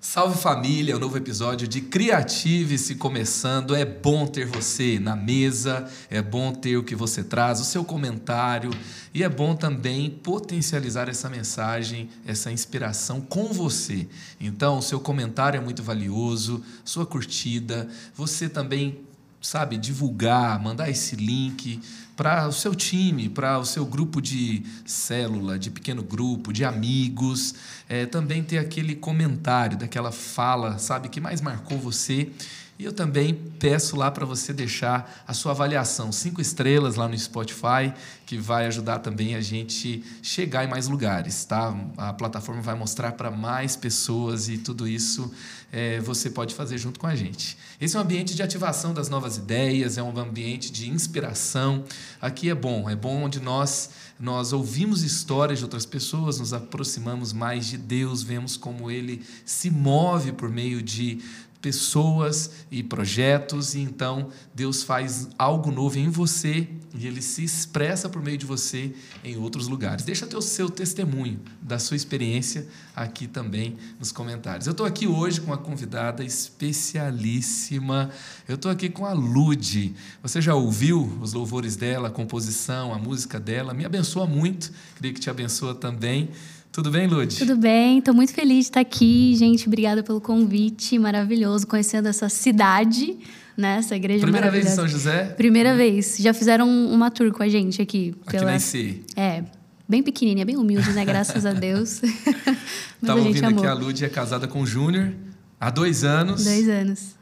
Salve 0.00 0.38
família, 0.38 0.96
um 0.96 0.98
novo 0.98 1.18
episódio 1.18 1.68
de 1.68 1.80
Criative-se 1.80 2.94
começando. 2.94 3.74
É 3.74 3.84
bom 3.84 4.26
ter 4.26 4.46
você 4.46 4.98
na 4.98 5.14
mesa, 5.14 5.86
é 6.08 6.22
bom 6.22 6.52
ter 6.52 6.76
o 6.76 6.82
que 6.82 6.96
você 6.96 7.22
traz, 7.22 7.60
o 7.60 7.64
seu 7.64 7.84
comentário 7.84 8.70
e 9.12 9.22
é 9.22 9.28
bom 9.28 9.54
também 9.54 10.10
potencializar 10.10 11.08
essa 11.08 11.28
mensagem, 11.28 12.08
essa 12.26 12.50
inspiração 12.50 13.20
com 13.20 13.52
você. 13.52 14.08
Então, 14.40 14.78
o 14.78 14.82
seu 14.82 14.98
comentário 14.98 15.58
é 15.58 15.60
muito 15.60 15.82
valioso, 15.82 16.64
sua 16.84 17.04
curtida, 17.04 17.86
você 18.14 18.48
também 18.48 19.05
sabe, 19.40 19.76
divulgar, 19.76 20.60
mandar 20.62 20.90
esse 20.90 21.16
link 21.16 21.80
para 22.16 22.48
o 22.48 22.52
seu 22.52 22.74
time, 22.74 23.28
para 23.28 23.58
o 23.58 23.64
seu 23.64 23.84
grupo 23.84 24.22
de 24.22 24.62
célula, 24.86 25.58
de 25.58 25.70
pequeno 25.70 26.02
grupo, 26.02 26.52
de 26.52 26.64
amigos. 26.64 27.54
É, 27.88 28.06
também 28.06 28.42
ter 28.42 28.58
aquele 28.58 28.96
comentário, 28.96 29.76
daquela 29.76 30.10
fala, 30.10 30.78
sabe, 30.78 31.08
que 31.08 31.20
mais 31.20 31.40
marcou 31.40 31.78
você 31.78 32.30
e 32.78 32.84
eu 32.84 32.92
também 32.92 33.34
peço 33.58 33.96
lá 33.96 34.10
para 34.10 34.26
você 34.26 34.52
deixar 34.52 35.24
a 35.26 35.32
sua 35.32 35.52
avaliação, 35.52 36.12
cinco 36.12 36.42
estrelas 36.42 36.96
lá 36.96 37.08
no 37.08 37.18
Spotify, 37.18 37.92
que 38.26 38.36
vai 38.36 38.66
ajudar 38.66 38.98
também 38.98 39.34
a 39.34 39.40
gente 39.40 40.04
chegar 40.22 40.64
em 40.64 40.68
mais 40.68 40.86
lugares, 40.86 41.44
tá? 41.44 41.74
A 41.96 42.12
plataforma 42.12 42.60
vai 42.60 42.74
mostrar 42.74 43.12
para 43.12 43.30
mais 43.30 43.76
pessoas 43.76 44.48
e 44.48 44.58
tudo 44.58 44.86
isso 44.86 45.32
é, 45.72 46.00
você 46.00 46.28
pode 46.28 46.54
fazer 46.54 46.76
junto 46.76 47.00
com 47.00 47.06
a 47.06 47.14
gente. 47.14 47.56
Esse 47.80 47.96
é 47.96 47.98
um 47.98 48.02
ambiente 48.02 48.34
de 48.34 48.42
ativação 48.42 48.92
das 48.92 49.08
novas 49.08 49.38
ideias, 49.38 49.96
é 49.96 50.02
um 50.02 50.18
ambiente 50.18 50.70
de 50.70 50.90
inspiração. 50.90 51.84
Aqui 52.20 52.50
é 52.50 52.54
bom, 52.54 52.90
é 52.90 52.96
bom 52.96 53.22
onde 53.22 53.40
nós 53.40 53.90
nós 54.18 54.54
ouvimos 54.54 55.02
histórias 55.02 55.58
de 55.58 55.64
outras 55.66 55.84
pessoas, 55.84 56.38
nos 56.38 56.54
aproximamos 56.54 57.34
mais 57.34 57.66
de 57.66 57.76
Deus, 57.76 58.22
vemos 58.22 58.56
como 58.56 58.90
Ele 58.90 59.22
se 59.44 59.70
move 59.70 60.32
por 60.32 60.48
meio 60.48 60.80
de 60.80 61.20
pessoas 61.66 62.52
e 62.70 62.80
projetos, 62.80 63.74
e 63.74 63.80
então 63.80 64.28
Deus 64.54 64.84
faz 64.84 65.28
algo 65.36 65.72
novo 65.72 65.98
em 65.98 66.08
você 66.08 66.68
e 66.94 67.08
ele 67.08 67.20
se 67.20 67.42
expressa 67.42 68.08
por 68.08 68.22
meio 68.22 68.38
de 68.38 68.46
você 68.46 68.94
em 69.24 69.36
outros 69.36 69.66
lugares. 69.66 70.04
Deixa 70.04 70.28
o 70.36 70.40
seu 70.40 70.70
testemunho 70.70 71.40
da 71.60 71.76
sua 71.76 71.96
experiência 71.96 72.68
aqui 72.94 73.26
também 73.26 73.76
nos 73.98 74.12
comentários. 74.12 74.68
Eu 74.68 74.70
estou 74.70 74.86
aqui 74.86 75.08
hoje 75.08 75.40
com 75.40 75.48
uma 75.48 75.58
convidada 75.58 76.22
especialíssima. 76.24 78.10
Eu 78.46 78.54
estou 78.54 78.70
aqui 78.70 78.88
com 78.88 79.04
a 79.04 79.12
Lude. 79.12 79.92
Você 80.22 80.40
já 80.40 80.54
ouviu 80.54 81.18
os 81.20 81.32
louvores 81.32 81.74
dela, 81.74 82.06
a 82.06 82.12
composição, 82.12 82.94
a 82.94 82.98
música 82.98 83.40
dela? 83.40 83.74
Me 83.74 83.84
abençoa 83.84 84.24
muito. 84.24 84.72
Creio 84.94 85.12
que 85.12 85.20
te 85.20 85.28
abençoa 85.28 85.74
também. 85.74 86.30
Tudo 86.72 86.90
bem, 86.90 87.06
Lud? 87.06 87.38
Tudo 87.38 87.56
bem, 87.56 87.98
estou 87.98 88.14
muito 88.14 88.32
feliz 88.34 88.56
de 88.56 88.62
estar 88.64 88.80
aqui, 88.80 89.34
gente. 89.36 89.66
Obrigada 89.66 90.02
pelo 90.02 90.20
convite, 90.20 90.98
maravilhoso, 90.98 91.66
conhecendo 91.66 92.06
essa 92.06 92.28
cidade, 92.28 93.16
né? 93.56 93.78
Essa 93.78 93.96
igreja 93.96 94.20
Primeira 94.22 94.50
vez 94.50 94.66
em 94.66 94.74
São 94.74 94.86
José? 94.86 95.24
Primeira 95.36 95.74
vez. 95.74 96.16
Já 96.18 96.34
fizeram 96.34 96.68
uma 96.68 97.10
tour 97.10 97.32
com 97.32 97.42
a 97.42 97.48
gente 97.48 97.80
aqui. 97.80 98.14
Aqui 98.26 98.36
pela... 98.36 98.50
na 98.50 98.56
IC. 98.56 99.04
É, 99.16 99.42
bem 99.88 100.02
pequenininha, 100.02 100.44
bem 100.44 100.56
humilde, 100.56 100.92
né? 100.92 101.04
Graças 101.04 101.46
a 101.46 101.52
Deus. 101.54 102.02
Estava 103.00 103.20
ouvindo 103.20 103.44
amou. 103.46 103.62
que 103.62 103.66
a 103.66 103.74
Lud 103.74 104.04
é 104.04 104.08
casada 104.08 104.46
com 104.46 104.60
o 104.60 104.66
Júnior 104.66 105.12
há 105.58 105.70
dois 105.70 106.04
anos. 106.04 106.44
Dois 106.44 106.68
anos. 106.68 107.16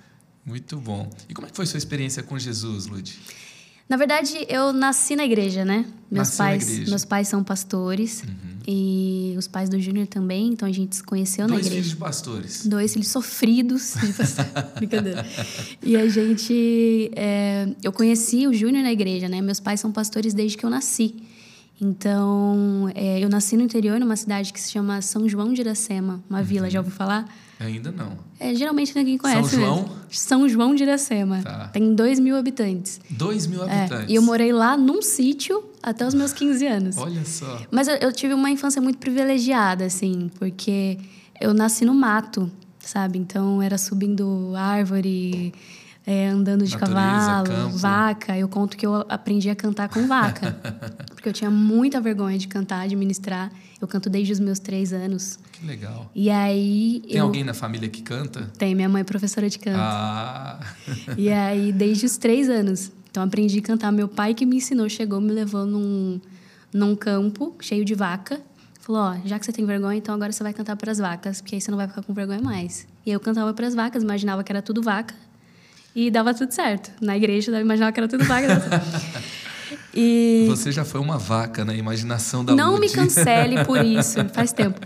Muito 0.44 0.76
bom. 0.76 1.08
E 1.28 1.32
como 1.32 1.46
é 1.46 1.50
que 1.50 1.56
foi 1.56 1.64
sua 1.64 1.78
experiência 1.78 2.22
com 2.22 2.38
Jesus, 2.38 2.86
Lud? 2.86 3.18
Na 3.88 3.96
verdade, 3.96 4.46
eu 4.48 4.72
nasci 4.72 5.14
na 5.14 5.24
igreja, 5.24 5.64
né? 5.64 5.84
Meus 6.10 6.28
nasci 6.28 6.38
pais, 6.38 6.88
meus 6.88 7.04
pais 7.04 7.28
são 7.28 7.44
pastores 7.44 8.22
uhum. 8.22 8.58
e 8.66 9.34
os 9.36 9.46
pais 9.46 9.68
do 9.68 9.78
Júnior 9.78 10.06
também, 10.06 10.48
então 10.48 10.66
a 10.66 10.72
gente 10.72 10.96
se 10.96 11.02
conheceu 11.02 11.46
Dois 11.46 11.60
na 11.60 11.66
igreja. 11.66 11.70
Dois 11.70 11.84
filhos 11.84 11.90
de 11.90 11.96
pastores. 11.96 12.66
Dois 12.66 12.92
filhos 12.92 13.08
sofridos 13.08 13.94
de 14.00 14.12
pastores. 14.12 14.52
Brincadeira. 14.76 15.26
E 15.82 15.96
a 15.96 16.08
gente, 16.08 17.10
é, 17.14 17.68
eu 17.82 17.92
conheci 17.92 18.46
o 18.46 18.54
Júnior 18.54 18.82
na 18.82 18.92
igreja, 18.92 19.28
né? 19.28 19.42
Meus 19.42 19.60
pais 19.60 19.80
são 19.80 19.92
pastores 19.92 20.32
desde 20.32 20.56
que 20.56 20.64
eu 20.64 20.70
nasci. 20.70 21.14
Então, 21.80 22.90
é, 22.94 23.18
eu 23.22 23.28
nasci 23.28 23.56
no 23.56 23.62
interior, 23.62 23.98
numa 23.98 24.16
cidade 24.16 24.52
que 24.52 24.60
se 24.60 24.70
chama 24.70 25.02
São 25.02 25.28
João 25.28 25.52
de 25.52 25.60
Iracema, 25.60 26.22
uma 26.30 26.38
uhum. 26.38 26.44
vila, 26.44 26.70
já 26.70 26.78
ouviu 26.78 26.94
falar? 26.94 27.26
Ainda 27.58 27.90
não. 27.90 28.16
É, 28.38 28.54
geralmente 28.54 28.94
ninguém 28.94 29.18
conhece 29.18 29.50
São 29.50 29.60
João? 29.60 29.76
Mesmo. 29.82 29.96
São 30.10 30.48
João 30.48 30.74
de 30.74 30.82
Iracema. 30.82 31.42
Tá. 31.42 31.68
Tem 31.68 31.94
2 31.94 32.20
mil 32.20 32.36
habitantes. 32.36 33.00
2 33.10 33.46
mil 33.46 33.62
habitantes? 33.62 34.08
É, 34.08 34.12
e 34.12 34.14
eu 34.14 34.22
morei 34.22 34.52
lá 34.52 34.76
num 34.76 35.02
sítio 35.02 35.64
até 35.82 36.06
os 36.06 36.14
meus 36.14 36.32
15 36.32 36.66
anos. 36.66 36.96
Olha 36.96 37.24
só. 37.24 37.60
Mas 37.70 37.88
eu, 37.88 37.96
eu 37.96 38.12
tive 38.12 38.34
uma 38.34 38.50
infância 38.50 38.80
muito 38.80 38.98
privilegiada, 38.98 39.84
assim, 39.84 40.30
porque 40.38 40.98
eu 41.40 41.52
nasci 41.52 41.84
no 41.84 41.94
mato, 41.94 42.50
sabe? 42.78 43.18
Então 43.18 43.60
era 43.60 43.78
subindo 43.78 44.52
árvore 44.56 45.52
é, 46.06 46.28
andando 46.28 46.66
de 46.66 46.72
Natureza, 46.72 47.00
cavalo, 47.00 47.46
campo. 47.46 47.78
vaca. 47.78 48.36
Eu 48.36 48.48
conto 48.48 48.76
que 48.76 48.84
eu 48.84 49.06
aprendi 49.08 49.48
a 49.48 49.54
cantar 49.54 49.88
com 49.88 50.06
vaca. 50.06 50.52
porque 51.14 51.28
eu 51.28 51.32
tinha 51.32 51.50
muita 51.50 52.00
vergonha 52.00 52.36
de 52.36 52.46
cantar, 52.46 52.86
de 52.86 52.94
ministrar. 52.94 53.50
Eu 53.80 53.88
canto 53.88 54.10
desde 54.10 54.32
os 54.32 54.40
meus 54.40 54.58
três 54.58 54.92
anos. 54.92 55.38
Que 55.52 55.66
legal. 55.66 56.10
E 56.14 56.28
aí. 56.28 57.02
Tem 57.08 57.16
eu... 57.16 57.24
alguém 57.24 57.42
na 57.42 57.54
família 57.54 57.88
que 57.88 58.02
canta? 58.02 58.50
Tem, 58.58 58.74
minha 58.74 58.88
mãe 58.88 59.00
é 59.00 59.04
professora 59.04 59.48
de 59.48 59.58
canto. 59.58 59.78
Ah! 59.80 60.60
e 61.16 61.28
aí, 61.32 61.72
desde 61.72 62.04
os 62.04 62.18
três 62.18 62.50
anos. 62.50 62.92
Então, 63.10 63.22
aprendi 63.22 63.58
a 63.58 63.62
cantar. 63.62 63.90
Meu 63.90 64.08
pai 64.08 64.34
que 64.34 64.44
me 64.44 64.56
ensinou 64.56 64.88
chegou, 64.90 65.20
me 65.22 65.32
levou 65.32 65.64
num, 65.64 66.20
num 66.72 66.94
campo 66.94 67.54
cheio 67.60 67.84
de 67.84 67.94
vaca. 67.94 68.40
Falou: 68.80 69.00
Ó, 69.00 69.16
já 69.24 69.38
que 69.38 69.46
você 69.46 69.52
tem 69.52 69.64
vergonha, 69.64 69.96
então 69.96 70.14
agora 70.14 70.30
você 70.30 70.42
vai 70.42 70.52
cantar 70.52 70.76
para 70.76 70.92
as 70.92 70.98
vacas, 70.98 71.40
porque 71.40 71.54
aí 71.54 71.60
você 71.62 71.70
não 71.70 71.78
vai 71.78 71.88
ficar 71.88 72.02
com 72.02 72.12
vergonha 72.12 72.42
mais. 72.42 72.86
E 73.06 73.10
eu 73.10 73.18
cantava 73.18 73.54
para 73.54 73.66
as 73.66 73.74
vacas, 73.74 74.02
imaginava 74.02 74.44
que 74.44 74.52
era 74.52 74.60
tudo 74.60 74.82
vaca. 74.82 75.14
E 75.94 76.10
dava 76.10 76.34
tudo 76.34 76.52
certo. 76.52 76.90
Na 77.00 77.16
igreja, 77.16 77.52
eu 77.52 77.60
imaginava 77.60 77.92
que 77.92 78.00
era 78.00 78.08
tudo 78.08 78.24
vaca. 78.24 78.48
E... 79.96 80.46
Você 80.48 80.72
já 80.72 80.84
foi 80.84 81.00
uma 81.00 81.18
vaca 81.18 81.64
na 81.64 81.72
imaginação 81.74 82.44
da 82.44 82.54
Não 82.54 82.72
Lud. 82.72 82.80
me 82.80 82.90
cancele 82.90 83.64
por 83.64 83.78
isso, 83.86 84.18
faz 84.32 84.52
tempo. 84.52 84.80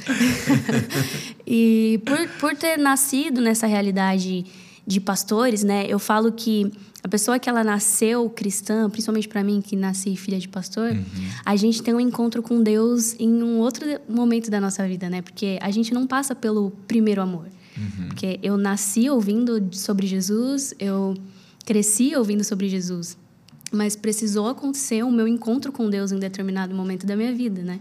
e 1.46 2.00
por, 2.04 2.28
por 2.38 2.56
ter 2.56 2.76
nascido 2.76 3.40
nessa 3.40 3.66
realidade 3.66 4.44
de 4.86 5.00
pastores, 5.00 5.64
né? 5.64 5.86
Eu 5.88 5.98
falo 5.98 6.30
que 6.32 6.70
a 7.02 7.08
pessoa 7.08 7.38
que 7.38 7.48
ela 7.48 7.64
nasceu 7.64 8.28
cristã, 8.28 8.88
principalmente 8.90 9.28
para 9.28 9.42
mim 9.42 9.60
que 9.60 9.76
nasci 9.76 10.16
filha 10.16 10.38
de 10.38 10.48
pastor, 10.48 10.92
uhum. 10.92 11.04
a 11.44 11.56
gente 11.56 11.82
tem 11.82 11.94
um 11.94 12.00
encontro 12.00 12.42
com 12.42 12.62
Deus 12.62 13.14
em 13.18 13.42
um 13.42 13.58
outro 13.58 13.86
momento 14.08 14.50
da 14.50 14.60
nossa 14.60 14.86
vida, 14.86 15.08
né? 15.08 15.22
Porque 15.22 15.58
a 15.60 15.70
gente 15.70 15.92
não 15.92 16.06
passa 16.06 16.34
pelo 16.34 16.70
primeiro 16.86 17.22
amor. 17.22 17.46
Uhum. 17.78 18.08
Porque 18.08 18.38
eu 18.42 18.56
nasci 18.56 19.08
ouvindo 19.08 19.68
sobre 19.72 20.06
Jesus, 20.06 20.74
eu 20.78 21.14
cresci 21.64 22.14
ouvindo 22.16 22.42
sobre 22.42 22.68
Jesus, 22.68 23.16
mas 23.70 23.94
precisou 23.94 24.48
acontecer 24.48 25.02
o 25.04 25.10
meu 25.10 25.28
encontro 25.28 25.70
com 25.70 25.88
Deus 25.88 26.10
em 26.12 26.18
determinado 26.18 26.74
momento 26.74 27.06
da 27.06 27.16
minha 27.16 27.32
vida, 27.34 27.62
né? 27.62 27.80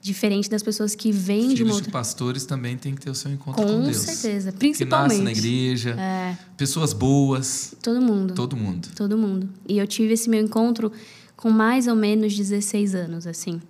Diferente 0.00 0.50
das 0.50 0.64
pessoas 0.64 0.96
que 0.96 1.12
vêm 1.12 1.42
Filhos 1.42 1.54
de 1.54 1.62
uma 1.62 1.74
outra... 1.74 1.86
de 1.86 1.92
pastores 1.92 2.44
também 2.44 2.76
tem 2.76 2.92
que 2.94 3.02
ter 3.02 3.10
o 3.10 3.14
seu 3.14 3.30
encontro 3.30 3.62
com, 3.62 3.68
com 3.68 3.82
Deus. 3.82 3.98
Com 3.98 4.12
certeza, 4.12 4.52
principalmente. 4.52 5.18
Que 5.18 5.22
nasce 5.22 5.22
na 5.22 5.30
igreja, 5.30 5.90
é. 5.90 6.36
pessoas 6.56 6.92
boas. 6.92 7.74
Todo 7.80 8.00
mundo. 8.00 8.34
Todo 8.34 8.56
mundo. 8.56 8.88
Todo 8.96 9.16
mundo. 9.16 9.48
E 9.68 9.78
eu 9.78 9.86
tive 9.86 10.14
esse 10.14 10.28
meu 10.28 10.42
encontro 10.42 10.90
com 11.36 11.50
mais 11.50 11.86
ou 11.86 11.94
menos 11.94 12.36
16 12.36 12.96
anos, 12.96 13.26
assim 13.28 13.60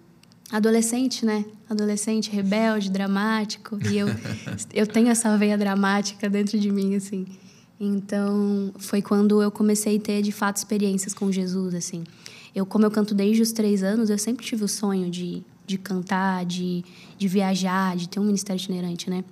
adolescente, 0.53 1.25
né? 1.25 1.45
Adolescente 1.69 2.31
rebelde, 2.31 2.91
dramático, 2.91 3.79
e 3.91 3.97
eu 3.97 4.07
eu 4.73 4.87
tenho 4.87 5.09
essa 5.09 5.37
veia 5.39 5.57
dramática 5.57 6.29
dentro 6.29 6.59
de 6.59 6.71
mim 6.71 6.95
assim. 6.95 7.27
Então, 7.81 8.73
foi 8.79 9.03
quando 9.03 9.43
eu 9.43 9.51
comecei 9.51 9.97
a 9.97 10.01
ter 10.01 10.23
de 10.23 10.31
fato 10.31 10.59
experiências 10.59 11.15
com 11.15 11.33
Jesus 11.33 11.75
assim. 11.75 12.05
Eu 12.55 12.67
como 12.67 12.85
eu 12.85 12.91
canto 12.91 13.15
desde 13.15 13.43
os 13.43 13.51
três 13.51 13.83
anos, 13.83 14.11
eu 14.11 14.19
sempre 14.19 14.45
tive 14.45 14.63
o 14.63 14.69
sonho 14.69 15.11
de, 15.11 15.43
de 15.67 15.79
cantar, 15.79 16.45
de, 16.45 16.85
de 17.17 17.27
viajar, 17.27 17.97
de 17.97 18.09
ter 18.09 18.21
um 18.21 18.25
ministério 18.25 18.61
itinerante, 18.61 19.09
né? 19.09 19.25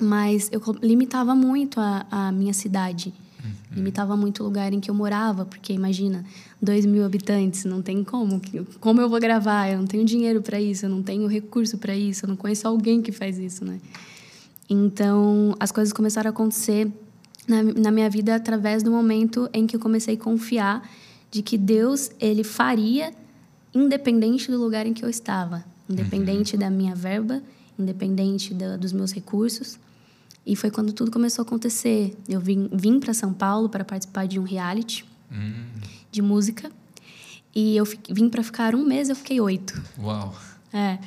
Mas 0.00 0.48
eu 0.50 0.60
limitava 0.82 1.34
muito 1.34 1.78
a, 1.78 2.06
a 2.10 2.32
minha 2.32 2.52
cidade. 2.52 3.14
Uhum. 3.44 3.76
Limitava 3.76 4.16
muito 4.16 4.42
o 4.42 4.46
lugar 4.46 4.72
em 4.72 4.80
que 4.80 4.90
eu 4.90 4.94
morava, 4.94 5.44
porque 5.44 5.72
imagina, 5.72 6.24
2 6.60 6.86
mil 6.86 7.04
habitantes, 7.04 7.64
não 7.64 7.82
tem 7.82 8.02
como. 8.02 8.40
Como 8.80 9.00
eu 9.00 9.08
vou 9.08 9.20
gravar? 9.20 9.68
Eu 9.68 9.78
não 9.78 9.86
tenho 9.86 10.04
dinheiro 10.04 10.40
para 10.40 10.60
isso, 10.60 10.86
eu 10.86 10.90
não 10.90 11.02
tenho 11.02 11.26
recurso 11.26 11.78
para 11.78 11.94
isso, 11.94 12.24
eu 12.24 12.28
não 12.28 12.36
conheço 12.36 12.66
alguém 12.66 13.02
que 13.02 13.12
faz 13.12 13.38
isso, 13.38 13.64
né? 13.64 13.78
Então, 14.68 15.54
as 15.60 15.70
coisas 15.70 15.92
começaram 15.92 16.28
a 16.28 16.32
acontecer 16.32 16.90
na, 17.46 17.62
na 17.62 17.90
minha 17.90 18.08
vida 18.08 18.34
através 18.34 18.82
do 18.82 18.90
momento 18.90 19.48
em 19.52 19.66
que 19.66 19.76
eu 19.76 19.80
comecei 19.80 20.14
a 20.14 20.18
confiar 20.18 20.88
de 21.30 21.42
que 21.42 21.58
Deus, 21.58 22.10
ele 22.18 22.42
faria 22.42 23.12
independente 23.74 24.50
do 24.50 24.58
lugar 24.58 24.86
em 24.86 24.94
que 24.94 25.04
eu 25.04 25.10
estava, 25.10 25.64
independente 25.88 26.54
uhum. 26.54 26.60
da 26.60 26.70
minha 26.70 26.94
verba, 26.94 27.42
independente 27.78 28.54
da, 28.54 28.76
dos 28.76 28.92
meus 28.92 29.12
recursos. 29.12 29.78
E 30.46 30.54
foi 30.54 30.70
quando 30.70 30.92
tudo 30.92 31.10
começou 31.10 31.42
a 31.42 31.46
acontecer. 31.46 32.16
Eu 32.28 32.40
vim, 32.40 32.68
vim 32.72 33.00
para 33.00 33.14
São 33.14 33.32
Paulo 33.32 33.68
para 33.68 33.84
participar 33.84 34.26
de 34.26 34.38
um 34.38 34.42
reality 34.42 35.04
Hum, 35.32 35.64
de 36.12 36.22
música. 36.22 36.70
E 37.54 37.76
eu 37.76 37.84
vim 38.10 38.28
para 38.28 38.42
ficar 38.42 38.74
um 38.74 38.84
mês, 38.84 39.08
eu 39.08 39.16
fiquei 39.16 39.40
oito. 39.40 39.80
uau. 39.98 40.34
É. 40.72 40.98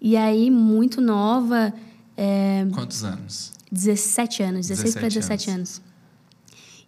E 0.00 0.16
aí, 0.16 0.50
muito 0.50 1.00
nova, 1.00 1.72
é, 2.16 2.66
Quantos 2.72 3.04
anos? 3.04 3.52
17 3.72 4.42
anos, 4.42 4.68
16 4.68 4.94
para 4.94 5.08
17 5.08 5.46
17 5.46 5.50
anos. 5.50 5.82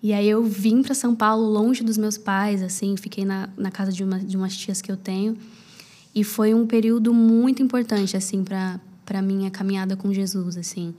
E 0.03 0.13
aí 0.13 0.29
eu 0.29 0.45
vim 0.45 0.83
para 0.83 0.95
São 0.95 1.15
Paulo, 1.15 1.49
longe 1.51 1.83
dos 1.83 1.97
meus 1.97 2.19
pais, 2.19 2.63
assim, 2.63 2.97
fiquei 2.97 3.25
na, 3.25 3.49
na 3.57 3.71
casa 3.71 3.91
de, 3.91 4.05
uma, 4.05 4.19
de 4.19 4.37
umas 4.37 4.57
tias 4.57 4.83
que 4.83 4.93
eu 4.93 4.97
tenho. 4.97 5.37
E 6.15 6.23
foi 6.23 6.53
um 6.55 6.67
período 6.67 7.13
muito 7.15 7.63
importante, 7.63 8.17
assim, 8.17 8.45
para 8.45 8.81
para 9.05 9.23
minha 9.23 9.53
caminhada 9.53 9.97
com 9.97 10.13
Jesus, 10.13 10.57
assim. 10.57 10.93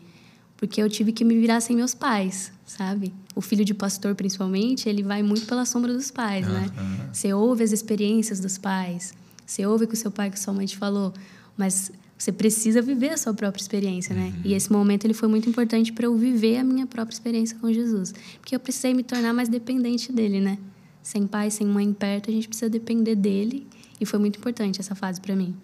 Porque 0.58 0.82
eu 0.82 0.90
tive 0.90 1.12
que 1.12 1.24
me 1.24 1.40
virar 1.40 1.62
sem 1.62 1.76
meus 1.76 1.94
pais, 1.94 2.52
sabe? 2.66 3.14
O 3.36 3.42
filho 3.42 3.64
de 3.64 3.74
pastor, 3.74 4.16
principalmente, 4.16 4.90
ele 4.90 5.04
vai 5.04 5.22
muito 5.22 5.46
pela 5.46 5.66
sombra 5.66 5.94
dos 5.94 6.10
pais, 6.10 6.48
né? 6.48 6.72
Aham. 6.76 7.10
Você 7.14 7.32
ouve 7.32 7.64
as 7.64 7.72
experiências 7.72 8.40
dos 8.40 8.58
pais, 8.58 9.14
você 9.46 9.66
ouve 9.66 9.86
o 9.86 9.88
que 9.88 9.94
o 9.94 9.98
seu 9.98 10.12
pai, 10.12 10.32
que 10.32 10.40
sua 10.40 10.54
mãe 10.54 10.66
te 10.66 10.76
falou, 10.76 11.14
mas 11.56 11.92
você 12.18 12.32
precisa 12.32 12.82
viver 12.82 13.12
a 13.12 13.18
sua 13.18 13.34
própria 13.34 13.62
experiência, 13.62 14.16
né? 14.16 14.34
E 14.44 14.54
esse 14.54 14.72
momento 14.72 15.06
ele 15.06 15.14
foi 15.14 15.30
muito 15.30 15.48
importante 15.48 15.94
para 15.94 16.08
eu 16.08 16.18
viver 16.18 16.58
a 16.58 16.64
minha 16.64 16.88
própria 16.88 17.14
experiência 17.14 17.56
com 17.60 17.72
Jesus, 17.72 18.14
porque 18.40 18.56
eu 18.56 18.60
precisei 18.60 18.94
me 18.96 19.04
tornar 19.04 19.34
mais 19.34 19.48
dependente 19.48 20.12
dele, 20.12 20.42
né? 20.42 20.58
Sem 21.04 21.28
pai, 21.28 21.52
sem 21.52 21.68
mãe 21.68 21.94
perto, 21.94 22.32
a 22.32 22.34
gente 22.34 22.48
precisa 22.48 22.70
depender 22.70 23.16
dele, 23.16 23.68
e 24.02 24.06
foi 24.06 24.20
muito 24.20 24.40
importante 24.40 24.80
essa 24.80 24.96
fase 24.96 25.22
para 25.22 25.36
mim. 25.36 25.56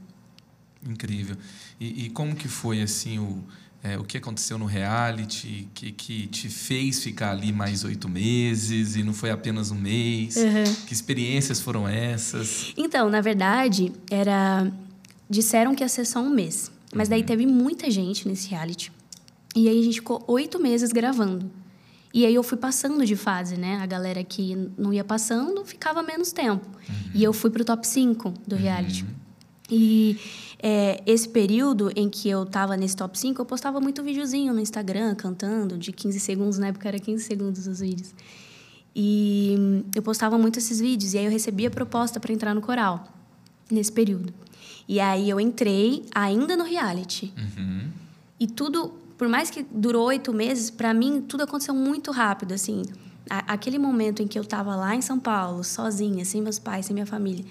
Incrível. 0.87 1.35
E, 1.79 2.05
e 2.05 2.09
como 2.11 2.35
que 2.35 2.47
foi 2.47 2.81
assim 2.81 3.17
o, 3.17 3.43
é, 3.83 3.97
o 3.97 4.03
que 4.03 4.17
aconteceu 4.17 4.57
no 4.57 4.65
reality 4.65 5.67
que, 5.73 5.91
que 5.91 6.27
te 6.27 6.47
fez 6.47 7.03
ficar 7.03 7.31
ali 7.31 7.51
mais 7.51 7.83
oito 7.83 8.07
meses 8.07 8.95
e 8.95 9.03
não 9.03 9.13
foi 9.13 9.29
apenas 9.29 9.71
um 9.71 9.75
mês? 9.75 10.37
Uhum. 10.37 10.63
Que 10.87 10.93
experiências 10.93 11.59
foram 11.59 11.85
essas? 11.85 12.71
Então, 12.77 13.09
na 13.09 13.19
verdade, 13.19 13.91
era 14.09 14.71
disseram 15.29 15.75
que 15.75 15.83
ia 15.83 15.89
ser 15.89 16.05
só 16.05 16.21
um 16.21 16.29
mês, 16.29 16.71
mas 16.95 17.09
daí 17.09 17.23
teve 17.23 17.45
muita 17.45 17.91
gente 17.91 18.27
nesse 18.27 18.47
reality. 18.49 18.89
E 19.53 19.67
aí 19.67 19.79
a 19.79 19.83
gente 19.83 19.95
ficou 19.95 20.23
oito 20.27 20.59
meses 20.59 20.91
gravando. 20.93 21.51
E 22.13 22.25
aí 22.25 22.35
eu 22.35 22.43
fui 22.43 22.57
passando 22.57 23.05
de 23.05 23.15
fase, 23.15 23.57
né? 23.57 23.79
A 23.81 23.85
galera 23.85 24.23
que 24.23 24.55
não 24.77 24.93
ia 24.93 25.03
passando 25.03 25.65
ficava 25.65 26.01
menos 26.01 26.31
tempo. 26.31 26.65
E 27.13 27.23
eu 27.23 27.33
fui 27.33 27.49
pro 27.49 27.65
top 27.65 27.85
5 27.85 28.33
do 28.47 28.55
reality. 28.55 29.03
E 29.69 30.17
é, 30.59 31.01
esse 31.05 31.27
período 31.29 31.91
em 31.95 32.09
que 32.09 32.29
eu 32.29 32.45
tava 32.45 32.75
nesse 32.77 32.95
top 32.95 33.17
5, 33.17 33.41
eu 33.41 33.45
postava 33.45 33.79
muito 33.79 34.03
videozinho 34.03 34.53
no 34.53 34.59
Instagram, 34.59 35.15
cantando, 35.15 35.77
de 35.77 35.91
15 35.91 36.19
segundos, 36.19 36.57
na 36.57 36.67
época 36.67 36.87
era 36.87 36.99
15 36.99 37.23
segundos 37.23 37.65
os 37.67 37.79
vídeos. 37.79 38.13
E 38.95 39.83
eu 39.95 40.01
postava 40.03 40.37
muito 40.37 40.59
esses 40.59 40.79
vídeos, 40.79 41.13
e 41.13 41.17
aí 41.17 41.25
eu 41.25 41.31
recebia 41.31 41.69
proposta 41.71 42.19
para 42.19 42.31
entrar 42.31 42.53
no 42.53 42.61
coral, 42.61 43.07
nesse 43.71 43.91
período. 43.91 44.33
E 44.87 44.99
aí 44.99 45.29
eu 45.29 45.39
entrei 45.39 46.05
ainda 46.13 46.55
no 46.55 46.63
reality. 46.63 47.33
Uhum. 47.37 47.89
E 48.39 48.45
tudo, 48.47 48.93
por 49.17 49.27
mais 49.27 49.49
que 49.49 49.65
durou 49.71 50.05
oito 50.07 50.33
meses, 50.33 50.69
para 50.69 50.93
mim 50.93 51.21
tudo 51.21 51.43
aconteceu 51.43 51.73
muito 51.73 52.11
rápido, 52.11 52.53
assim. 52.53 52.83
A- 53.29 53.53
aquele 53.53 53.79
momento 53.79 54.21
em 54.21 54.27
que 54.27 54.37
eu 54.37 54.43
estava 54.43 54.75
lá 54.75 54.93
em 54.93 55.01
São 55.01 55.17
Paulo, 55.17 55.63
sozinha, 55.63 56.25
sem 56.25 56.41
meus 56.41 56.59
pais, 56.59 56.85
sem 56.85 56.93
minha 56.93 57.05
família, 57.05 57.45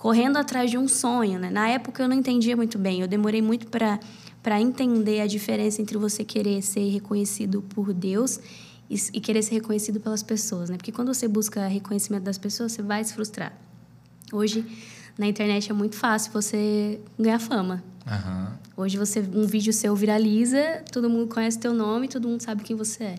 correndo 0.00 0.38
atrás 0.38 0.70
de 0.70 0.78
um 0.78 0.88
sonho, 0.88 1.38
né? 1.38 1.50
Na 1.50 1.68
época 1.68 2.02
eu 2.02 2.08
não 2.08 2.16
entendia 2.16 2.56
muito 2.56 2.78
bem, 2.78 3.02
eu 3.02 3.06
demorei 3.06 3.42
muito 3.42 3.66
para 3.66 4.00
para 4.42 4.58
entender 4.58 5.20
a 5.20 5.26
diferença 5.26 5.82
entre 5.82 5.98
você 5.98 6.24
querer 6.24 6.62
ser 6.62 6.88
reconhecido 6.88 7.60
por 7.60 7.92
Deus 7.92 8.40
e, 8.88 8.94
e 9.12 9.20
querer 9.20 9.42
ser 9.42 9.56
reconhecido 9.56 10.00
pelas 10.00 10.22
pessoas, 10.22 10.70
né? 10.70 10.78
Porque 10.78 10.90
quando 10.90 11.12
você 11.12 11.28
busca 11.28 11.66
reconhecimento 11.66 12.22
das 12.22 12.38
pessoas, 12.38 12.72
você 12.72 12.80
vai 12.80 13.04
se 13.04 13.12
frustrar. 13.12 13.52
Hoje 14.32 14.64
na 15.18 15.26
internet 15.26 15.70
é 15.70 15.74
muito 15.74 15.96
fácil 15.96 16.32
você 16.32 16.98
ganhar 17.18 17.38
fama, 17.38 17.84
Aham. 18.06 18.58
Hoje 18.74 18.96
você 18.96 19.20
um 19.20 19.46
vídeo 19.46 19.70
seu 19.70 19.94
viraliza, 19.94 20.82
todo 20.90 21.10
mundo 21.10 21.28
conhece 21.28 21.58
teu 21.58 21.74
nome, 21.74 22.08
todo 22.08 22.26
mundo 22.26 22.40
sabe 22.40 22.62
quem 22.62 22.74
você 22.74 23.04
é. 23.04 23.18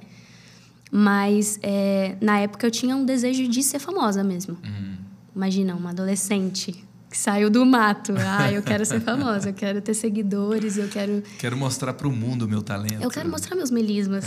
Mas 0.91 1.59
é, 1.61 2.17
na 2.19 2.39
época 2.39 2.65
eu 2.65 2.71
tinha 2.71 2.95
um 2.95 3.05
desejo 3.05 3.47
de 3.47 3.61
ser 3.61 3.77
famosa 3.77 4.23
mesmo. 4.23 4.57
Uhum. 4.63 5.00
Imagina 5.35 5.75
uma 5.75 5.91
adolescente 5.91 6.83
que 7.09 7.17
saiu 7.17 7.49
do 7.49 7.65
mato. 7.65 8.13
Ah, 8.17 8.51
eu 8.51 8.63
quero 8.63 8.85
ser 8.85 9.01
famosa, 9.01 9.49
eu 9.49 9.53
quero 9.53 9.81
ter 9.81 9.93
seguidores, 9.93 10.77
eu 10.77 10.87
quero 10.87 11.21
Quero 11.37 11.57
mostrar 11.57 11.93
para 11.93 12.07
o 12.07 12.11
mundo 12.11 12.43
o 12.43 12.47
meu 12.47 12.61
talento. 12.61 13.01
eu 13.01 13.09
quero 13.09 13.29
mostrar 13.29 13.55
meus 13.55 13.69
melismas. 13.69 14.25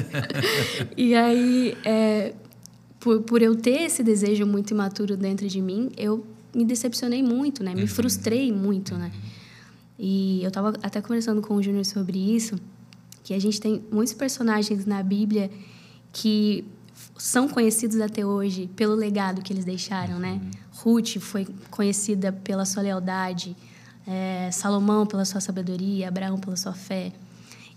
e 0.96 1.14
aí, 1.14 1.76
é, 1.84 2.34
por, 2.98 3.20
por 3.22 3.42
eu 3.42 3.54
ter 3.54 3.82
esse 3.82 4.02
desejo 4.02 4.46
muito 4.46 4.70
imaturo 4.70 5.16
dentro 5.16 5.46
de 5.46 5.60
mim, 5.60 5.90
eu 5.96 6.24
me 6.54 6.64
decepcionei 6.64 7.22
muito, 7.22 7.62
né? 7.62 7.74
Me 7.74 7.86
frustrei 7.86 8.50
muito, 8.50 8.96
né? 8.96 9.12
E 9.98 10.42
eu 10.42 10.48
estava 10.48 10.72
até 10.82 11.02
conversando 11.02 11.42
com 11.42 11.54
o 11.54 11.62
Júnior 11.62 11.84
sobre 11.84 12.18
isso, 12.18 12.56
que 13.22 13.34
a 13.34 13.38
gente 13.38 13.60
tem 13.60 13.82
muitos 13.92 14.14
personagens 14.14 14.86
na 14.86 15.02
Bíblia 15.02 15.50
que 16.12 16.64
são 17.20 17.46
conhecidos 17.46 18.00
até 18.00 18.24
hoje 18.24 18.68
pelo 18.74 18.94
legado 18.94 19.42
que 19.42 19.52
eles 19.52 19.64
deixaram, 19.64 20.18
né? 20.18 20.40
Ruth 20.72 21.18
foi 21.18 21.46
conhecida 21.70 22.32
pela 22.32 22.64
sua 22.64 22.82
lealdade, 22.82 23.54
é, 24.06 24.50
Salomão 24.50 25.04
pela 25.04 25.26
sua 25.26 25.40
sabedoria, 25.40 26.08
Abraão 26.08 26.38
pela 26.38 26.56
sua 26.56 26.72
fé. 26.72 27.12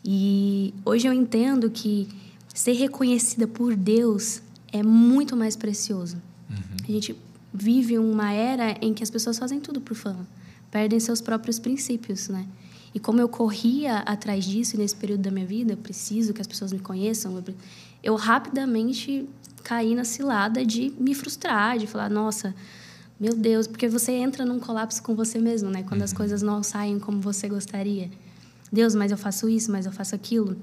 E 0.04 0.74
hoje 0.86 1.07
eu 1.07 1.13
entendo 1.13 1.69
que 1.69 2.07
ser 2.54 2.72
reconhecida 2.72 3.45
por 3.45 3.75
Deus 3.75 4.42
é 4.72 4.81
muito 4.81 5.36
mais 5.36 5.57
precioso. 5.57 6.22
A 6.88 6.92
gente 6.92 7.16
vive 7.54 7.98
uma 7.98 8.31
era 8.31 8.78
em 8.81 8.94
que 8.94 9.04
as 9.04 9.10
pessoas 9.10 9.38
fazem 9.38 9.60
tudo 9.60 9.81
por 9.81 9.96
fama, 9.96 10.25
perdem 10.72 11.00
seus 11.00 11.19
próprios 11.19 11.60
princípios, 11.60 12.30
né? 12.30 12.46
E 12.96 13.00
como 13.00 13.19
eu 13.19 13.28
corria 13.28 14.00
atrás 14.00 14.46
disso 14.46 14.78
nesse 14.78 14.96
período 14.96 15.22
da 15.22 15.31
minha 15.31 15.46
vida, 15.46 15.74
eu 15.74 15.78
preciso 15.78 16.34
que 16.34 16.42
as 16.42 16.48
pessoas 16.48 16.72
me 16.72 16.80
conheçam, 16.80 17.44
eu, 18.04 18.16
rapidamente 18.16 19.28
caí 19.64 19.96
na 19.96 20.04
cilada 20.04 20.66
de 20.66 20.94
me 21.00 21.16
frustrar, 21.16 21.78
de 21.78 21.88
falar, 21.88 22.10
nossa, 22.10 22.54
meu 23.20 23.34
Deus, 23.34 23.66
porque 23.66 23.88
você 23.88 24.12
entra 24.12 24.46
num 24.46 24.60
colapso 24.60 25.02
com 25.02 25.16
você 25.16 25.40
mesmo, 25.40 25.70
né? 25.70 25.84
Quando 25.84 26.02
as 26.02 26.12
coisas 26.12 26.42
não 26.42 26.62
saem 26.62 27.00
como 27.00 27.22
você 27.22 27.48
gostaria. 27.48 28.12
Deus, 28.72 28.94
mas 28.94 29.12
eu 29.12 29.18
faço 29.18 29.48
isso, 29.48 29.72
mas 29.72 29.86
eu 29.86 29.92
faço 29.92 30.14
aquilo. 30.14 30.58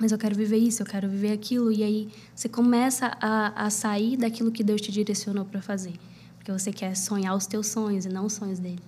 Mas 0.00 0.12
eu 0.12 0.18
quero 0.18 0.34
viver 0.36 0.58
isso, 0.58 0.82
eu 0.82 0.86
quero 0.86 1.08
viver 1.08 1.32
aquilo. 1.32 1.72
E 1.72 1.82
aí 1.82 2.08
você 2.34 2.48
começa 2.48 3.16
a, 3.20 3.66
a 3.66 3.70
sair 3.70 4.16
daquilo 4.16 4.52
que 4.52 4.62
Deus 4.62 4.80
te 4.80 4.92
direcionou 4.92 5.44
para 5.44 5.60
fazer. 5.62 5.94
Porque 6.36 6.52
você 6.52 6.72
quer 6.72 6.94
sonhar 6.94 7.34
os 7.34 7.46
teus 7.46 7.68
sonhos 7.68 8.04
e 8.04 8.08
não 8.08 8.26
os 8.26 8.34
sonhos 8.34 8.58
dele. 8.58 8.82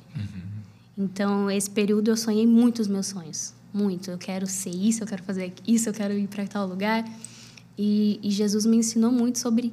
Então, 0.96 1.50
esse 1.50 1.70
período 1.70 2.10
eu 2.10 2.16
sonhei 2.16 2.46
muito 2.46 2.80
os 2.80 2.86
meus 2.86 3.06
sonhos. 3.06 3.54
Muito. 3.72 4.10
Eu 4.10 4.18
quero 4.18 4.46
ser 4.46 4.70
isso, 4.70 5.02
eu 5.02 5.06
quero 5.06 5.22
fazer 5.22 5.52
isso, 5.66 5.88
eu 5.88 5.92
quero 5.92 6.14
ir 6.14 6.28
para 6.28 6.46
tal 6.46 6.66
lugar. 6.66 7.04
E, 7.78 8.18
e 8.22 8.30
Jesus 8.30 8.64
me 8.64 8.76
ensinou 8.76 9.12
muito 9.12 9.38
sobre 9.38 9.72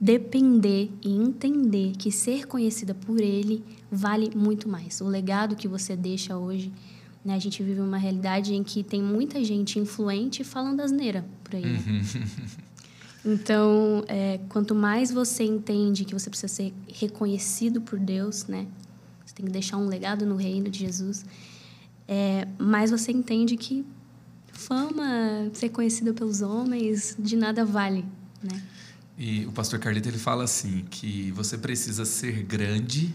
depender 0.00 0.90
e 1.02 1.10
entender 1.10 1.92
que 1.96 2.10
ser 2.10 2.46
conhecida 2.46 2.94
por 2.94 3.20
Ele 3.20 3.62
vale 3.90 4.30
muito 4.34 4.68
mais. 4.68 5.00
O 5.00 5.06
legado 5.06 5.54
que 5.54 5.68
você 5.68 5.94
deixa 5.94 6.36
hoje, 6.36 6.72
né? 7.24 7.34
A 7.34 7.38
gente 7.38 7.62
vive 7.62 7.80
uma 7.80 7.98
realidade 7.98 8.54
em 8.54 8.64
que 8.64 8.82
tem 8.82 9.02
muita 9.02 9.42
gente 9.44 9.78
influente 9.78 10.42
falando 10.42 10.80
asneira 10.80 11.24
por 11.44 11.56
aí. 11.56 11.64
né? 11.64 12.02
Então, 13.24 14.04
é, 14.08 14.40
quanto 14.48 14.74
mais 14.74 15.12
você 15.12 15.44
entende 15.44 16.04
que 16.04 16.12
você 16.12 16.28
precisa 16.28 16.52
ser 16.52 16.74
reconhecido 16.92 17.80
por 17.80 17.96
Deus, 17.96 18.46
né? 18.46 18.66
Você 19.24 19.32
tem 19.32 19.46
que 19.46 19.52
deixar 19.52 19.76
um 19.76 19.86
legado 19.86 20.26
no 20.26 20.34
reino 20.34 20.68
de 20.68 20.80
Jesus. 20.80 21.24
É, 22.08 22.48
mais 22.58 22.90
você 22.90 23.12
entende 23.12 23.56
que 23.56 23.86
fama, 24.52 25.50
ser 25.52 25.68
conhecido 25.70 26.14
pelos 26.14 26.40
homens, 26.42 27.16
de 27.18 27.36
nada 27.36 27.64
vale, 27.64 28.04
né? 28.42 28.62
E 29.18 29.44
o 29.46 29.52
pastor 29.52 29.78
Carlito 29.78 30.08
ele 30.08 30.18
fala 30.18 30.44
assim 30.44 30.84
que 30.90 31.30
você 31.32 31.56
precisa 31.58 32.04
ser 32.04 32.42
grande 32.44 33.14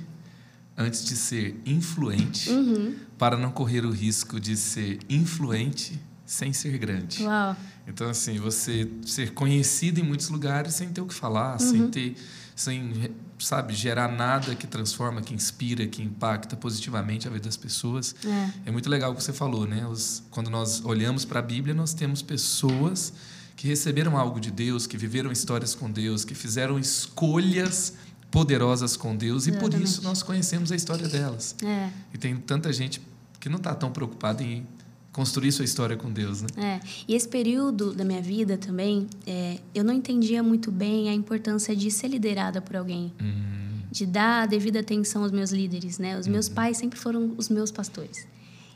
antes 0.78 1.04
de 1.04 1.16
ser 1.16 1.60
influente 1.66 2.50
Uhum. 2.52 2.96
para 3.18 3.36
não 3.36 3.52
correr 3.52 3.84
o 3.86 3.92
risco 3.92 4.40
de 4.40 4.56
ser 4.56 5.00
influente 5.10 6.00
sem 6.26 6.54
ser 6.54 6.78
grande. 6.78 7.24
Uau. 7.24 7.56
Então 7.88 8.10
assim, 8.10 8.38
você 8.38 8.88
ser 9.06 9.32
conhecido 9.34 10.00
em 10.00 10.04
muitos 10.04 10.30
lugares 10.30 10.76
sem 10.76 10.90
ter 10.90 11.02
o 11.02 11.06
que 11.08 11.14
falar, 11.16 11.58
sem 11.60 11.88
ter 11.90 12.16
sem 12.58 13.12
sabe 13.38 13.76
gerar 13.76 14.12
nada 14.12 14.56
que 14.56 14.66
transforma, 14.66 15.22
que 15.22 15.32
inspira, 15.32 15.86
que 15.86 16.02
impacta 16.02 16.58
positivamente 16.58 17.28
a 17.28 17.32
vida 17.32 17.46
das 17.46 17.56
pessoas. 17.56 18.16
É. 18.26 18.70
É 18.70 18.72
muito 18.72 18.90
legal 18.90 19.12
o 19.12 19.16
que 19.16 19.24
você 19.24 19.32
falou, 19.32 19.68
né? 19.68 19.86
Os, 19.86 20.24
quando 20.32 20.50
nós 20.50 20.84
olhamos 20.84 21.24
para 21.24 21.38
a 21.38 21.42
Bíblia, 21.42 21.76
nós 21.76 21.94
temos 21.94 22.24
pessoas 22.24 23.14
que 23.56 23.68
receberam 23.68 24.18
algo 24.18 24.40
de 24.40 24.50
Deus, 24.50 24.88
que 24.88 24.98
viveram 24.98 25.32
histórias 25.32 25.76
com 25.76 25.90
Deus, 25.90 26.26
que 26.26 26.34
fizeram 26.34 26.80
escolhas 26.80 27.94
poderosas 28.32 28.98
com 28.98 29.16
Deus 29.16 29.46
e 29.46 29.52
por 29.52 29.60
Exatamente. 29.60 29.84
isso 29.86 30.02
nós 30.02 30.24
conhecemos 30.24 30.72
a 30.72 30.76
história 30.76 31.08
delas. 31.08 31.56
É. 31.64 31.92
E 32.12 32.18
tem 32.18 32.36
tanta 32.38 32.74
gente 32.74 33.00
que 33.40 33.50
não 33.50 33.58
está 33.58 33.76
tão 33.76 33.92
preocupada 33.92 34.44
em 34.44 34.68
construir 35.18 35.52
sua 35.52 35.66
história 35.66 35.98
com 35.98 36.12
Deus, 36.12 36.44
né? 36.44 36.48
É. 36.56 36.80
E 37.08 37.16
esse 37.16 37.28
período 37.28 37.92
da 37.92 38.06
minha 38.06 38.22
vida 38.22 38.56
também, 38.56 39.08
é, 39.26 39.58
eu 39.74 39.84
não 39.84 39.92
entendia 39.92 40.44
muito 40.44 40.72
bem 40.72 41.10
a 41.10 41.14
importância 41.14 41.76
de 41.76 41.90
ser 41.90 42.10
liderada 42.10 42.62
por 42.62 42.76
alguém. 42.76 43.12
Uhum. 43.20 43.82
De 43.90 44.06
dar 44.06 44.44
a 44.44 44.46
devida 44.46 44.80
atenção 44.80 45.24
aos 45.24 45.32
meus 45.32 45.50
líderes, 45.50 45.98
né? 45.98 46.20
Os 46.20 46.28
meus 46.28 46.48
pais 46.48 46.78
sempre 46.78 47.00
foram 47.00 47.34
os 47.36 47.50
meus 47.50 47.72
pastores. 47.72 48.28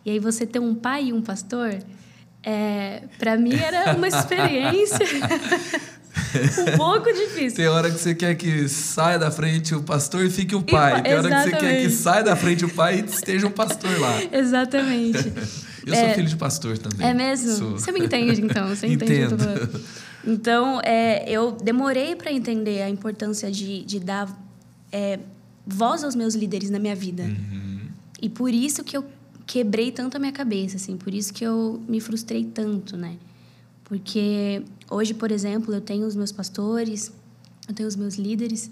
E 0.04 0.10
aí 0.10 0.18
você 0.18 0.48
ter 0.48 0.58
um 0.58 0.74
pai 0.74 1.10
e 1.10 1.14
um 1.14 1.22
pastor, 1.22 1.78
é, 2.42 3.04
para 3.20 3.38
mim 3.38 3.54
era 3.54 3.96
uma 3.96 4.08
experiência 4.08 4.98
um 6.74 6.76
pouco 6.76 7.14
difícil. 7.14 7.58
Tem 7.58 7.68
hora 7.68 7.92
que 7.92 8.00
você 8.00 8.16
quer 8.16 8.34
que 8.34 8.68
saia 8.68 9.20
da 9.20 9.30
frente 9.30 9.76
o 9.76 9.84
pastor 9.84 10.26
e 10.26 10.30
fique 10.32 10.56
o 10.56 10.64
pai. 10.64 11.02
E, 11.02 11.04
Tem 11.04 11.14
hora 11.14 11.30
que 11.30 11.52
você 11.52 11.52
quer 11.56 11.82
que 11.84 11.90
saia 11.92 12.24
da 12.24 12.36
frente 12.36 12.66
o 12.66 12.70
pai 12.70 13.00
e 13.00 13.06
esteja 13.06 13.46
um 13.46 13.52
pastor 13.52 14.00
lá. 14.00 14.24
Exatamente. 14.34 15.32
Eu 15.86 15.96
sou 15.96 16.04
É. 16.04 16.14
filho 16.14 16.28
de 16.28 16.36
pastor 16.36 16.78
também. 16.78 17.08
É 17.08 17.14
mesmo? 17.14 17.52
Sou. 17.54 17.72
Você 17.72 17.92
me 17.92 18.00
entende, 18.02 18.42
então? 18.42 18.68
Você 18.68 18.88
entende 18.92 19.34
Entendo. 19.34 19.82
Então, 20.26 20.80
é, 20.84 21.30
eu 21.30 21.52
demorei 21.52 22.16
para 22.16 22.32
entender 22.32 22.82
a 22.82 22.90
importância 22.90 23.52
de, 23.52 23.84
de 23.84 24.00
dar 24.00 24.30
é, 24.92 25.20
voz 25.66 26.04
aos 26.04 26.16
meus 26.16 26.36
líderes 26.36 26.70
na 26.70 26.78
minha 26.78 26.96
vida. 26.96 27.24
Uhum. 27.24 27.80
E 28.22 28.30
por 28.30 28.54
isso 28.54 28.84
que 28.84 28.96
eu 28.96 29.04
quebrei 29.48 29.92
tanto 29.92 30.18
a 30.18 30.20
minha 30.20 30.32
cabeça, 30.32 30.78
assim. 30.78 30.96
Por 30.96 31.14
isso 31.14 31.34
que 31.34 31.44
eu 31.44 31.82
me 31.88 32.00
frustrei 32.00 32.46
tanto, 32.46 32.96
né? 32.96 33.18
Porque 33.84 34.64
hoje, 34.90 35.14
por 35.14 35.32
exemplo, 35.32 35.74
eu 35.74 35.82
tenho 35.82 36.06
os 36.06 36.16
meus 36.16 36.32
pastores, 36.32 37.12
eu 37.68 37.74
tenho 37.74 37.88
os 37.88 37.96
meus 37.96 38.16
líderes... 38.16 38.70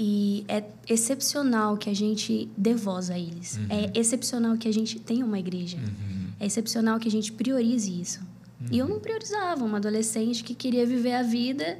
E 0.00 0.44
é 0.46 0.62
excepcional 0.88 1.76
que 1.76 1.90
a 1.90 1.92
gente 1.92 2.48
dê 2.56 2.72
voz 2.72 3.10
a 3.10 3.18
eles. 3.18 3.58
É 3.68 3.90
excepcional 3.98 4.56
que 4.56 4.68
a 4.68 4.72
gente 4.72 5.00
tenha 5.00 5.26
uma 5.26 5.40
igreja. 5.40 5.76
É 6.40 6.46
excepcional 6.46 6.98
que 6.98 7.08
a 7.08 7.10
gente 7.10 7.32
priorize 7.32 8.00
isso. 8.00 8.20
E 8.70 8.78
eu 8.78 8.88
não 8.88 8.98
priorizava, 8.98 9.64
uma 9.64 9.78
adolescente 9.78 10.42
que 10.42 10.54
queria 10.54 10.84
viver 10.84 11.14
a 11.14 11.22
vida 11.22 11.78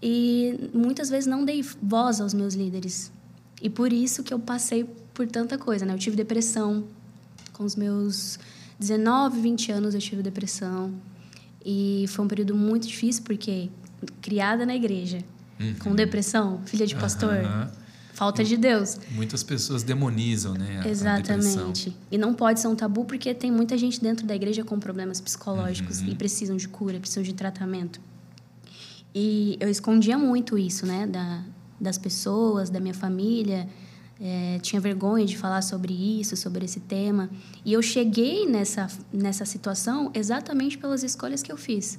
e 0.00 0.70
muitas 0.72 1.10
vezes 1.10 1.26
não 1.26 1.44
dei 1.44 1.64
voz 1.82 2.20
aos 2.20 2.32
meus 2.32 2.54
líderes. 2.54 3.12
E 3.60 3.68
por 3.68 3.92
isso 3.92 4.22
que 4.22 4.32
eu 4.32 4.38
passei 4.38 4.84
por 5.12 5.26
tanta 5.26 5.58
coisa, 5.58 5.84
né? 5.84 5.92
Eu 5.94 5.98
tive 5.98 6.16
depressão. 6.16 6.84
Com 7.52 7.64
os 7.64 7.74
meus 7.74 8.38
19, 8.78 9.40
20 9.40 9.72
anos 9.72 9.94
eu 9.94 10.00
tive 10.00 10.22
depressão. 10.22 10.94
E 11.64 12.04
foi 12.08 12.24
um 12.24 12.28
período 12.28 12.54
muito 12.54 12.86
difícil 12.86 13.24
porque 13.24 13.68
criada 14.20 14.64
na 14.64 14.76
igreja, 14.76 15.18
com 15.80 15.94
depressão, 15.94 16.60
filha 16.66 16.86
de 16.86 16.94
pastor, 16.94 17.34
Aham. 17.34 17.72
Falta 18.16 18.42
de 18.42 18.56
Deus. 18.56 18.98
Muitas 19.10 19.42
pessoas 19.42 19.82
demonizam, 19.82 20.54
né? 20.54 20.78
a- 20.78 20.84
a. 20.84 20.88
Exatamente. 20.88 21.96
E 22.10 22.16
não 22.16 22.32
pode 22.32 22.60
ser 22.60 22.68
um 22.68 22.74
tabu 22.74 23.04
porque 23.04 23.34
tem 23.34 23.50
muita 23.52 23.76
gente 23.76 24.00
dentro 24.00 24.26
da 24.26 24.34
igreja 24.34 24.64
com 24.64 24.80
problemas 24.80 25.20
psicológicos 25.20 26.00
e 26.00 26.14
precisam 26.14 26.56
de 26.56 26.66
cura, 26.66 26.98
precisam 26.98 27.22
de 27.22 27.34
tratamento. 27.34 28.00
E 29.14 29.56
eu 29.60 29.68
escondia 29.68 30.16
muito 30.18 30.56
isso, 30.58 30.84
né, 30.86 31.06
da, 31.06 31.42
das 31.80 31.98
pessoas, 31.98 32.70
da 32.70 32.80
minha 32.80 32.94
família. 32.94 33.68
É, 34.18 34.58
tinha 34.62 34.80
vergonha 34.80 35.26
de 35.26 35.36
falar 35.36 35.60
sobre 35.60 35.92
isso, 35.92 36.36
sobre 36.36 36.64
esse 36.64 36.80
tema. 36.80 37.28
E 37.66 37.74
eu 37.74 37.82
cheguei 37.82 38.46
nessa, 38.48 38.88
nessa 39.12 39.44
situação 39.44 40.10
exatamente 40.14 40.78
pelas 40.78 41.02
escolhas 41.02 41.42
que 41.42 41.52
eu 41.52 41.56
fiz. 41.58 41.98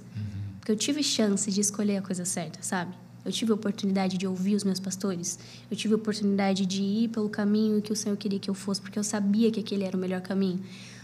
Porque 0.59 0.71
eu 0.71 0.75
tive 0.75 1.03
chance 1.03 1.49
de 1.51 1.61
escolher 1.61 1.97
a 1.97 2.01
coisa 2.01 2.25
certa, 2.25 2.59
sabe? 2.63 2.91
Eu 3.27 3.31
tive 3.33 3.51
a 3.51 3.55
oportunidade 3.55 4.17
de 4.17 4.25
ouvir 4.25 4.55
os 4.55 4.63
meus 4.63 4.79
pastores. 4.79 5.37
Eu 5.69 5.75
tive 5.75 5.93
a 5.93 5.97
oportunidade 5.97 6.65
de 6.65 6.81
ir 6.81 7.09
pelo 7.09 7.27
caminho 7.27 7.81
que 7.81 7.91
o 7.91 7.95
Senhor 7.95 8.15
queria 8.15 8.39
que 8.39 8.49
eu 8.49 8.53
fosse, 8.53 8.79
porque 8.79 8.97
eu 8.97 9.03
sabia 9.03 9.51
que 9.51 9.59
aquele 9.59 9.83
era 9.83 9.97
o 9.97 9.99
melhor 9.99 10.21
caminho. 10.21 10.61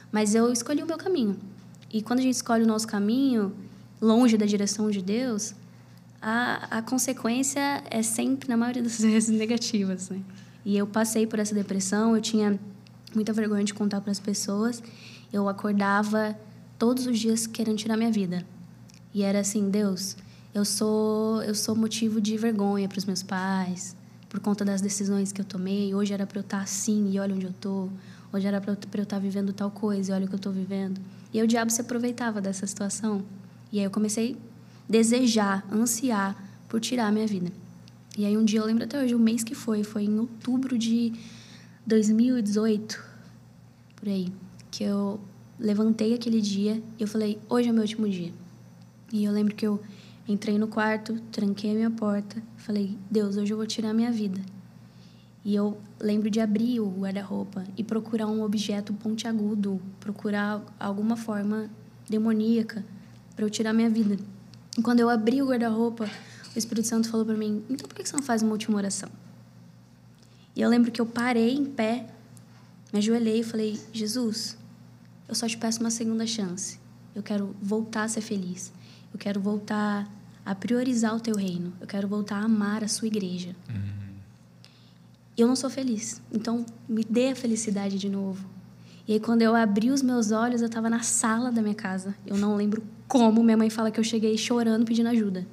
Mas 0.10 0.34
eu 0.34 0.50
escolhi 0.50 0.82
o 0.82 0.86
meu 0.86 0.98
caminho. 0.98 1.38
E 1.92 2.01
quando 2.01 2.20
a 2.20 2.22
gente 2.22 2.36
escolhe 2.36 2.63
o 2.63 2.68
nosso 2.68 2.88
caminho, 2.88 3.53
longe 4.01 4.38
da 4.38 4.46
direção 4.46 4.89
de 4.89 5.01
Deus, 5.01 5.53
a, 6.22 6.77
a 6.77 6.82
consequência 6.82 7.84
é 7.92 8.01
sempre, 8.01 8.48
na 8.48 8.56
maioria 8.56 8.82
das 8.82 9.00
vezes, 9.03 9.30
negativas. 9.30 10.10
Né? 10.10 10.22
E 10.63 10.77
eu 10.77 10.88
passei 10.88 11.27
por 11.27 11.39
essa 11.39 11.53
depressão, 11.53 12.15
eu 12.15 12.22
tinha 12.22 12.58
muita 13.13 13.34
vergonha 13.34 13.65
de 13.65 13.74
contar 13.74 14.00
para 14.00 14.12
as 14.12 14.20
pessoas. 14.20 14.82
Eu 15.32 15.50
acordava 15.50 16.39
todos 16.80 17.06
os 17.06 17.20
dias 17.20 17.46
querendo 17.46 17.77
tirar 17.77 17.98
minha 17.98 18.12
vida. 18.12 18.46
E 19.13 19.24
era 19.24 19.42
assim, 19.42 19.70
Deus, 19.70 20.15
eu 20.53 20.63
sou 20.63 21.41
eu 21.43 21.55
sou 21.55 21.75
motivo 21.75 22.22
de 22.22 22.38
vergonha 22.38 22.88
para 22.88 22.98
os 22.98 23.05
meus 23.05 23.24
pais 23.24 23.95
por 24.29 24.39
conta 24.39 24.65
das 24.65 24.81
decisões 24.81 25.31
que 25.31 25.41
eu 25.41 25.45
tomei. 25.45 25.93
Hoje 25.93 26.13
era 26.13 26.25
para 26.25 26.39
eu 26.39 26.41
estar 26.41 26.62
assim 26.62 27.12
e 27.12 27.19
olha 27.19 27.36
onde 27.36 27.45
eu 27.45 27.53
tô. 27.53 27.88
Hoje 28.31 28.48
era 28.48 28.60
para 28.60 28.72
eu 28.72 29.03
estar 29.03 29.19
vivendo 29.19 29.53
tal 29.53 29.69
coisa 29.69 30.12
e 30.12 30.15
olha 30.15 30.25
o 30.25 30.27
que 30.27 30.33
eu 30.33 30.38
estou 30.38 30.51
vivendo. 30.51 31.00
E 31.31 31.39
aí 31.39 31.43
o 31.43 31.48
diabo 31.48 31.72
se 31.72 31.81
aproveitava 31.81 32.41
dessa 32.41 32.65
situação. 32.65 33.24
E 33.72 33.77
aí 33.77 33.86
eu 33.86 33.91
comecei 33.91 34.33
a 34.33 34.91
desejar, 34.91 35.63
ansiar 35.72 36.36
por 36.67 36.79
tirar 36.79 37.07
a 37.07 37.12
minha 37.12 37.27
vida. 37.27 37.51
E 38.17 38.25
aí 38.25 38.36
um 38.36 38.43
dia 38.43 38.60
eu 38.60 38.65
lembro 38.65 38.83
até 38.83 39.03
hoje, 39.03 39.13
o 39.13 39.19
mês 39.19 39.43
que 39.43 39.53
foi, 39.53 39.83
foi 39.83 40.03
em 40.05 40.19
outubro 40.19 40.77
de 40.77 41.13
2018, 41.86 43.03
por 43.95 44.07
aí, 44.10 44.31
que 44.72 44.83
eu 44.83 45.19
levantei 45.60 46.13
aquele 46.13 46.41
dia 46.41 46.81
e 46.98 47.03
eu 47.03 47.07
falei, 47.07 47.39
hoje 47.50 47.69
é 47.69 47.72
meu 47.72 47.81
último 47.81 48.07
dia. 48.07 48.31
E 49.12 49.24
eu 49.24 49.31
lembro 49.31 49.53
que 49.53 49.65
eu 49.65 49.79
entrei 50.27 50.58
no 50.58 50.68
quarto, 50.68 51.20
tranquei 51.32 51.72
a 51.72 51.74
minha 51.74 51.92
porta, 51.92 52.42
falei, 52.58 52.98
Deus, 53.10 53.38
hoje 53.38 53.51
eu 53.51 53.58
vou 53.58 53.65
tirar 53.65 53.94
minha 53.94 54.12
vida. 54.12 54.42
E 55.46 55.53
eu 55.53 55.77
lembro 56.00 56.30
de 56.30 56.39
abrir 56.39 56.80
o 56.80 56.88
guarda-roupa 56.89 57.65
e 57.75 57.84
procurar 57.84 58.27
um 58.27 58.42
objeto 58.42 58.94
pontiagudo, 58.94 59.82
procurar 60.00 60.63
alguma 60.80 61.18
forma 61.18 61.70
demoníaca 62.10 62.86
para 63.36 63.44
eu 63.44 63.50
tirar 63.50 63.74
minha 63.74 63.89
vida. 63.89 64.18
E 64.77 64.82
quando 64.82 65.01
eu 65.01 65.10
abri 65.10 65.42
o 65.42 65.48
guarda-roupa, 65.48 66.10
o 66.56 66.58
Espírito 66.58 66.88
Santo 66.88 67.10
falou 67.10 67.25
para 67.25 67.36
mim: 67.36 67.62
então 67.70 67.88
por 67.88 67.96
que 67.96 68.08
você 68.08 68.15
não 68.15 68.24
faz 68.24 68.42
uma 68.42 68.51
última 68.51 68.77
oração? 68.77 69.10
E 70.56 70.62
eu 70.62 70.70
lembro 70.70 70.92
que 70.92 71.01
eu 71.01 71.06
parei 71.06 71.53
em 71.53 71.65
pé, 71.65 72.08
me 72.94 73.00
ajoelhei 73.00 73.42
e 73.42 73.44
falei: 73.44 73.80
Jesus, 73.92 74.58
eu 75.27 75.36
só 75.36 75.48
te 75.48 75.58
peço 75.58 75.82
uma 75.82 75.92
segunda 75.92 76.25
chance. 76.25 76.80
Eu 77.13 77.22
quero 77.22 77.56
voltar 77.62 78.03
a 78.03 78.08
ser 78.08 78.22
feliz. 78.22 78.72
Eu 79.13 79.20
quero 79.20 79.39
voltar 79.39 80.10
a 80.46 80.55
priorizar 80.55 81.15
o 81.15 81.20
teu 81.20 81.36
reino. 81.36 81.72
Eu 81.79 81.88
quero 81.88 82.08
voltar 82.08 82.38
a 82.38 82.43
amar 82.46 82.84
a 82.84 82.88
sua 82.88 83.08
igreja. 83.08 83.55
E 85.38 85.41
eu 85.41 85.48
não 85.48 85.55
sou 85.55 85.70
feliz. 85.70 86.22
Então, 86.32 86.65
me 86.88 87.03
dê 87.03 87.29
a 87.29 87.36
felicidade 87.36 87.98
de 87.98 88.10
novo. 88.10 88.46
E 89.08 89.13
aí, 89.13 89.20
quando 89.20 89.41
eu 89.41 89.55
abri 89.55 89.89
os 89.91 90.01
meus 90.01 90.32
olhos, 90.32 90.62
eu 90.62 90.67
estava 90.67 90.89
na 90.89 91.01
sala 91.01 91.51
da 91.51 91.62
minha 91.62 91.75
casa. 91.75 92.15
Eu 92.25 92.38
não 92.38 92.55
lembro 92.55 92.84
como. 93.08 93.43
Minha 93.43 93.58
mãe 93.58 93.70
fala 93.70 93.91
que 93.91 94.00
eu 94.00 94.03
cheguei 94.03 94.38
chorando, 94.38 94.86
pedindo 94.86 95.10
ajuda. 95.10 95.46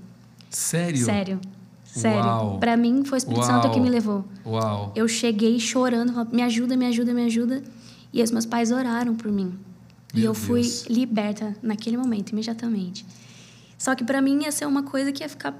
Sério? 0.49 1.05
Sério. 1.05 1.40
Sério. 1.85 2.21
Uau. 2.25 2.59
Pra 2.59 2.76
mim, 2.76 3.05
foi 3.05 3.17
o 3.17 3.19
Espírito 3.19 3.45
Santo 3.45 3.64
Uau. 3.64 3.75
que 3.75 3.81
me 3.81 3.88
levou. 3.88 4.25
Uau. 4.47 4.93
Eu 4.95 5.09
cheguei 5.09 5.59
chorando, 5.59 6.12
falando, 6.12 6.33
me 6.33 6.43
ajuda, 6.43 6.76
me 6.76 6.87
ajuda, 6.87 7.12
me 7.12 7.25
ajuda. 7.25 7.62
E 8.12 8.23
os 8.23 8.31
meus 8.31 8.47
pais 8.47 8.71
oraram 8.71 9.17
por 9.17 9.31
mim. 9.33 9.59
e 10.14 10.19
Meu 10.21 10.26
eu 10.31 10.35
fui 10.35 10.61
Deus. 10.62 10.87
liberta 10.87 11.57
naquele 11.62 11.97
momento, 11.97 12.31
imediatamente. 12.31 13.05
Só 13.81 13.95
que 13.95 14.05
pra 14.05 14.21
mim 14.21 14.43
ia 14.43 14.53
ser 14.53 14.67
uma 14.67 14.83
coisa 14.83 15.11
que 15.11 15.25
ia 15.25 15.29
ficar 15.29 15.55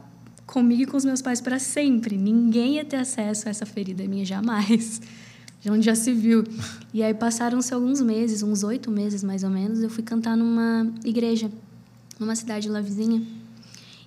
comigo 0.45 0.83
e 0.83 0.87
com 0.87 0.95
os 0.95 1.07
meus 1.07 1.23
pais 1.23 1.41
para 1.41 1.59
sempre. 1.59 2.19
Ninguém 2.19 2.75
ia 2.75 2.85
ter 2.85 2.97
acesso 2.97 3.49
a 3.49 3.50
essa 3.50 3.65
ferida 3.65 4.07
minha 4.07 4.27
jamais. 4.27 5.00
Já 5.62 5.73
onde 5.73 5.87
já 5.87 5.95
se 5.95 6.12
viu. 6.12 6.45
E 6.93 7.03
aí 7.03 7.15
passaram-se 7.15 7.73
alguns 7.73 8.03
meses, 8.03 8.43
uns 8.43 8.62
oito 8.62 8.91
meses 8.91 9.25
mais 9.25 9.43
ou 9.43 9.49
menos, 9.49 9.81
eu 9.81 9.89
fui 9.89 10.05
cantar 10.05 10.37
numa 10.37 10.87
igreja, 11.03 11.50
numa 12.19 12.37
cidade 12.37 12.69
lá 12.69 12.83
vizinha. 12.83 13.27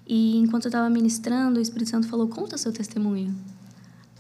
E 0.06 0.38
enquanto 0.38 0.66
eu 0.66 0.70
estava 0.70 0.88
ministrando, 0.92 1.58
o 1.58 1.62
Espírito 1.62 1.90
Santo 1.90 2.08
falou: 2.08 2.28
Conta 2.28 2.56
seu 2.56 2.72
testemunho. 2.72 3.36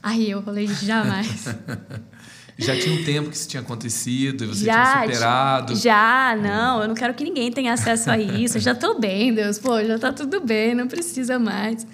Aí 0.02 0.28
eu 0.28 0.42
falei: 0.42 0.66
Jamais. 0.66 1.46
Já 2.57 2.79
tinha 2.79 3.00
um 3.00 3.03
tempo 3.03 3.29
que 3.29 3.36
isso 3.36 3.48
tinha 3.48 3.62
acontecido 3.62 4.43
e 4.43 4.48
você 4.48 4.65
já, 4.65 4.74
tinha 4.74 5.13
superado. 5.13 5.75
Já, 5.75 6.38
não, 6.39 6.81
eu 6.81 6.88
não 6.88 6.95
quero 6.95 7.13
que 7.13 7.24
ninguém 7.24 7.51
tenha 7.51 7.74
acesso 7.74 8.12
a 8.12 8.17
isso. 8.17 8.57
Eu 8.57 8.62
já 8.62 8.75
tô 8.75 9.00
bem, 9.00 9.33
Deus, 9.33 9.57
pô, 9.57 9.83
já 9.83 9.98
tá 9.98 10.13
tudo 10.13 10.39
bem, 10.39 10.75
não 10.75 10.88
precisa 10.88 11.39
mais. 11.39 11.86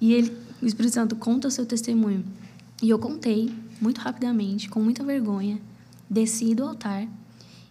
E 0.00 0.14
ele, 0.14 0.36
o 0.62 0.66
Espírito 0.66 0.94
Santo, 0.94 1.16
conta 1.16 1.48
o 1.48 1.50
seu 1.50 1.66
testemunho. 1.66 2.24
E 2.82 2.90
eu 2.90 2.98
contei, 2.98 3.52
muito 3.80 4.00
rapidamente, 4.00 4.68
com 4.68 4.80
muita 4.80 5.02
vergonha, 5.02 5.58
desci 6.08 6.54
do 6.54 6.64
altar, 6.64 7.06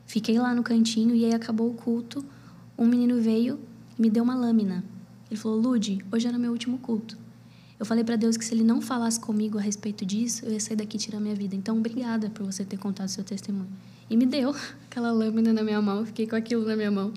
fiquei 0.05 0.37
lá 0.37 0.53
no 0.53 0.63
cantinho 0.63 1.15
e 1.15 1.25
aí 1.25 1.33
acabou 1.33 1.69
o 1.69 1.73
culto. 1.73 2.23
Um 2.77 2.85
menino 2.85 3.21
veio 3.21 3.59
e 3.97 4.01
me 4.01 4.09
deu 4.09 4.23
uma 4.23 4.35
lâmina. 4.35 4.83
Ele 5.29 5.39
falou: 5.39 5.57
Lude, 5.59 6.03
hoje 6.11 6.27
era 6.27 6.37
meu 6.37 6.51
último 6.51 6.77
culto. 6.79 7.17
Eu 7.79 7.85
falei 7.85 8.03
para 8.03 8.15
Deus 8.15 8.37
que 8.37 8.45
se 8.45 8.53
ele 8.53 8.63
não 8.63 8.81
falasse 8.81 9.19
comigo 9.19 9.57
a 9.57 9.61
respeito 9.61 10.05
disso, 10.05 10.45
eu 10.45 10.51
ia 10.51 10.59
sair 10.59 10.77
daqui 10.77 10.95
e 10.95 10.99
tirar 10.99 11.19
minha 11.19 11.35
vida. 11.35 11.55
Então, 11.55 11.77
obrigada 11.77 12.29
por 12.29 12.45
você 12.45 12.63
ter 12.63 12.77
contado 12.77 13.09
seu 13.09 13.23
testemunho. 13.23 13.67
E 14.09 14.15
me 14.15 14.25
deu 14.25 14.55
aquela 14.89 15.11
lâmina 15.11 15.51
na 15.51 15.63
minha 15.63 15.81
mão, 15.81 16.05
fiquei 16.05 16.25
com 16.25 16.35
aquilo 16.35 16.65
na 16.65 16.75
minha 16.75 16.91
mão. 16.91 17.13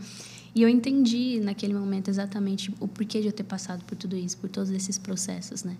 E 0.55 0.62
eu 0.62 0.69
entendi 0.69 1.38
naquele 1.41 1.75
momento 1.75 2.09
exatamente 2.09 2.75
o 2.81 2.88
porquê 2.88 3.21
de 3.21 3.29
eu 3.29 3.33
ter 3.33 3.45
passado 3.45 3.85
por 3.85 3.97
tudo 3.97 4.17
isso, 4.17 4.37
por 4.38 4.49
todos 4.49 4.71
esses 4.71 4.99
processos, 4.99 5.62
né? 5.62 5.77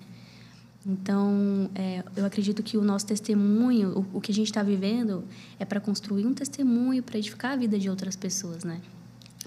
Então, 0.87 1.69
é, 1.75 2.05
eu 2.17 2.25
acredito 2.25 2.63
que 2.63 2.79
o 2.79 2.83
nosso 2.83 3.07
testemunho, 3.07 4.07
o, 4.13 4.19
o 4.19 4.21
que 4.21 4.31
a 4.31 4.35
gente 4.35 4.47
está 4.47 4.63
vivendo, 4.63 5.25
é 5.59 5.65
para 5.65 5.81
construir 5.81 6.25
um 6.25 6.33
testemunho, 6.33 7.03
para 7.03 7.19
edificar 7.19 7.53
a 7.53 7.57
vida 7.57 7.79
de 7.79 7.91
outras 7.91 8.15
pessoas, 8.15 8.63
né? 8.63 8.81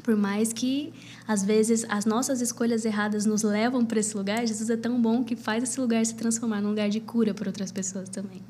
Por 0.04 0.16
mais 0.16 0.52
que, 0.52 0.94
às 1.28 1.44
vezes, 1.44 1.86
as 1.88 2.06
nossas 2.06 2.42
escolhas 2.42 2.86
erradas 2.86 3.26
nos 3.26 3.44
levam 3.44 3.86
para 3.86 4.00
esse 4.00 4.16
lugar, 4.16 4.46
Jesus 4.46 4.70
é 4.70 4.78
tão 4.78 5.02
bom 5.02 5.24
que 5.24 5.36
faz 5.36 5.64
esse 5.64 5.80
lugar 5.80 6.06
se 6.06 6.16
transformar 6.16 6.62
num 6.62 6.70
lugar 6.70 6.90
de 6.90 7.00
cura 7.00 7.34
para 7.34 7.50
outras 7.50 7.72
pessoas 7.72 8.10
também. 8.10 8.42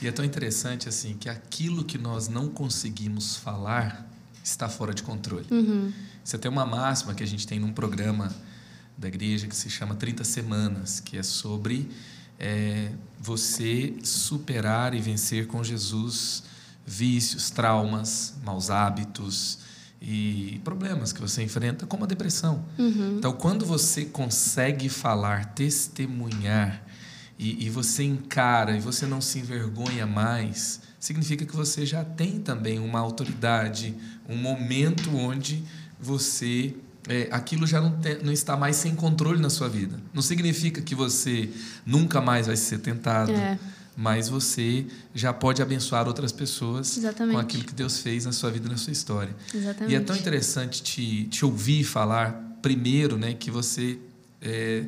E 0.00 0.08
é 0.08 0.12
tão 0.12 0.24
interessante 0.24 0.88
assim 0.88 1.14
que 1.14 1.28
aquilo 1.28 1.84
que 1.84 1.98
nós 1.98 2.28
não 2.28 2.48
conseguimos 2.48 3.36
falar 3.36 4.10
está 4.42 4.68
fora 4.68 4.94
de 4.94 5.02
controle. 5.02 5.46
Uhum. 5.50 5.92
Você 6.24 6.38
tem 6.38 6.50
uma 6.50 6.64
máxima 6.64 7.14
que 7.14 7.22
a 7.22 7.26
gente 7.26 7.46
tem 7.46 7.58
num 7.58 7.72
programa 7.72 8.34
da 8.96 9.08
igreja 9.08 9.46
que 9.46 9.56
se 9.56 9.68
chama 9.68 9.94
30 9.94 10.24
Semanas, 10.24 11.00
que 11.00 11.18
é 11.18 11.22
sobre 11.22 11.90
é, 12.38 12.92
você 13.18 13.94
superar 14.02 14.94
e 14.94 15.00
vencer 15.00 15.46
com 15.46 15.62
Jesus 15.62 16.44
vícios, 16.86 17.50
traumas, 17.50 18.34
maus 18.42 18.70
hábitos 18.70 19.58
e 20.00 20.60
problemas 20.64 21.12
que 21.12 21.20
você 21.20 21.42
enfrenta, 21.42 21.86
como 21.86 22.04
a 22.04 22.06
depressão. 22.06 22.64
Uhum. 22.78 23.16
Então, 23.18 23.32
quando 23.32 23.66
você 23.66 24.04
consegue 24.04 24.88
falar, 24.88 25.46
testemunhar 25.54 26.82
e, 27.38 27.66
e, 27.66 27.70
você 27.70 28.02
encara 28.04 28.76
e 28.76 28.80
você 28.80 29.06
não 29.06 29.20
se 29.20 29.38
envergonha 29.38 30.06
mais, 30.06 30.80
significa 30.98 31.44
que 31.44 31.54
você 31.54 31.84
já 31.84 32.04
tem 32.04 32.38
também 32.38 32.78
uma 32.78 32.98
autoridade, 32.98 33.94
um 34.28 34.36
momento 34.36 35.14
onde 35.14 35.62
você 35.98 36.74
é, 37.08 37.28
aquilo 37.30 37.66
já 37.66 37.80
não, 37.80 37.92
tem, 37.92 38.22
não, 38.22 38.32
está 38.32 38.56
mais 38.56 38.76
sem 38.76 38.94
controle 38.94 39.40
na 39.40 39.50
sua 39.50 39.68
vida. 39.68 39.98
Não 40.12 40.22
significa 40.22 40.80
que 40.80 40.94
você 40.94 41.50
nunca 41.84 42.20
mais 42.20 42.46
vai 42.46 42.56
ser 42.56 42.78
tentado, 42.78 43.32
é. 43.32 43.58
Mas 44.00 44.30
você 44.30 44.86
já 45.14 45.30
pode 45.30 45.60
abençoar 45.60 46.08
outras 46.08 46.32
pessoas 46.32 46.96
Exatamente. 46.96 47.34
com 47.34 47.38
aquilo 47.38 47.64
que 47.64 47.74
Deus 47.74 47.98
fez 47.98 48.24
na 48.24 48.32
sua 48.32 48.50
vida 48.50 48.66
e 48.66 48.70
na 48.70 48.78
sua 48.78 48.94
história. 48.94 49.36
Exatamente. 49.54 49.92
E 49.92 49.94
é 49.94 50.00
tão 50.00 50.16
interessante 50.16 50.82
te, 50.82 51.24
te 51.24 51.44
ouvir 51.44 51.84
falar 51.84 52.32
primeiro, 52.62 53.18
né, 53.18 53.34
que 53.34 53.50
você 53.50 53.98
é, 54.40 54.84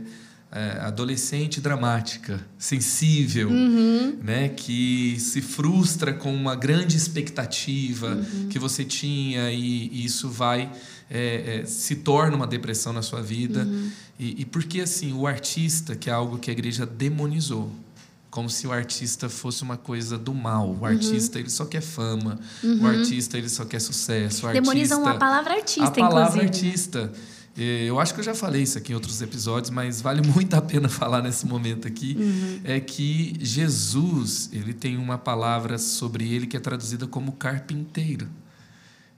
é, 0.50 0.78
adolescente 0.80 1.60
dramática, 1.60 2.40
sensível, 2.58 3.50
uhum. 3.50 4.16
né, 4.22 4.48
que 4.48 5.18
se 5.20 5.42
frustra 5.42 6.14
com 6.14 6.34
uma 6.34 6.56
grande 6.56 6.96
expectativa 6.96 8.14
uhum. 8.14 8.48
que 8.48 8.58
você 8.58 8.82
tinha 8.82 9.52
e, 9.52 9.88
e 9.92 10.06
isso 10.06 10.30
vai 10.30 10.72
é, 11.10 11.60
é, 11.60 11.66
se 11.66 11.96
torna 11.96 12.34
uma 12.34 12.46
depressão 12.46 12.94
na 12.94 13.02
sua 13.02 13.20
vida 13.20 13.64
uhum. 13.64 13.90
e, 14.18 14.40
e 14.40 14.44
porque 14.46 14.80
assim 14.80 15.12
o 15.12 15.26
artista 15.26 15.94
que 15.94 16.08
é 16.08 16.12
algo 16.14 16.38
que 16.38 16.48
a 16.48 16.52
igreja 16.54 16.86
demonizou 16.86 17.70
como 18.32 18.48
se 18.48 18.66
o 18.66 18.72
artista 18.72 19.28
fosse 19.28 19.62
uma 19.62 19.76
coisa 19.76 20.16
do 20.16 20.32
mal. 20.32 20.74
O 20.80 20.86
artista 20.86 21.38
ele 21.38 21.50
só 21.50 21.66
quer 21.66 21.82
fama. 21.82 22.40
Uhum. 22.64 22.82
O 22.82 22.86
artista 22.86 23.36
ele 23.36 23.50
só 23.50 23.62
quer 23.66 23.78
sucesso. 23.78 24.46
O 24.46 24.52
Demonizam 24.54 25.00
artista, 25.00 25.16
a 25.16 25.18
palavra 25.18 25.54
artista, 25.54 25.84
a 25.84 25.90
palavra 25.90 26.42
inclusive. 26.42 26.68
artista. 26.68 27.12
Eu 27.54 28.00
acho 28.00 28.14
que 28.14 28.20
eu 28.20 28.24
já 28.24 28.34
falei 28.34 28.62
isso 28.62 28.78
aqui 28.78 28.92
em 28.92 28.94
outros 28.94 29.20
episódios, 29.20 29.68
mas 29.68 30.00
vale 30.00 30.22
muito 30.26 30.54
a 30.54 30.62
pena 30.62 30.88
falar 30.88 31.20
nesse 31.20 31.44
momento 31.46 31.86
aqui. 31.86 32.16
Uhum. 32.18 32.60
É 32.64 32.80
que 32.80 33.36
Jesus, 33.38 34.48
ele 34.50 34.72
tem 34.72 34.96
uma 34.96 35.18
palavra 35.18 35.76
sobre 35.76 36.32
ele 36.32 36.46
que 36.46 36.56
é 36.56 36.60
traduzida 36.60 37.06
como 37.06 37.32
carpinteiro. 37.32 38.26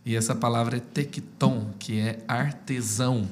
E 0.04 0.16
essa 0.16 0.34
palavra 0.34 0.78
é 0.78 0.80
tecton, 0.80 1.70
que 1.78 2.00
é 2.00 2.18
artesão. 2.26 3.28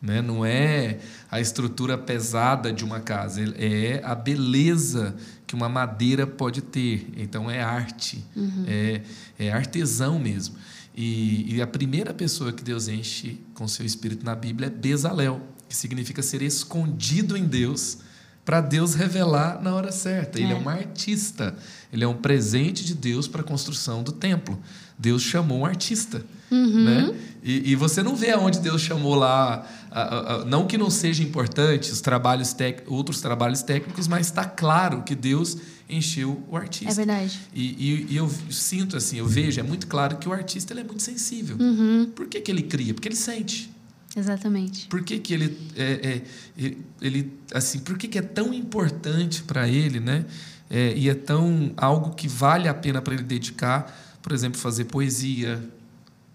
Né? 0.00 0.22
Não 0.22 0.44
é 0.44 0.98
a 1.30 1.40
estrutura 1.40 1.98
pesada 1.98 2.72
de 2.72 2.84
uma 2.84 3.00
casa, 3.00 3.42
é 3.58 4.00
a 4.02 4.14
beleza 4.14 5.14
que 5.46 5.54
uma 5.54 5.68
madeira 5.68 6.26
pode 6.26 6.62
ter. 6.62 7.06
Então 7.16 7.50
é 7.50 7.62
arte, 7.62 8.24
uhum. 8.34 8.64
é, 8.66 9.02
é 9.38 9.52
artesão 9.52 10.18
mesmo. 10.18 10.56
E, 10.94 11.54
e, 11.54 11.62
a 11.62 11.66
primeira 11.66 12.12
pessoa 12.12 12.52
que 12.52 12.64
Deus 12.64 12.88
enche 12.88 13.40
com 13.54 13.66
seu 13.68 13.86
espírito 13.86 14.24
na 14.24 14.34
Bíblia 14.34 14.66
é 14.66 14.70
Bezalel, 14.70 15.40
que 15.68 15.76
significa 15.76 16.20
ser 16.20 16.42
escondido 16.42 17.36
em 17.36 17.44
Deus, 17.44 17.98
para 18.44 18.60
Deus 18.60 18.94
revelar 18.94 19.62
na 19.62 19.74
hora 19.74 19.92
certa. 19.92 20.38
Ele 20.38 20.52
é. 20.52 20.56
é 20.56 20.58
um 20.58 20.68
artista, 20.68 21.54
ele 21.92 22.02
é 22.02 22.08
um 22.08 22.16
presente 22.16 22.84
de 22.84 22.94
Deus 22.94 23.28
para 23.28 23.42
a 23.42 23.44
construção 23.44 24.02
do 24.02 24.12
templo. 24.12 24.60
Deus 25.00 25.22
chamou 25.22 25.60
um 25.60 25.64
artista. 25.64 26.22
Uhum. 26.50 26.84
Né? 26.84 27.14
E, 27.42 27.72
e, 27.72 27.76
você 27.76 28.02
não 28.02 28.14
vê 28.14 28.32
aonde 28.32 28.60
Deus 28.60 28.82
chamou 28.82 29.14
lá, 29.14 29.66
a, 29.90 30.00
a, 30.00 30.34
a, 30.34 30.44
não 30.44 30.66
que 30.66 30.76
não 30.76 30.90
seja 30.90 31.22
importante 31.22 31.90
os 31.90 32.00
trabalhos 32.00 32.52
tec, 32.52 32.82
outros 32.86 33.20
trabalhos 33.20 33.62
técnicos, 33.62 34.06
mas 34.06 34.26
está 34.26 34.44
claro 34.44 35.02
que 35.02 35.14
Deus 35.14 35.56
encheu 35.88 36.42
o 36.48 36.56
artista. 36.56 36.92
É 36.92 36.94
verdade. 36.94 37.40
E, 37.54 37.62
e, 37.62 38.06
e, 38.10 38.16
eu 38.16 38.30
sinto 38.50 38.96
assim, 38.96 39.16
eu 39.18 39.26
vejo, 39.26 39.58
é 39.58 39.62
muito 39.62 39.86
claro 39.86 40.18
que 40.18 40.28
o 40.28 40.32
artista 40.32 40.74
ele 40.74 40.80
é 40.80 40.84
muito 40.84 41.02
sensível. 41.02 41.56
Uhum. 41.58 42.10
Por 42.14 42.26
que, 42.26 42.40
que 42.40 42.50
ele 42.50 42.62
cria? 42.62 42.92
Porque 42.92 43.08
ele 43.08 43.16
sente. 43.16 43.70
Exatamente. 44.14 44.86
Por 44.88 45.02
que, 45.02 45.18
que 45.18 45.32
ele, 45.32 45.56
é, 45.76 46.22
é, 46.58 46.74
ele, 47.00 47.32
assim, 47.54 47.78
por 47.78 47.96
que, 47.96 48.08
que 48.08 48.18
é 48.18 48.22
tão 48.22 48.52
importante 48.52 49.42
para 49.44 49.68
ele, 49.68 49.98
né? 50.00 50.26
É, 50.68 50.92
e 50.96 51.08
é 51.08 51.14
tão 51.14 51.72
algo 51.76 52.14
que 52.14 52.28
vale 52.28 52.68
a 52.68 52.74
pena 52.74 53.00
para 53.00 53.14
ele 53.14 53.22
dedicar, 53.22 54.09
por 54.22 54.32
exemplo, 54.32 54.58
fazer 54.58 54.84
poesia, 54.84 55.62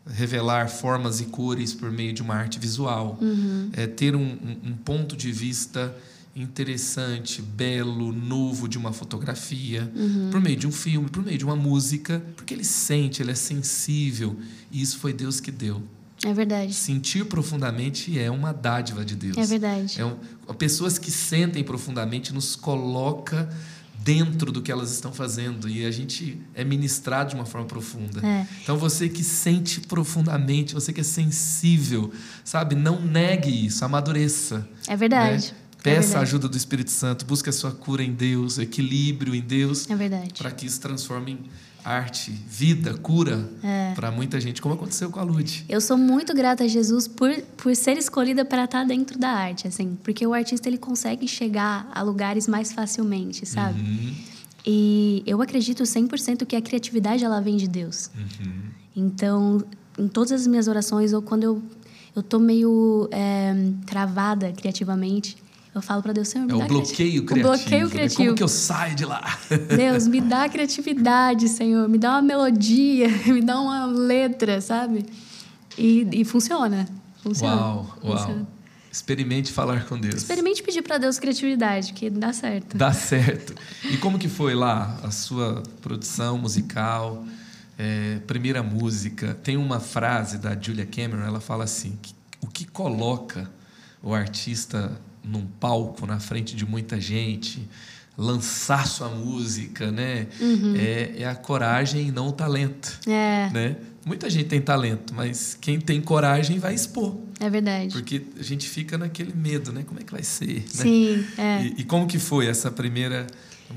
revelar 0.08 0.70
formas 0.70 1.20
e 1.20 1.26
cores 1.26 1.74
por 1.74 1.92
meio 1.92 2.14
de 2.14 2.22
uma 2.22 2.36
arte 2.36 2.60
visual, 2.60 3.18
uhum. 3.22 3.70
é, 3.74 3.88
ter 3.88 4.16
um, 4.16 4.22
um, 4.22 4.70
um, 4.70 4.74
ponto 4.74 5.16
de 5.16 5.32
vista 5.32 5.96
interessante, 6.36 7.42
belo, 7.42 8.12
novo 8.12 8.68
de 8.68 8.78
uma 8.78 8.92
fotografia, 8.92 9.92
uhum. 9.96 10.30
por 10.32 10.42
meio 10.42 10.58
de 10.58 10.68
um 10.68 10.72
filme, 10.72 11.10
por 11.10 11.24
meio 11.24 11.38
de 11.38 11.46
uma 11.46 11.56
música, 11.56 12.22
porque 12.36 12.54
ele 12.54 12.66
sente, 12.66 13.22
ele 13.22 13.32
é 13.32 13.36
sensível, 13.36 14.38
e 14.72 14.82
isso 14.82 15.00
foi 15.00 15.14
Deus 15.14 15.40
que 15.40 15.52
deu. 15.52 15.82
É 16.24 16.34
verdade. 16.34 16.74
Sentir 16.74 17.26
profundamente 17.26 18.18
é 18.18 18.32
uma 18.32 18.52
dádiva 18.52 19.04
de 19.04 19.16
Deus. 19.16 19.38
É 19.38 19.46
verdade. 19.46 20.00
É 20.00 20.06
um, 20.06 20.18
pessoas 20.58 20.98
que 20.98 21.12
sentem 21.12 21.64
profundamente 21.64 22.34
nos 22.34 22.56
coloca 22.56 23.50
dentro 24.06 24.52
do 24.52 24.62
que 24.62 24.72
elas 24.72 24.92
estão 24.92 25.12
fazendo 25.12 25.68
e 25.68 25.84
a 25.84 25.90
gente 25.90 26.40
é 26.54 26.64
ministrado 26.64 27.32
de 27.32 27.36
uma 27.36 27.46
forma 27.46 27.66
profunda. 27.66 28.24
É. 28.24 28.46
Então 28.62 28.78
você 28.78 29.10
que 29.10 29.24
sente 29.24 29.82
profundamente, 29.82 30.76
você 30.76 30.94
que 30.94 31.02
é 31.02 31.04
sensível, 31.04 32.14
sabe, 32.44 32.76
não 32.76 33.02
negue 33.02 33.66
isso, 33.66 33.84
amadureça. 33.84 34.70
É 34.88 34.96
verdade. 34.96 35.54
Né? 35.54 35.58
Peça 35.82 36.18
é 36.18 36.20
a 36.20 36.22
ajuda 36.22 36.48
do 36.48 36.56
Espírito 36.56 36.92
Santo, 36.92 37.26
busque 37.26 37.50
a 37.50 37.52
sua 37.52 37.72
cura 37.72 38.04
em 38.04 38.14
Deus, 38.14 38.60
equilíbrio 38.60 39.34
em 39.34 39.42
Deus. 39.42 39.90
É 39.90 39.96
verdade. 39.96 40.34
Para 40.38 40.52
que 40.52 40.68
isso 40.68 40.80
transforme 40.80 41.32
em 41.32 41.40
arte, 41.86 42.32
vida, 42.32 42.96
cura 42.96 43.48
é. 43.64 43.94
para 43.94 44.10
muita 44.10 44.42
gente, 44.42 44.62
como 44.62 44.74
aconteceu 44.74 45.10
com 45.12 45.20
a 45.20 45.24
Lud. 45.24 45.66
Eu 45.70 45.80
sou 45.80 45.98
muito 45.98 46.34
grata 46.34 46.64
a 46.64 46.68
Jesus 46.68 47.08
por, 47.08 47.32
por 47.56 47.76
ser 47.76 47.98
escolhida 47.98 48.44
para 48.44 48.66
estar 48.66 48.84
dentro 48.84 49.20
da 49.20 49.30
arte, 49.30 49.68
assim, 49.68 49.98
porque 50.04 50.26
o 50.26 50.34
artista 50.34 50.68
ele 50.68 50.80
consegue 50.80 51.28
chegar 51.28 51.88
a 51.94 52.02
lugares 52.02 52.48
mais 52.48 52.74
facilmente, 52.74 53.46
sabe? 53.46 53.80
Uhum. 53.80 54.16
E 54.66 55.24
eu 55.28 55.42
acredito 55.42 55.84
100% 55.84 56.46
que 56.46 56.56
a 56.56 56.62
criatividade 56.62 57.24
ela 57.24 57.40
vem 57.40 57.56
de 57.56 57.68
Deus. 57.68 58.10
Uhum. 58.16 58.52
Então, 58.96 59.64
em 59.98 60.08
todas 60.08 60.32
as 60.32 60.48
minhas 60.48 60.68
orações 60.68 61.14
ou 61.14 61.22
quando 61.22 61.44
eu 61.44 61.62
eu 62.16 62.24
tô 62.24 62.40
meio 62.40 63.10
é, 63.12 63.54
travada 63.86 64.52
criativamente, 64.54 65.36
eu 65.76 65.82
falo 65.82 66.02
para 66.02 66.14
Deus, 66.14 66.30
Senhor, 66.30 66.46
me 66.46 66.54
é 66.54 66.58
dá 66.58 66.64
o 66.64 66.68
bloqueio 66.68 67.26
criativo. 67.26 67.26
criativo. 67.26 67.48
O 67.48 67.58
bloqueio 67.58 67.86
né? 67.86 67.92
criativo. 67.92 68.24
Como 68.24 68.36
que 68.36 68.44
eu 68.44 68.48
saio 68.48 68.96
de 68.96 69.04
lá? 69.04 69.40
Deus, 69.76 70.08
me 70.08 70.22
dá 70.22 70.48
criatividade, 70.48 71.50
Senhor. 71.50 71.90
Me 71.90 71.98
dá 71.98 72.12
uma 72.12 72.22
melodia, 72.22 73.10
me 73.28 73.42
dá 73.42 73.60
uma 73.60 73.86
letra, 73.86 74.62
sabe? 74.62 75.06
E, 75.78 76.08
e 76.14 76.24
funciona. 76.24 76.88
Funciona. 77.22 77.56
Uau, 77.56 77.98
uau. 78.02 78.18
Funciona. 78.18 78.48
Experimente 78.90 79.52
falar 79.52 79.86
com 79.86 80.00
Deus. 80.00 80.16
Experimente 80.16 80.64
pedir 80.64 80.82
para 80.82 80.98
Deus 80.98 81.20
criatividade, 81.20 81.92
que 81.92 82.10
dá 82.10 82.32
certo. 82.32 82.78
Dá 82.78 82.94
certo. 82.94 83.54
E 83.84 83.98
como 83.98 84.18
que 84.18 84.30
foi 84.30 84.56
lá 84.56 84.98
a 85.04 85.12
sua 85.12 85.62
produção 85.82 86.38
musical, 86.38 87.26
é, 87.78 88.20
primeira 88.26 88.64
música? 88.64 89.38
Tem 89.44 89.58
uma 89.58 89.82
frase 89.82 90.38
da 90.38 90.58
Julia 90.58 90.86
Cameron, 90.86 91.26
ela 91.26 91.42
fala 91.42 91.66
assim, 91.66 92.00
o 92.40 92.48
que 92.48 92.64
coloca 92.66 93.52
o 94.02 94.14
artista 94.14 94.98
num 95.26 95.46
palco 95.60 96.06
na 96.06 96.20
frente 96.20 96.56
de 96.56 96.66
muita 96.66 97.00
gente, 97.00 97.68
lançar 98.18 98.88
sua 98.88 99.10
música, 99.10 99.92
né? 99.92 100.28
Uhum. 100.40 100.76
É, 100.76 101.22
é, 101.22 101.26
a 101.26 101.36
coragem 101.36 102.08
e 102.08 102.12
não 102.12 102.30
o 102.30 102.32
talento. 102.32 103.00
É. 103.08 103.50
Né? 103.52 103.76
Muita 104.06 104.30
gente 104.30 104.46
tem 104.46 104.62
talento, 104.62 105.14
mas 105.14 105.58
quem 105.60 105.80
tem 105.80 106.00
coragem 106.00 106.60
vai 106.60 106.74
expor. 106.74 107.18
É 107.40 107.50
verdade. 107.50 107.92
Porque 107.92 108.22
a 108.40 108.44
gente 108.44 108.70
fica 108.70 108.98
naquele 108.98 109.34
medo, 109.34 109.74
né? 109.74 109.84
Como 109.86 110.00
é 110.00 110.04
que 110.04 110.12
vai 110.12 110.24
ser? 110.24 110.64
Sim, 110.68 111.26
né? 111.38 111.60
é. 111.62 111.66
E, 111.66 111.82
e, 111.82 111.84
como 111.84 112.08
que 112.08 112.20
foi 112.20 112.48
essa 112.48 112.72
primeira 112.72 113.28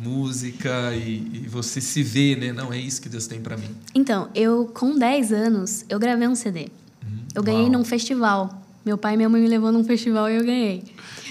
música 0.02 0.94
e, 0.94 1.44
e, 1.44 1.48
você 1.48 1.80
se 1.80 2.02
vê, 2.02 2.36
né? 2.36 2.52
Não, 2.52 2.72
é 2.72 2.78
isso 2.78 3.00
que 3.00 3.08
Deus 3.08 3.26
tem 3.26 3.40
para 3.40 3.56
mim. 3.56 3.70
Então, 3.94 4.28
eu 4.34 4.66
com 4.66 4.96
10 4.96 5.32
anos, 5.32 5.84
eu 5.88 5.98
gravei 5.98 6.28
um 6.28 6.34
CD. 6.34 6.68
Hum, 7.02 7.18
eu 7.34 7.42
ganhei 7.42 7.62
uau. 7.62 7.72
num 7.72 7.84
festival 7.84 8.62
Meu 8.84 8.98
pai 8.98 9.14
e 9.14 9.16
minha 9.16 9.28
mãe 9.28 9.40
me 9.40 9.48
levou 9.48 9.72
num 9.72 9.82
festival 9.82 10.30
e 10.30 10.36
eu 10.36 10.44
ganhei. 10.44 10.84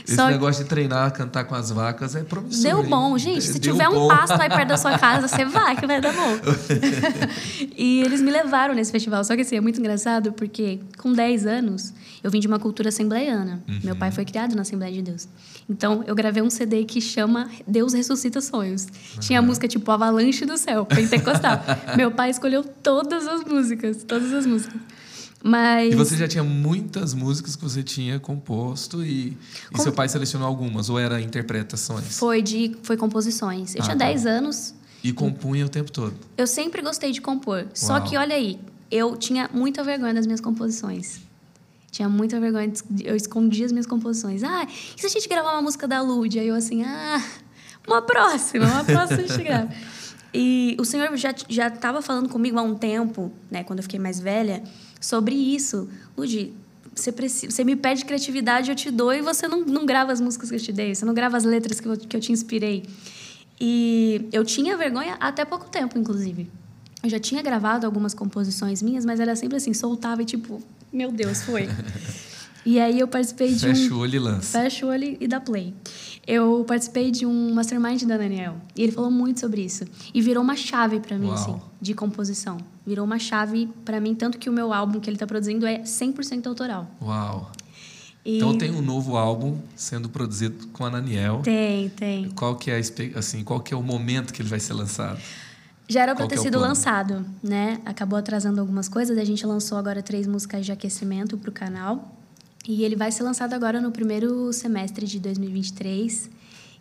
Esse 0.08 0.15
Só... 0.15 0.30
negócio 0.30 0.63
de 0.63 0.70
treinar, 0.70 1.12
cantar 1.12 1.43
com 1.43 1.54
as 1.54 1.70
vacas 1.70 2.15
é 2.15 2.24
promissor. 2.24 2.63
Deu 2.63 2.84
bom, 2.84 3.17
gente. 3.17 3.43
Se 3.43 3.60
Deu 3.60 3.74
tiver 3.74 3.89
bom. 3.89 4.06
um 4.06 4.08
pasto 4.08 4.41
aí 4.41 4.48
perto 4.48 4.70
da 4.70 4.78
sua 4.78 4.98
casa, 4.98 5.28
você 5.28 5.43
vai, 5.43 5.76
que 5.76 5.86
vai 5.86 6.00
dar 6.00 6.13
bom. 6.13 6.39
e 7.76 8.02
eles 8.04 8.22
me 8.22 8.32
levaram 8.32 8.74
nesse 8.74 8.89
festival. 8.89 9.22
Só 9.26 9.36
que 9.36 9.41
assim, 9.41 9.58
é 9.58 9.62
muito 9.62 9.80
engraçado 9.82 10.32
porque 10.32 10.80
com 10.98 11.12
10 11.12 11.46
anos 11.46 11.93
eu 12.24 12.32
vim 12.32 12.39
de 12.39 12.48
uma 12.48 12.58
cultura 12.58 12.88
assembleiana. 12.88 13.62
Uhum. 13.67 13.80
Meu 13.84 13.96
pai 13.98 14.10
foi 14.10 14.24
criado 14.24 14.56
na 14.56 14.62
Assembleia 14.62 14.93
de 14.93 15.02
Deus. 15.02 15.28
Então 15.70 16.02
eu 16.08 16.15
gravei 16.15 16.41
um 16.41 16.50
CD 16.50 16.86
que 16.86 17.02
chama 17.02 17.50
Deus 17.67 17.91
Ressuscita 17.91 18.39
Sonhos. 18.39 18.86
Uhum. 18.86 19.20
Tinha 19.20 19.41
música 19.41 19.67
tipo 19.67 19.91
Avalanche 19.91 20.46
do 20.46 20.58
Céu, 20.58 20.86
Pentecostal. 20.86 21.62
Meu 21.98 22.12
pai 22.12 22.30
escolheu 22.30 22.63
todas 22.63 23.28
as 23.28 23.43
músicas, 23.43 24.06
todas 24.06 24.32
as 24.32 24.46
músicas. 24.46 24.80
Mas... 25.43 25.93
E 25.93 25.95
você 25.95 26.17
já 26.17 26.28
tinha 26.28 26.43
muitas 26.43 27.13
músicas 27.13 27.56
que 27.56 27.63
você 27.63 27.84
tinha 27.84 28.19
composto 28.19 29.06
e, 29.06 29.38
Com... 29.71 29.78
e 29.78 29.82
seu 29.82 29.93
pai 29.93 30.10
selecionou 30.10 30.47
algumas, 30.47 30.89
ou 30.89 31.00
era 31.00 31.21
interpretações? 31.21 32.17
Foi 32.17 32.41
de 32.41 32.76
foi 32.84 32.97
composições. 32.97 33.76
Eu 33.76 33.82
ah, 33.82 33.86
tinha 33.86 33.97
tá. 33.97 34.06
10 34.06 34.26
anos. 34.26 34.73
E 35.04 35.13
compunha 35.13 35.65
o 35.65 35.69
tempo 35.69 35.91
todo? 35.91 36.15
Eu 36.38 36.47
sempre 36.47 36.82
gostei 36.82 37.12
de 37.12 37.21
compor. 37.21 37.60
Uau. 37.60 37.69
Só 37.73 38.00
que, 38.00 38.17
olha 38.17 38.36
aí, 38.36 38.60
eu 38.89 39.15
tinha 39.15 39.50
muita 39.54 39.84
vergonha 39.84 40.13
das 40.13 40.26
minhas 40.26 40.41
composições. 40.41 41.19
Tinha 41.91 42.10
muita 42.10 42.39
vergonha, 42.39 42.71
eu 43.04 43.15
escondia 43.15 43.65
as 43.65 43.71
minhas 43.71 43.88
composições. 43.88 44.43
Ah, 44.43 44.67
e 44.95 45.00
se 45.00 45.06
a 45.06 45.10
gente 45.10 45.28
gravar 45.30 45.54
uma 45.54 45.62
música 45.62 45.88
da 45.88 46.02
Lud? 46.02 46.38
Aí 46.38 46.47
eu 46.47 46.56
assim, 46.56 46.84
ah, 46.84 47.23
uma 47.88 48.02
próxima, 48.02 48.65
uma 48.65 48.84
próxima 48.84 49.21
a 49.21 49.28
gente 49.28 49.43
grava. 49.43 49.69
E 50.39 50.78
o 50.80 50.86
senhor 50.86 51.17
já 51.17 51.34
já 51.50 51.67
estava 51.67 52.00
falando 52.00 52.30
comigo 52.30 52.60
há 52.60 52.62
um 52.62 52.76
tempo, 52.76 53.32
né, 53.50 53.63
quando 53.63 53.80
eu 53.80 53.84
fiquei 53.84 54.00
mais 54.00 54.19
velha, 54.19 54.62
sobre 55.02 55.34
isso. 55.34 55.89
Ludi, 56.15 56.54
você, 56.93 57.12
precisa, 57.12 57.52
você 57.52 57.63
me 57.63 57.76
pede 57.76 58.06
criatividade, 58.06 58.69
eu 58.69 58.76
te 58.76 58.91
dou, 58.91 59.12
e 59.12 59.19
você 59.19 59.47
não, 59.47 59.65
não 59.65 59.84
grava 59.84 60.12
as 60.12 60.21
músicas 60.21 60.52
que 60.52 60.56
eu 60.56 60.60
te 60.60 60.71
dei, 60.71 60.93
você 60.93 61.06
não 61.06 61.13
grava 61.15 61.38
as 61.38 61.43
letras 61.43 61.80
que 61.80 61.88
eu, 61.88 61.97
que 61.97 62.15
eu 62.15 62.21
te 62.21 62.32
inspirei. 62.32 62.84
E 63.60 64.30
eu 64.32 64.45
tinha 64.45 64.78
vergonha 64.78 65.17
até 65.19 65.43
pouco 65.43 65.71
tempo, 65.71 65.97
inclusive. 65.97 66.47
Eu 67.02 67.10
já 67.10 67.19
tinha 67.19 67.41
gravado 67.41 67.88
algumas 67.88 68.13
composições 68.13 68.84
minhas, 68.84 69.06
mas 69.06 69.19
era 69.19 69.36
sempre 69.36 69.58
assim, 69.58 69.73
soltava 69.73 70.21
e 70.21 70.26
tipo, 70.26 70.62
meu 70.93 71.12
Deus, 71.12 71.41
foi. 71.41 71.67
e 72.67 72.80
aí 72.80 72.99
eu 72.99 73.08
participei 73.08 73.53
de 73.53 73.60
Fecha 73.60 73.93
um... 73.93 73.97
o 73.97 73.99
olho 74.01 74.15
e 74.15 74.19
lança. 74.19 74.62
Fecha 74.62 74.86
o 74.86 74.89
olho 74.89 75.17
e 75.19 75.27
dá 75.27 75.39
play. 75.39 75.73
Eu 76.25 76.65
participei 76.67 77.10
de 77.10 77.25
um 77.25 77.53
mastermind 77.53 78.03
da 78.03 78.17
Daniel, 78.17 78.58
e 78.75 78.84
ele 78.84 78.91
falou 78.91 79.10
muito 79.10 79.39
sobre 79.39 79.62
isso. 79.62 79.86
E 80.13 80.21
virou 80.21 80.43
uma 80.43 80.56
chave 80.56 80.99
para 80.99 81.17
mim, 81.17 81.27
Uau. 81.27 81.36
assim, 81.36 81.56
de 81.82 81.93
composição 81.93 82.58
virou 82.88 83.06
uma 83.06 83.19
chave 83.19 83.69
para 83.84 83.99
mim, 83.99 84.15
tanto 84.15 84.38
que 84.38 84.49
o 84.49 84.53
meu 84.53 84.71
álbum 84.71 85.01
que 85.01 85.10
ele 85.10 85.17
está 85.17 85.27
produzindo 85.27 85.67
é 85.67 85.80
100% 85.80 86.47
autoral. 86.47 86.89
Uau! 87.01 87.51
E... 88.23 88.38
Então 88.38 88.58
tem 88.58 88.71
um 88.71 88.82
novo 88.82 89.17
álbum 89.17 89.58
sendo 89.75 90.08
produzido 90.08 90.67
com 90.67 90.86
a 90.86 90.89
Naniel. 90.89 91.41
Tem, 91.43 91.89
tem. 91.89 92.30
Qual 92.32 92.56
que 92.56 92.71
é 92.71 92.80
assim, 93.15 93.43
qual 93.43 93.60
que 93.60 93.73
é 93.73 93.77
o 93.77 93.84
momento 93.84 94.34
que 94.34 94.41
ele 94.41 94.49
vai 94.49 94.62
ser 94.62 94.73
lançado? 94.73 95.19
Já 95.89 96.01
era 96.01 96.15
para 96.15 96.27
ter 96.27 96.36
é 96.36 96.38
sido 96.38 96.60
lançado, 96.60 97.25
né? 97.43 97.80
Acabou 97.86 98.17
atrasando 98.17 98.60
algumas 98.60 98.88
coisas. 98.89 99.17
A 99.17 99.23
gente 99.23 99.45
lançou 99.45 99.77
agora 99.77 100.01
três 100.01 100.27
músicas 100.27 100.65
de 100.65 100.71
aquecimento 100.71 101.38
para 101.38 101.49
o 101.49 101.53
canal. 101.53 102.16
E 102.67 102.84
ele 102.84 102.95
vai 102.95 103.12
ser 103.12 103.23
lançado 103.23 103.53
agora 103.53 103.80
no 103.80 103.91
primeiro 103.91 104.51
semestre 104.51 105.08
de 105.08 105.19
2023. 105.19 106.30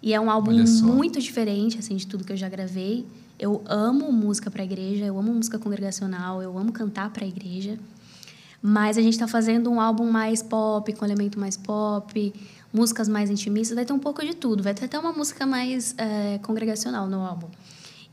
E 0.02 0.12
é 0.12 0.20
um 0.20 0.28
álbum 0.28 0.52
muito 0.82 1.20
diferente, 1.20 1.78
assim, 1.78 1.94
de 1.94 2.06
tudo 2.06 2.24
que 2.24 2.32
eu 2.32 2.36
já 2.36 2.48
gravei. 2.48 3.06
Eu 3.38 3.62
amo 3.66 4.10
música 4.10 4.50
para 4.50 4.64
igreja, 4.64 5.04
eu 5.04 5.16
amo 5.16 5.32
música 5.32 5.58
congregacional, 5.58 6.42
eu 6.42 6.58
amo 6.58 6.72
cantar 6.72 7.10
para 7.10 7.24
igreja. 7.24 7.78
Mas 8.60 8.98
a 8.98 9.00
gente 9.00 9.12
está 9.12 9.28
fazendo 9.28 9.70
um 9.70 9.80
álbum 9.80 10.10
mais 10.10 10.42
pop, 10.42 10.92
com 10.92 11.04
elemento 11.04 11.38
mais 11.38 11.56
pop, 11.56 12.34
músicas 12.72 13.08
mais 13.08 13.30
intimistas, 13.30 13.76
vai 13.76 13.84
ter 13.84 13.92
um 13.92 13.98
pouco 13.98 14.24
de 14.24 14.34
tudo. 14.34 14.62
Vai 14.62 14.74
ter 14.74 14.86
até 14.86 14.98
uma 14.98 15.12
música 15.12 15.46
mais 15.46 15.94
é, 15.98 16.38
congregacional 16.38 17.06
no 17.06 17.20
álbum. 17.20 17.46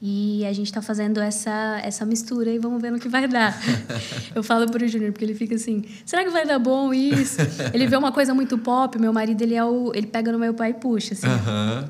E 0.06 0.46
a 0.46 0.52
gente 0.52 0.66
está 0.66 0.82
fazendo 0.82 1.22
essa, 1.22 1.80
essa 1.82 2.06
mistura 2.06 2.52
e 2.52 2.60
vamos 2.60 2.82
ver 2.82 2.92
no 2.92 3.00
que 3.00 3.08
vai 3.08 3.26
dar. 3.26 3.58
eu 4.36 4.44
falo 4.44 4.70
para 4.70 4.84
o 4.84 4.88
Júnior, 4.88 5.14
porque 5.14 5.24
ele 5.24 5.34
fica 5.34 5.56
assim, 5.56 5.86
será 6.06 6.26
que 6.26 6.30
vai 6.30 6.46
dar 6.46 6.60
bom 6.60 6.94
isso? 6.94 7.38
ele 7.74 7.88
vê 7.88 7.96
uma 7.96 8.12
coisa 8.12 8.34
muito 8.34 8.58
pop, 8.58 9.00
meu 9.00 9.14
marido, 9.14 9.42
ele 9.42 9.56
é 9.56 9.64
o... 9.64 9.94
Ele 9.96 10.08
pega 10.08 10.30
no 10.30 10.38
meu 10.38 10.54
pai 10.54 10.72
e 10.72 10.74
puxa, 10.74 11.14
assim. 11.14 11.26
Uhum. 11.26 11.90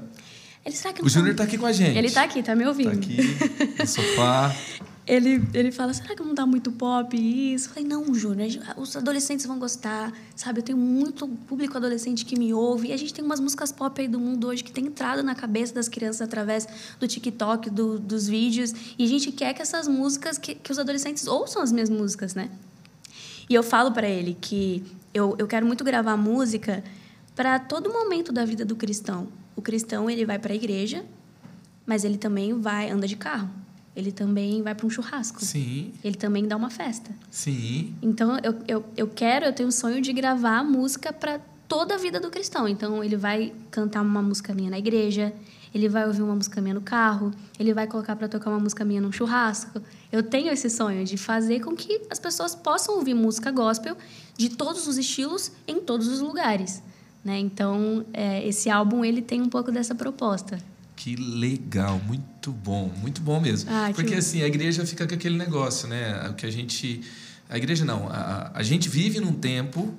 Ele, 0.64 0.76
será 0.76 0.94
que 0.94 1.04
o 1.04 1.10
Júnior 1.10 1.32
está 1.32 1.44
aqui 1.44 1.58
com 1.58 1.66
a 1.66 1.72
gente. 1.72 1.98
Ele 1.98 2.06
está 2.06 2.22
aqui, 2.22 2.42
está 2.42 2.56
me 2.56 2.68
ouvindo. 2.68 2.94
Está 2.94 3.46
aqui 3.46 3.80
no 3.80 3.88
sofá. 3.88 4.56
ele, 5.06 5.44
ele 5.54 5.72
fala, 5.72 5.94
será 5.94 6.16
que 6.16 6.24
não 6.24 6.34
dá 6.34 6.46
muito 6.46 6.72
pop 6.72 7.16
isso? 7.16 7.68
Eu 7.68 7.74
falei, 7.74 7.88
não, 7.88 8.14
Júnior, 8.14 8.50
os 8.78 8.96
adolescentes 8.96 9.46
vão 9.46 9.60
gostar, 9.60 10.14
sabe? 10.36 10.60
Eu 10.60 10.64
tenho 10.64 10.78
muito 10.78 11.28
público 11.28 11.78
adolescente 11.78 12.26
que 12.26 12.38
me 12.38 12.54
ouve. 12.54 12.90
E 12.90 12.94
a 12.94 12.98
gente 12.98 13.14
tem 13.14 13.24
umas 13.24 13.40
músicas 13.40 13.72
pop 13.72 14.00
aí 14.02 14.08
do 14.08 14.20
mundo 14.20 14.48
hoje 14.48 14.64
que 14.64 14.72
tem 14.72 14.86
entrado 14.86 15.24
na 15.24 15.36
cabeça 15.36 15.74
das 15.74 15.88
crianças 15.88 16.22
através 16.22 16.68
do 17.00 17.08
TikTok, 17.08 17.70
do, 17.70 18.00
dos 18.00 18.28
vídeos. 18.28 18.74
E 18.98 19.04
a 19.04 19.08
gente 19.08 19.32
quer 19.32 19.54
que 19.54 19.62
essas 19.62 19.88
músicas, 19.88 20.38
que, 20.38 20.56
que 20.56 20.72
os 20.72 20.80
adolescentes 20.80 21.28
ouçam 21.28 21.62
as 21.62 21.72
minhas 21.72 21.90
músicas, 21.90 22.36
né? 22.36 22.50
E 23.50 23.54
eu 23.54 23.64
falo 23.64 23.92
para 23.92 24.08
ele 24.08 24.38
que 24.40 24.84
eu, 25.14 25.36
eu 25.38 25.48
quero 25.48 25.66
muito 25.66 25.84
gravar 25.84 26.16
música 26.16 26.84
para 27.36 27.60
todo 27.60 27.92
momento 27.92 28.32
da 28.32 28.46
vida 28.46 28.64
do 28.64 28.76
cristão 28.76 29.28
o 29.56 29.62
cristão 29.62 30.10
ele 30.10 30.26
vai 30.26 30.40
para 30.40 30.54
a 30.54 30.56
igreja, 30.56 31.06
mas 31.86 32.04
ele 32.04 32.18
também 32.18 32.60
vai 32.60 32.90
anda 32.90 33.08
de 33.08 33.16
carro. 33.16 33.50
Ele 33.96 34.12
também 34.12 34.62
vai 34.62 34.74
para 34.74 34.86
um 34.86 34.90
churrasco. 34.90 35.44
Sim. 35.44 35.94
Ele 36.04 36.16
também 36.16 36.48
dá 36.48 36.56
uma 36.56 36.70
festa. 36.70 37.12
Sim. 37.30 37.96
Então 38.02 38.38
eu, 38.44 38.56
eu, 38.68 38.86
eu 38.98 39.08
quero, 39.08 39.46
eu 39.46 39.54
tenho 39.54 39.70
um 39.70 39.72
sonho 39.72 40.02
de 40.02 40.12
gravar 40.12 40.64
música 40.64 41.14
para 41.14 41.40
toda 41.68 41.96
a 41.96 41.98
vida 41.98 42.20
do 42.20 42.30
cristão. 42.30 42.68
Então 42.68 43.04
ele 43.04 43.16
vai 43.16 43.54
cantar 43.70 44.02
uma 44.02 44.22
música 44.22 44.54
minha 44.54 44.70
na 44.70 44.80
igreja, 44.80 45.34
ele 45.74 45.90
vai 45.90 46.08
ouvir 46.08 46.22
uma 46.22 46.36
música 46.36 46.62
minha 46.62 46.74
no 46.74 46.82
carro, 46.82 47.32
ele 47.60 47.74
vai 47.74 47.88
colocar 47.88 48.16
para 48.16 48.28
tocar 48.28 48.50
uma 48.50 48.60
música 48.60 48.84
minha 48.86 49.02
num 49.02 49.12
churrasco. 49.12 49.82
Eu 50.12 50.24
tenho 50.24 50.52
esse 50.52 50.70
sonho 50.70 51.04
de 51.04 51.18
fazer 51.18 51.62
com 51.62 51.76
que 51.76 52.02
as 52.10 52.20
pessoas 52.20 52.54
possam 52.56 52.96
ouvir 52.96 53.14
música 53.14 53.52
gospel 53.52 53.98
de 54.38 54.50
todos 54.50 54.88
os 54.88 54.98
estilos 54.98 55.52
em 55.68 55.80
todos 55.80 56.08
os 56.08 56.20
lugares. 56.20 56.82
Né? 57.24 57.40
Então, 57.40 58.06
é, 58.14 58.46
esse 58.48 58.70
álbum 58.70 59.04
ele 59.04 59.22
tem 59.22 59.42
um 59.42 59.50
pouco 59.50 59.72
dessa 59.72 59.96
proposta. 59.96 60.60
Que 60.96 61.16
legal, 61.16 62.00
muito 62.06 62.52
bom, 62.52 62.92
muito 63.02 63.22
bom 63.22 63.40
mesmo. 63.40 63.70
Ah, 63.72 63.92
Porque 63.94 64.16
assim, 64.16 64.42
a 64.42 64.48
igreja 64.48 64.86
fica 64.86 65.08
com 65.08 65.14
aquele 65.14 65.38
negócio, 65.38 65.88
né? 65.88 66.30
O 66.30 66.34
que 66.34 66.46
a 66.46 66.52
gente. 66.52 67.02
A 67.50 67.58
igreja 67.58 67.84
não, 67.84 68.08
a, 68.10 68.52
a 68.54 68.64
gente 68.64 68.90
vive 68.90 69.20
num 69.20 69.34
tempo 69.34 69.96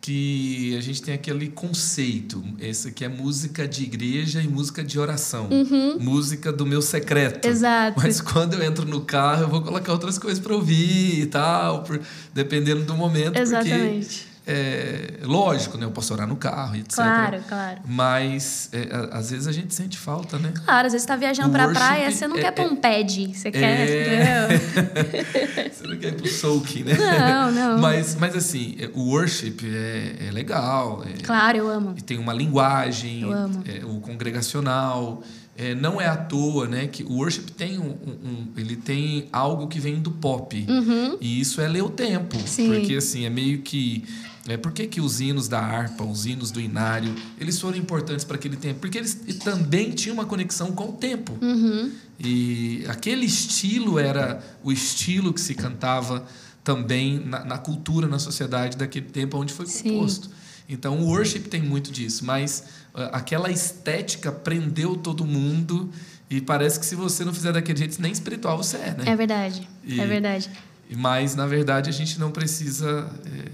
que 0.00 0.74
a 0.78 0.80
gente 0.80 1.02
tem 1.02 1.12
aquele 1.12 1.48
conceito, 1.48 2.42
esse 2.58 2.90
que 2.90 3.04
é 3.04 3.08
música 3.08 3.68
de 3.68 3.82
igreja 3.82 4.40
e 4.40 4.48
música 4.48 4.82
de 4.82 4.98
oração, 4.98 5.48
uhum. 5.50 5.98
música 6.00 6.50
do 6.50 6.64
meu 6.64 6.80
secreto. 6.80 7.46
Exato. 7.46 8.00
Mas 8.00 8.20
quando 8.20 8.54
eu 8.54 8.62
entro 8.62 8.86
no 8.86 9.02
carro, 9.02 9.42
eu 9.42 9.48
vou 9.48 9.60
colocar 9.60 9.92
outras 9.92 10.18
coisas 10.18 10.40
para 10.42 10.54
ouvir 10.54 11.20
e 11.20 11.26
tal, 11.26 11.82
por, 11.82 12.00
dependendo 12.32 12.82
do 12.84 12.94
momento. 12.96 13.36
Exatamente. 13.36 14.20
Porque 14.20 14.29
é, 14.46 15.20
lógico, 15.22 15.76
né? 15.76 15.84
Eu 15.84 15.90
posso 15.90 16.12
orar 16.12 16.26
no 16.26 16.36
carro, 16.36 16.76
etc. 16.76 16.94
Claro, 16.94 17.40
claro. 17.46 17.80
Mas 17.86 18.68
é, 18.72 18.88
às 19.12 19.30
vezes 19.30 19.46
a 19.46 19.52
gente 19.52 19.74
sente 19.74 19.98
falta, 19.98 20.38
né? 20.38 20.52
Claro, 20.64 20.86
às 20.86 20.92
vezes 20.92 21.02
você 21.02 21.08
tá 21.08 21.16
viajando 21.16 21.50
para 21.50 21.64
a 21.64 21.68
praia, 21.70 22.10
você 22.10 22.26
não 22.26 22.36
é, 22.36 22.40
quer 22.40 22.50
pôr 22.52 22.66
um 22.66 22.76
pad, 22.76 23.32
você 23.34 23.50
quer, 23.50 23.88
é. 23.88 24.58
você 25.70 25.86
não 25.86 25.96
quer 25.96 26.08
ir 26.08 26.16
pro 26.16 26.28
soaking, 26.28 26.84
né? 26.84 26.94
Não, 26.94 27.52
não. 27.52 27.78
Mas, 27.78 28.16
mas 28.16 28.34
assim, 28.34 28.76
o 28.94 29.10
worship 29.10 29.58
é, 29.62 30.28
é 30.28 30.30
legal. 30.30 31.04
claro, 31.22 31.58
eu 31.58 31.68
amo. 31.68 31.94
E 31.96 32.02
tem 32.02 32.18
uma 32.18 32.32
linguagem, 32.32 33.22
eu 33.22 33.32
amo. 33.32 33.62
o 33.84 34.00
congregacional. 34.00 35.22
É, 35.56 35.74
não 35.74 36.00
é 36.00 36.06
à 36.06 36.16
toa, 36.16 36.66
né, 36.66 36.86
que 36.86 37.02
o 37.02 37.16
worship 37.16 37.42
tem 37.54 37.78
um, 37.78 37.90
um, 37.90 38.46
ele 38.56 38.76
tem 38.76 39.28
algo 39.30 39.68
que 39.68 39.78
vem 39.78 40.00
do 40.00 40.10
pop 40.10 40.64
uhum. 40.66 41.18
e 41.20 41.38
isso 41.38 41.60
é 41.60 41.68
ler 41.68 41.82
o 41.82 41.90
tempo, 41.90 42.38
Sim. 42.46 42.72
porque 42.72 42.94
assim 42.94 43.26
é 43.26 43.30
meio 43.30 43.58
que 43.58 44.02
é, 44.48 44.56
por 44.56 44.72
que, 44.72 44.86
que 44.86 45.00
os 45.00 45.20
hinos 45.20 45.48
da 45.48 45.60
harpa, 45.60 46.02
os 46.02 46.24
hinos 46.24 46.50
do 46.50 46.60
inário, 46.60 47.14
eles 47.38 47.60
foram 47.60 47.76
importantes 47.76 48.24
para 48.24 48.36
aquele 48.36 48.56
tempo? 48.56 48.80
Porque 48.80 48.98
eles 48.98 49.14
também 49.44 49.90
tinham 49.90 50.14
uma 50.14 50.24
conexão 50.24 50.72
com 50.72 50.90
o 50.90 50.92
tempo. 50.92 51.36
Uhum. 51.40 51.92
E 52.18 52.84
aquele 52.88 53.26
estilo 53.26 53.98
era 53.98 54.42
o 54.62 54.72
estilo 54.72 55.32
que 55.32 55.40
se 55.40 55.54
cantava 55.54 56.26
também 56.64 57.18
na, 57.18 57.44
na 57.44 57.58
cultura, 57.58 58.06
na 58.06 58.18
sociedade 58.18 58.76
daquele 58.76 59.06
tempo 59.06 59.38
onde 59.38 59.52
foi 59.52 59.66
composto. 59.66 60.28
Sim. 60.28 60.34
Então 60.68 61.00
o 61.00 61.06
worship 61.06 61.40
tem 61.40 61.60
muito 61.60 61.90
disso, 61.90 62.24
mas 62.24 62.64
uh, 62.94 63.10
aquela 63.12 63.50
estética 63.50 64.30
prendeu 64.30 64.96
todo 64.96 65.26
mundo 65.26 65.90
e 66.30 66.40
parece 66.40 66.78
que 66.78 66.86
se 66.86 66.94
você 66.94 67.24
não 67.24 67.34
fizer 67.34 67.52
daquele 67.52 67.78
jeito, 67.78 68.00
nem 68.00 68.12
espiritual 68.12 68.56
você 68.56 68.76
é, 68.76 68.94
né? 68.96 69.04
É 69.06 69.16
verdade. 69.16 69.68
E, 69.84 70.00
é 70.00 70.06
verdade. 70.06 70.48
Mas, 70.96 71.34
na 71.36 71.46
verdade, 71.46 71.88
a 71.88 71.92
gente 71.92 72.18
não 72.18 72.30
precisa 72.32 73.08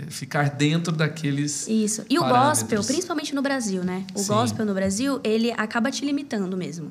é, 0.07 0.11
ficar 0.11 0.51
dentro 0.51 0.92
daqueles. 0.94 1.66
Isso. 1.68 2.03
E 2.09 2.18
parâmetros. 2.18 2.46
o 2.46 2.49
gospel, 2.49 2.85
principalmente 2.85 3.35
no 3.35 3.42
Brasil, 3.42 3.85
né? 3.85 4.05
O 4.14 4.20
Sim. 4.20 4.29
gospel 4.29 4.64
no 4.66 4.72
Brasil, 4.75 5.20
ele 5.22 5.53
acaba 5.53 5.90
te 5.90 6.05
limitando 6.05 6.57
mesmo. 6.57 6.90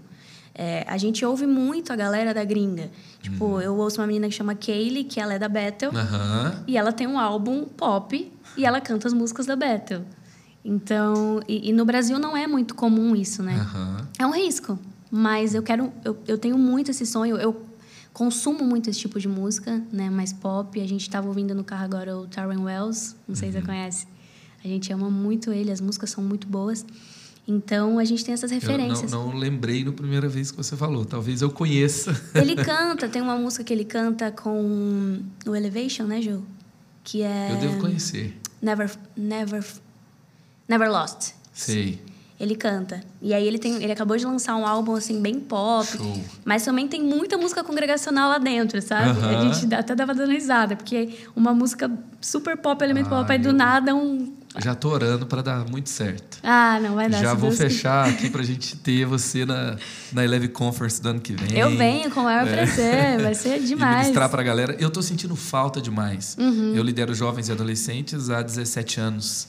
É, 0.58 0.86
a 0.88 0.98
gente 0.98 1.26
ouve 1.26 1.46
muito 1.46 1.92
a 1.92 1.96
galera 1.96 2.34
da 2.34 2.44
gringa. 2.46 2.90
Tipo, 3.22 3.46
Uhum. 3.46 3.62
eu 3.62 3.76
ouço 3.76 4.00
uma 4.00 4.08
menina 4.08 4.28
que 4.30 4.34
chama 4.36 4.56
Kaylee, 4.56 5.04
que 5.04 5.20
ela 5.20 5.34
é 5.34 5.40
da 5.40 5.50
Battle. 5.50 5.92
Aham. 5.94 6.64
E 6.68 6.78
ela 6.78 6.94
tem 6.94 7.08
um 7.08 7.20
álbum 7.20 7.66
pop 7.66 8.32
e 8.56 8.66
ela 8.66 8.80
canta 8.80 9.08
as 9.08 9.14
músicas 9.14 9.46
da 9.46 9.56
Battle. 9.56 10.04
Então, 10.64 11.42
e, 11.48 11.70
e 11.70 11.74
no 11.74 11.86
Brasil 11.86 12.18
não 12.18 12.36
é 12.36 12.48
muito 12.48 12.74
comum 12.74 13.16
isso, 13.16 13.44
né? 13.44 13.56
Aham. 13.60 14.08
É 14.18 14.26
um 14.26 14.32
risco, 14.32 14.80
mas 15.12 15.54
eu 15.54 15.62
quero, 15.62 15.92
eu, 16.04 16.18
eu 16.28 16.38
tenho 16.38 16.58
muito 16.58 16.90
esse 16.92 17.06
sonho. 17.06 17.38
Eu 17.38 17.54
consumo 18.16 18.64
muito 18.64 18.90
esse 18.90 18.98
tipo 18.98 19.20
de 19.20 19.28
música, 19.28 19.84
né? 19.92 20.10
Mais 20.10 20.32
pop. 20.32 20.80
A 20.82 20.88
gente 20.88 21.02
estava 21.02 21.28
ouvindo 21.28 21.54
no 21.54 21.66
carro 21.66 21.84
agora 21.84 22.18
o 22.18 22.26
Tyrone 22.26 22.64
Wells, 22.64 23.14
não 23.28 23.36
sei 23.36 23.52
se 23.52 23.60
você 23.60 23.66
conhece. 23.66 24.08
A 24.64 24.68
gente 24.68 24.92
ama 24.92 25.10
muito 25.12 25.52
ele, 25.52 25.70
as 25.70 25.82
músicas 25.82 26.10
são 26.12 26.24
muito 26.24 26.48
boas. 26.48 26.86
Então 27.46 28.00
a 28.00 28.06
gente 28.06 28.24
tem 28.24 28.34
essas 28.34 28.52
Eu 28.52 28.60
referências. 28.60 29.12
não, 29.12 29.32
não 29.32 29.38
lembrei 29.38 29.84
na 29.84 29.92
primeira 29.92 30.30
vez 30.30 30.50
que 30.50 30.56
você 30.58 30.78
falou. 30.78 31.04
Talvez 31.04 31.42
eu 31.42 31.52
conheça. 31.52 32.20
Ele 32.34 32.56
canta, 32.64 33.10
tem 33.10 33.22
uma 33.22 33.36
música 33.36 33.66
que 33.66 33.74
ele 33.74 33.86
canta 33.86 34.32
com 34.32 35.20
o 35.46 35.54
Elevation, 35.54 36.06
né, 36.06 36.22
Ju? 36.22 36.42
Que 37.04 37.22
é 37.22 37.52
Eu 37.52 37.58
devo 37.58 37.80
conhecer. 37.82 38.34
Never, 38.62 38.90
Never, 39.16 39.64
Never 40.70 40.90
Lost. 40.90 41.34
Sei. 41.54 42.02
Ele 42.38 42.54
canta. 42.56 43.02
E 43.22 43.34
aí 43.34 43.48
ele 43.48 43.58
tem, 43.58 43.82
ele 43.82 43.92
acabou 43.92 44.18
de 44.18 44.26
lançar 44.26 44.58
um 44.58 44.68
álbum 44.68 44.96
assim 44.96 45.22
bem 45.22 45.40
pop, 45.40 45.88
Show. 45.88 46.20
mas 46.44 46.66
também 46.66 46.86
tem 46.86 47.02
muita 47.02 47.38
música 47.38 47.64
congregacional 47.64 48.30
lá 48.30 48.38
dentro, 48.38 48.82
sabe? 48.82 49.18
A 49.24 49.42
gente 49.42 49.74
até 49.74 49.96
dava 49.96 50.14
dando 50.14 50.32
risada, 50.32 50.76
porque 50.76 51.18
uma 51.34 51.54
música 51.54 51.90
super 52.20 52.58
pop, 52.58 52.84
elemento 52.84 53.08
Ah, 53.08 53.20
pop, 53.22 53.32
aí 53.32 53.40
do 53.40 53.54
nada 53.54 53.96
um 53.96 54.34
Já 54.58 54.76
tô 54.76 54.90
orando 54.90 55.26
para 55.26 55.42
dar 55.42 55.66
muito 55.70 55.90
certo. 55.90 56.40
Ah, 56.44 56.78
não 56.82 56.96
vai 56.96 57.10
dar. 57.10 57.22
Já 57.22 57.34
vou 57.34 57.50
Deus 57.50 57.58
fechar 57.58 58.10
aqui 58.10 58.30
pra 58.30 58.44
gente 58.44 58.76
ter 58.78 59.06
você 59.06 59.46
na, 59.46 59.78
na 60.12 60.24
Eleve 60.26 60.50
Conference 60.50 61.02
do 61.02 61.10
ano 61.10 61.22
que 61.22 61.34
vem. 61.34 61.58
Eu 61.58 61.78
venho 61.78 62.12
com 62.12 62.20
o 62.20 62.24
maior 62.24 62.46
prazer, 62.46 63.18
vai 63.22 63.34
ser 63.34 63.50
É. 63.50 63.58
E 63.60 63.68
demais. 63.68 63.94
Uhum. 63.94 64.02
ministrar 64.02 64.30
pra 64.30 64.44
galera. 64.44 64.76
Eu 64.78 64.90
tô 64.90 65.02
sentindo 65.02 65.36
falta 65.38 65.82
demais. 65.82 66.36
Eu 66.74 66.84
lidero 66.84 67.14
jovens 67.14 67.48
e 67.48 67.52
adolescentes 67.54 68.30
há 68.30 68.42
17 68.42 69.00
anos. 69.00 69.48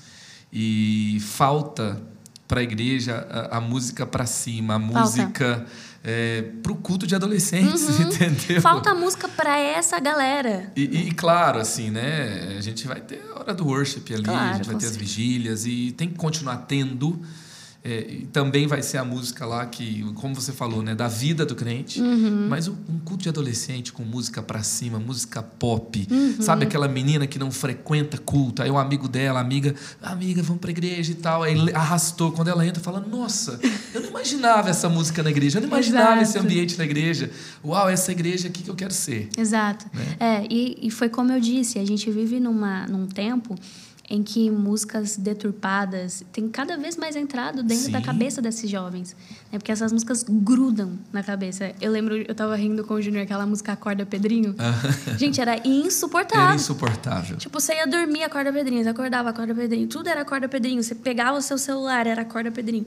E 0.53 1.19
falta 1.21 2.01
pra 2.47 2.63
igreja 2.63 3.27
a, 3.31 3.59
a 3.59 3.61
música 3.61 4.07
pra 4.07 4.27
cima, 4.27 4.75
a 4.75 4.79
música 4.79 5.67
é, 6.05 6.43
pro 6.63 6.77
culto 6.77 7.07
de 7.07 7.15
adolescentes, 7.15 7.89
entendeu? 7.99 8.57
Uhum. 8.57 8.63
Falta 8.63 8.95
música 8.95 9.29
pra 9.29 9.59
essa 9.59 9.99
galera. 9.99 10.73
E, 10.77 11.09
e, 11.09 11.13
claro, 11.13 11.59
assim, 11.59 11.91
né? 11.91 12.55
A 12.57 12.61
gente 12.61 12.87
vai 12.87 13.01
ter 13.01 13.23
a 13.35 13.41
hora 13.41 13.55
do 13.55 13.67
worship 13.67 14.15
ali, 14.15 14.23
Claro, 14.23 14.51
a 14.51 14.53
gente 14.55 14.67
vai 14.67 14.77
ter 14.77 14.87
as 14.87 14.97
vigílias 14.97 15.67
e 15.67 15.93
tem 15.97 16.09
que 16.09 16.15
continuar 16.15 16.59
tendo. 16.59 17.21
É, 17.87 18.05
e 18.11 18.27
também 18.33 18.67
vai 18.67 18.83
ser 18.83 18.99
a 18.99 19.05
música 19.05 19.47
lá 19.47 19.65
que, 19.65 20.03
como 20.15 20.35
você 20.35 20.53
falou, 20.53 20.83
né, 20.83 20.93
da 20.93 21.07
vida 21.07 21.47
do 21.47 21.55
crente. 21.55 22.03
Uhum. 22.03 22.49
Mas 22.49 22.67
um, 22.67 22.75
culto 23.05 23.23
de 23.23 23.29
adolescente 23.29 23.93
com 23.93 24.03
música 24.03 24.43
pra 24.43 24.61
cima, 24.65 24.99
música 24.99 25.41
pop. 25.41 26.05
Uhum. 26.11 26.43
Sabe 26.43 26.65
aquela 26.65 26.89
menina 26.89 27.29
que 27.29 27.39
não 27.39 27.53
frequenta 27.53 28.19
culto? 28.19 28.61
Aí 28.61 28.69
um 28.69 28.77
amigo 28.77 29.07
dela, 29.07 29.39
amiga, 29.39 29.73
amiga, 30.03 30.43
vamos 30.43 30.61
pra 30.61 30.73
igreja 30.73 31.13
e 31.13 31.15
tal. 31.15 31.45
Aí 31.45 31.55
arrastou. 31.73 32.33
Quando 32.33 32.49
ela 32.49 32.67
entra, 32.67 32.83
fala: 32.83 32.99
Nossa, 32.99 33.61
eu 33.95 34.01
não 34.01 34.09
imaginava 34.09 34.69
essa 34.69 34.89
música 34.89 35.23
na 35.23 35.31
igreja, 35.31 35.59
eu 35.59 35.63
não 35.63 35.69
imaginava 35.69 36.21
esse 36.21 36.33
Exato. 36.33 36.45
ambiente 36.45 36.77
na 36.77 36.85
igreja. 36.85 37.31
Uau, 37.65 37.89
essa 37.89 38.11
igreja 38.11 38.49
aqui 38.49 38.65
que 38.65 38.69
eu 38.69 38.75
quero 38.75 38.93
ser. 38.93 39.29
Exato. 39.39 39.87
Né? 39.95 40.17
É, 40.19 40.47
e, 40.51 40.89
e 40.89 40.91
foi 40.91 41.09
como 41.09 41.31
eu 41.31 41.39
disse, 41.39 41.79
a 41.79 41.85
gente 41.85 42.11
vive 42.11 42.41
numa, 42.41 42.85
num 42.89 43.07
tempo 43.07 43.55
em 44.09 44.23
que 44.23 44.49
músicas 44.51 45.17
deturpadas 45.17 46.23
têm 46.33 46.49
cada 46.49 46.77
vez 46.77 46.97
mais 46.97 47.17
entrado 47.17 47.63
dentro 47.63 47.91
da 47.91 47.99
Sim. 47.99 48.05
cabeça 48.05 48.41
desses 48.41 48.71
jovens. 48.71 49.17
Né? 49.53 49.59
Porque 49.59 49.73
essas 49.73 49.91
músicas 49.93 50.25
grudam 50.29 50.93
na 51.13 51.23
cabeça. 51.25 51.73
Eu 51.81 51.91
lembro, 51.91 52.17
eu 52.17 52.35
tava 52.35 52.55
rindo 52.57 52.85
com 52.85 52.95
o 52.95 53.03
Júnior, 53.03 53.25
aquela 53.25 53.45
música 53.47 53.73
Acorda 53.73 54.07
Pedrinho. 54.07 54.55
Gente, 55.19 55.41
era 55.41 55.61
insuportável. 55.67 56.45
Era 56.47 56.55
insuportável. 56.55 57.37
Tipo, 57.37 57.61
você 57.61 57.75
ia 57.75 57.87
dormir, 57.87 58.23
acorda 58.23 58.53
Pedrinho, 58.53 58.83
você 58.85 58.89
acordava, 58.91 59.31
acorda 59.31 59.53
Pedrinho, 59.55 59.89
tudo 59.89 60.09
era 60.09 60.21
acorda 60.21 60.49
Pedrinho, 60.49 60.83
você 60.83 60.95
pegava 60.95 61.37
o 61.39 61.43
seu 61.43 61.59
celular, 61.59 62.07
era 62.07 62.23
acorda 62.23 62.51
Pedrinho. 62.53 62.87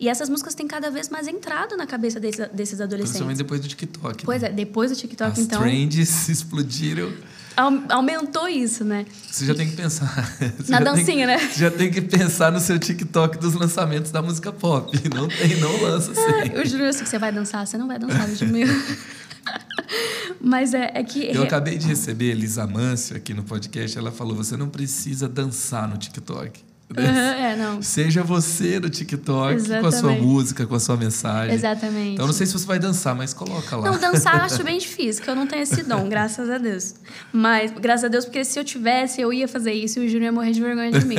E 0.00 0.08
essas 0.08 0.28
músicas 0.28 0.54
têm 0.54 0.66
cada 0.68 0.90
vez 0.90 1.08
mais 1.08 1.26
entrado 1.26 1.76
na 1.76 1.86
cabeça 1.86 2.20
desse- 2.20 2.46
desses 2.48 2.80
adolescentes. 2.80 3.12
Principalmente 3.12 3.38
depois 3.38 3.60
do 3.60 3.68
TikTok. 3.68 4.24
Pois 4.24 4.42
né? 4.42 4.48
é, 4.48 4.52
depois 4.52 4.90
do 4.90 4.96
TikTok, 4.96 5.32
As 5.32 5.38
então, 5.38 5.60
trends 5.60 6.28
explodiram. 6.28 7.10
Au- 7.56 7.82
aumentou 7.90 8.48
isso, 8.48 8.84
né? 8.84 9.04
Você 9.30 9.44
já 9.46 9.54
tem 9.54 9.68
que 9.68 9.76
pensar. 9.76 10.36
Na 10.68 10.80
dancinha, 10.80 11.26
que- 11.26 11.26
né? 11.26 11.38
Você 11.38 11.60
já 11.60 11.70
tem 11.70 11.90
que 11.90 12.00
pensar 12.00 12.50
no 12.52 12.60
seu 12.60 12.78
TikTok 12.78 13.38
dos 13.38 13.54
lançamentos 13.54 14.10
da 14.10 14.22
música 14.22 14.52
pop. 14.52 14.90
Não 15.14 15.28
tem, 15.28 15.56
não 15.60 15.82
lança 15.82 16.12
assim. 16.12 16.50
Eu 16.52 16.64
juro 16.66 16.84
assim 16.84 17.02
que 17.04 17.08
você 17.08 17.18
vai 17.18 17.32
dançar, 17.32 17.66
você 17.66 17.76
não 17.78 17.86
vai 17.86 17.98
dançar, 17.98 18.26
vídeo 18.26 18.48
meu. 18.48 18.68
Mas 20.40 20.74
é, 20.74 20.90
é 20.94 21.02
que. 21.02 21.24
Eu 21.34 21.42
acabei 21.42 21.76
de 21.78 21.86
receber 21.86 22.30
Elisa 22.30 22.66
Mâncio 22.66 23.16
aqui 23.16 23.32
no 23.34 23.42
podcast. 23.42 23.96
Ela 23.98 24.12
falou: 24.12 24.36
você 24.36 24.56
não 24.56 24.68
precisa 24.68 25.28
dançar 25.28 25.88
no 25.88 25.96
TikTok. 25.96 26.60
Aham, 26.96 27.34
é, 27.34 27.56
não. 27.56 27.82
Seja 27.82 28.22
você 28.22 28.80
no 28.80 28.88
TikTok 28.88 29.28
com 29.28 29.52
a 29.52 29.58
sua 29.58 29.76
Exatamente. 29.78 30.22
música, 30.22 30.66
com 30.66 30.74
a 30.74 30.80
sua 30.80 30.96
mensagem. 30.96 31.54
Exatamente. 31.54 32.12
Então, 32.14 32.24
eu 32.24 32.26
não 32.28 32.32
sei 32.32 32.46
se 32.46 32.52
você 32.54 32.66
vai 32.66 32.78
dançar, 32.78 33.14
mas 33.14 33.34
coloca 33.34 33.76
lá. 33.76 33.90
Não, 33.90 33.98
dançar 33.98 34.36
eu 34.38 34.44
acho 34.44 34.62
bem 34.64 34.78
difícil, 34.78 35.22
que 35.22 35.28
eu 35.28 35.36
não 35.36 35.46
tenho 35.46 35.62
esse 35.62 35.82
dom, 35.82 36.08
graças 36.08 36.48
a 36.48 36.56
Deus. 36.56 36.94
Mas, 37.30 37.72
graças 37.72 38.04
a 38.04 38.08
Deus, 38.08 38.24
porque 38.24 38.42
se 38.44 38.58
eu 38.58 38.64
tivesse, 38.64 39.20
eu 39.20 39.32
ia 39.32 39.46
fazer 39.46 39.72
isso 39.72 40.00
e 40.00 40.06
o 40.06 40.08
Júnior 40.08 40.24
ia 40.24 40.32
morrer 40.32 40.52
de 40.52 40.60
vergonha 40.60 40.92
de 40.92 41.04
mim? 41.04 41.16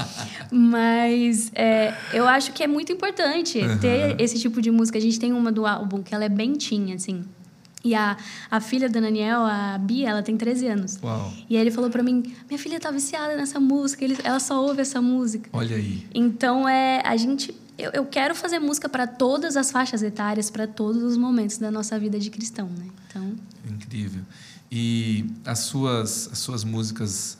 Mas 0.50 1.50
é, 1.54 1.92
eu 2.12 2.26
acho 2.26 2.52
que 2.52 2.62
é 2.62 2.66
muito 2.66 2.90
importante 2.90 3.60
ter 3.80 4.16
esse 4.18 4.38
tipo 4.38 4.62
de 4.62 4.70
música. 4.70 4.96
A 4.98 5.00
gente 5.00 5.20
tem 5.20 5.32
uma 5.32 5.52
do 5.52 5.66
álbum 5.66 6.02
que 6.02 6.14
ela 6.14 6.24
é 6.24 6.28
bem 6.28 6.54
teen, 6.54 6.94
assim. 6.94 7.24
E 7.84 7.94
a, 7.94 8.16
a 8.50 8.60
filha 8.60 8.88
da 8.88 9.00
Daniel, 9.00 9.40
a 9.40 9.76
Bia, 9.78 10.10
ela 10.10 10.22
tem 10.22 10.36
13 10.36 10.68
anos. 10.68 10.98
Uau. 11.02 11.32
E 11.50 11.56
aí 11.56 11.62
ele 11.62 11.70
falou 11.70 11.90
pra 11.90 12.02
mim: 12.02 12.22
minha 12.48 12.58
filha 12.58 12.78
tá 12.78 12.90
viciada 12.90 13.36
nessa 13.36 13.58
música, 13.58 14.04
ele- 14.04 14.16
ela 14.22 14.38
só 14.38 14.62
ouve 14.64 14.80
essa 14.82 15.00
música. 15.02 15.50
Olha 15.52 15.76
aí. 15.76 16.06
Então 16.14 16.68
é 16.68 17.02
a 17.04 17.16
gente 17.16 17.54
eu, 17.78 17.90
eu 17.92 18.04
quero 18.06 18.34
fazer 18.34 18.58
música 18.60 18.88
para 18.88 19.06
todas 19.06 19.56
as 19.56 19.72
faixas 19.72 20.02
etárias, 20.02 20.50
para 20.50 20.66
todos 20.66 21.02
os 21.02 21.16
momentos 21.16 21.58
da 21.58 21.70
nossa 21.70 21.98
vida 21.98 22.18
de 22.20 22.30
cristão, 22.30 22.68
né? 22.68 22.86
Então, 23.08 23.34
Incrível. 23.68 24.22
E 24.70 25.26
as 25.44 25.60
suas, 25.60 26.28
as 26.32 26.38
suas 26.38 26.62
músicas 26.64 27.38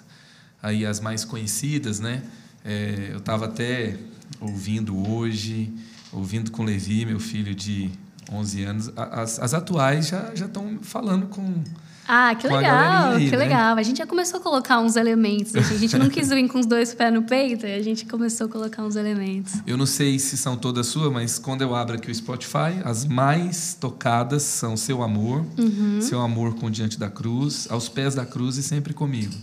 aí, 0.63 0.85
as 0.85 1.01
mais 1.01 1.25
conhecidas, 1.25 2.01
né? 2.01 2.23
É, 2.65 3.11
eu 3.13 3.19
estava 3.19 3.45
até 3.45 3.97
ouvindo 4.41 4.97
hoje, 5.11 5.73
ouvindo 6.13 6.51
com 6.51 6.65
Levi, 6.65 7.07
meu 7.07 7.21
filho 7.21 7.55
de 7.55 7.91
11 8.33 8.65
anos. 8.65 8.93
As, 8.97 9.39
as 9.39 9.55
atuais 9.55 10.09
já 10.09 10.33
estão 10.47 10.79
falando 10.83 11.27
com... 11.27 11.63
ah, 12.09 12.35
que 12.35 12.49
legal, 12.49 13.13
aí, 13.13 13.27
que 13.27 13.37
né? 13.37 13.37
legal. 13.37 13.77
A 13.77 13.83
gente 13.83 13.99
já 13.99 14.07
começou 14.07 14.41
a 14.41 14.43
colocar 14.43 14.81
uns 14.81 14.97
elementos. 14.97 15.55
assim, 15.55 15.75
A 15.75 15.79
gente 15.79 15.97
não 15.97 16.09
quis 16.09 16.29
vir 16.31 16.49
com 16.49 16.59
os 16.59 16.67
dois 16.67 16.93
pés 16.93 17.13
no 17.15 17.23
peito, 17.23 17.65
a 17.65 17.81
gente 17.83 18.05
começou 18.07 18.47
a 18.47 18.51
colocar 18.51 18.83
uns 18.83 18.97
elementos. 18.97 19.55
Eu 19.67 19.77
não 19.77 19.87
sei 19.87 20.19
se 20.19 20.37
são 20.37 20.57
todas 20.57 20.87
suas, 20.89 21.13
mas 21.13 21.39
quando 21.39 21.63
eu 21.63 21.75
abro 21.75 21.95
aqui 21.97 22.11
o 22.11 22.15
Spotify, 22.15 22.83
as 22.85 23.05
mais 23.05 23.77
tocadas 23.81 24.43
são 24.43 24.77
Seu 24.77 25.03
Amor, 25.03 25.47
Uhum. 25.57 26.01
Seu 26.01 26.21
Amor 26.21 26.55
com 26.57 26.71
Diante 26.71 26.99
da 26.99 27.09
Cruz, 27.09 27.69
Aos 27.71 27.89
Pés 27.89 28.15
da 28.15 28.27
Cruz 28.27 28.57
e 28.57 28.63
Sempre 28.63 28.93
Comigo. 28.93 29.35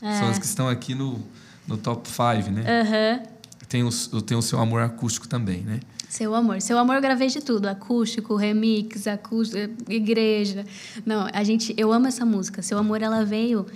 É. 0.00 0.18
São 0.18 0.28
as 0.28 0.38
que 0.38 0.46
estão 0.46 0.68
aqui 0.68 0.94
no, 0.94 1.20
no 1.66 1.76
top 1.76 2.08
5, 2.08 2.50
né? 2.50 2.62
Aham. 2.82 3.22
Tem 3.68 3.82
o, 3.82 3.90
tem 4.22 4.36
o 4.38 4.42
Seu 4.42 4.60
Amor 4.60 4.80
acústico 4.80 5.26
também, 5.26 5.62
né? 5.62 5.80
Seu 6.08 6.34
amor. 6.34 6.60
Seu 6.62 6.78
amor 6.78 6.96
eu 6.96 7.02
gravei 7.02 7.28
de 7.28 7.40
tudo. 7.40 7.66
Acústico, 7.66 8.36
remix, 8.36 9.06
acústico, 9.06 9.74
igreja. 9.88 10.64
Não, 11.04 11.28
a 11.32 11.42
gente... 11.42 11.74
Eu 11.76 11.92
amo 11.92 12.06
essa 12.06 12.24
música. 12.24 12.62
Seu 12.62 12.78
amor, 12.78 13.02
ela 13.02 13.24
veio 13.24 13.66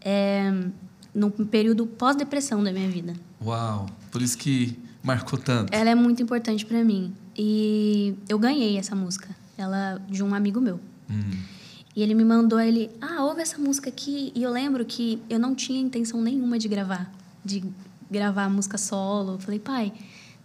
é, 0.00 0.52
num 1.14 1.30
período 1.30 1.86
pós-depressão 1.86 2.62
da 2.62 2.72
minha 2.72 2.88
vida. 2.88 3.14
Uau! 3.44 3.86
Por 4.10 4.22
isso 4.22 4.36
que 4.36 4.78
marcou 5.02 5.38
tanto. 5.38 5.72
Ela 5.72 5.90
é 5.90 5.94
muito 5.94 6.22
importante 6.22 6.66
pra 6.66 6.82
mim. 6.84 7.14
E 7.36 8.14
eu 8.28 8.38
ganhei 8.38 8.76
essa 8.76 8.94
música. 8.94 9.28
Ela 9.56 10.00
de 10.08 10.22
um 10.22 10.34
amigo 10.34 10.60
meu. 10.60 10.80
Hum. 11.10 11.30
E 11.94 12.02
ele 12.02 12.14
me 12.14 12.24
mandou 12.24 12.60
ele, 12.60 12.90
ah, 13.00 13.24
ouve 13.24 13.40
essa 13.40 13.56
música 13.56 13.88
aqui. 13.88 14.30
E 14.34 14.42
eu 14.42 14.50
lembro 14.50 14.84
que 14.84 15.18
eu 15.30 15.38
não 15.38 15.54
tinha 15.54 15.80
intenção 15.80 16.20
nenhuma 16.20 16.58
de 16.58 16.68
gravar, 16.68 17.10
de 17.42 17.64
gravar 18.10 18.50
música 18.50 18.76
solo. 18.76 19.32
Eu 19.34 19.38
falei, 19.38 19.58
pai, 19.58 19.92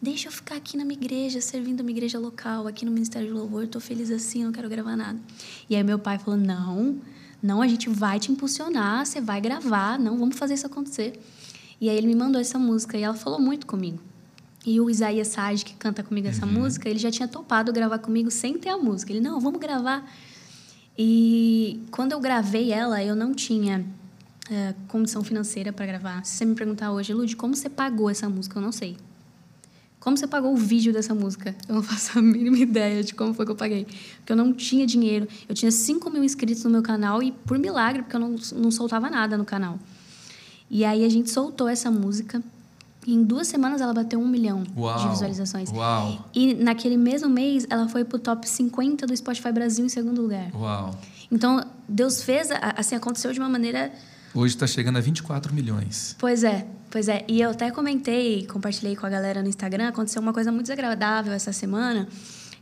deixa 0.02 0.28
eu 0.28 0.32
ficar 0.32 0.56
aqui 0.56 0.76
na 0.76 0.84
minha 0.84 1.00
igreja, 1.00 1.40
servindo 1.40 1.82
a 1.82 1.84
minha 1.84 1.96
igreja 1.96 2.18
local, 2.18 2.68
aqui 2.68 2.84
no 2.86 2.92
Ministério 2.92 3.28
de 3.28 3.34
Louvor. 3.34 3.68
Tô 3.68 3.80
feliz 3.80 4.10
assim, 4.10 4.44
não 4.44 4.52
quero 4.52 4.68
gravar 4.68 4.96
nada. 4.96 5.20
E 5.70 5.76
aí 5.76 5.84
meu 5.84 6.00
pai 6.00 6.18
falou, 6.18 6.40
não, 6.40 7.00
não, 7.42 7.62
a 7.62 7.68
gente 7.68 7.88
vai 7.90 8.20
te 8.20 8.32
impulsionar, 8.32 9.06
você 9.06 9.22
vai 9.22 9.40
gravar, 9.40 10.00
não, 10.00 10.18
vamos 10.18 10.38
fazer 10.38 10.56
isso 10.56 10.66
acontecer. 10.66 11.20
E 11.80 11.90
aí 11.90 11.98
ele 11.98 12.08
me 12.08 12.16
mandou 12.16 12.42
essa 12.42 12.58
música 12.58 12.98
e 12.98 13.04
ela 13.04 13.14
falou 13.14 13.40
muito 13.40 13.68
comigo. 13.68 14.00
E 14.66 14.80
o 14.80 14.90
Isaías 14.90 15.30
Sage, 15.30 15.66
que 15.66 15.74
canta 15.74 16.04
comigo 16.04 16.28
essa 16.28 16.46
música, 16.46 16.88
ele 16.88 17.00
já 17.00 17.10
tinha 17.10 17.28
topado 17.28 17.74
gravar 17.74 17.98
comigo 18.00 18.30
sem 18.30 18.58
ter 18.58 18.70
a 18.70 18.78
música. 18.78 19.12
Ele, 19.12 19.20
não, 19.20 19.40
vamos 19.40 19.60
gravar. 19.60 20.08
E 20.98 21.84
quando 21.90 22.12
eu 22.12 22.20
gravei 22.20 22.72
ela, 22.72 23.04
eu 23.04 23.16
não 23.16 23.34
tinha 23.34 23.84
eh, 24.52 24.76
condição 24.88 25.24
financeira 25.24 25.74
para 25.74 25.88
gravar. 25.88 26.24
Se 26.24 26.38
você 26.38 26.46
me 26.46 26.54
perguntar 26.54 26.92
hoje, 26.92 27.12
Lud, 27.12 27.36
como 27.36 27.56
você 27.56 27.70
pagou 27.70 28.08
essa 28.08 28.30
música? 28.30 28.60
Eu 28.60 28.62
não 28.62 28.72
sei. 28.72 28.98
Como 30.02 30.18
você 30.18 30.26
pagou 30.26 30.52
o 30.52 30.58
vídeo 30.58 30.92
dessa 30.92 31.14
música? 31.14 31.56
Eu 31.70 31.76
não 31.76 31.84
faço 31.84 32.18
a 32.18 32.22
mínima 32.22 32.58
ideia 32.58 33.04
de 33.04 33.14
como 33.14 33.36
foi 33.36 33.46
que 33.46 33.52
eu 33.52 33.56
paguei. 33.56 33.86
Porque 34.18 34.34
eu 34.34 34.36
não 34.36 34.52
tinha 34.52 34.86
dinheiro. 34.86 35.28
Eu 35.48 35.54
tinha 35.54 35.72
5 35.72 36.10
mil 36.10 36.24
inscritos 36.24 36.64
no 36.64 36.72
meu 36.72 36.82
canal 36.82 37.22
e 37.22 37.32
por 37.32 37.58
milagre, 37.60 38.02
porque 38.02 38.16
eu 38.16 38.20
não, 38.20 38.36
não 38.56 38.72
soltava 38.72 39.10
nada 39.12 39.38
no 39.38 39.46
canal. 39.46 39.78
E 40.70 40.84
aí 40.84 41.06
a 41.06 41.10
gente 41.10 41.30
soltou 41.30 41.70
essa 41.70 41.92
música. 41.92 42.42
E 43.06 43.14
em 43.14 43.24
duas 43.24 43.48
semanas 43.48 43.80
ela 43.80 43.94
bateu 43.94 44.20
um 44.20 44.28
milhão 44.28 44.64
Uau, 44.76 44.98
de 44.98 45.08
visualizações. 45.10 45.72
Uau! 45.72 46.28
E 46.34 46.56
naquele 46.56 46.98
mesmo 46.98 47.30
mês 47.30 47.68
ela 47.70 47.88
foi 47.88 48.04
pro 48.04 48.18
top 48.18 48.48
50 48.50 49.06
do 49.06 49.16
Spotify 49.16 49.52
Brasil 49.52 49.86
em 49.86 49.90
segundo 49.90 50.22
lugar. 50.22 50.52
Uau! 50.54 50.96
Então 51.32 51.64
Deus 51.88 52.24
fez, 52.24 52.50
assim, 52.76 52.96
aconteceu 52.96 53.32
de 53.34 53.40
uma 53.40 53.50
maneira 53.50 53.92
Hoje 54.34 54.56
está 54.56 54.66
chegando 54.66 54.98
a 54.98 55.02
24 55.02 55.54
milhões. 55.54 56.16
Pois 56.18 56.44
é, 56.44 56.66
pois 56.90 57.10
é. 57.10 57.26
E 57.28 57.42
eu 57.42 57.50
até 57.50 57.70
comentei, 57.70 58.46
compartilhei 58.48 58.96
com 58.96 59.06
a 59.06 59.10
galera 59.10 59.42
no 59.42 59.50
Instagram, 59.50 59.90
aconteceu 59.90 60.22
uma 60.22 60.32
coisa 60.32 60.52
muito 60.52 60.68
desagradável 60.68 61.34
essa 61.34 61.52
semana, 61.52 62.08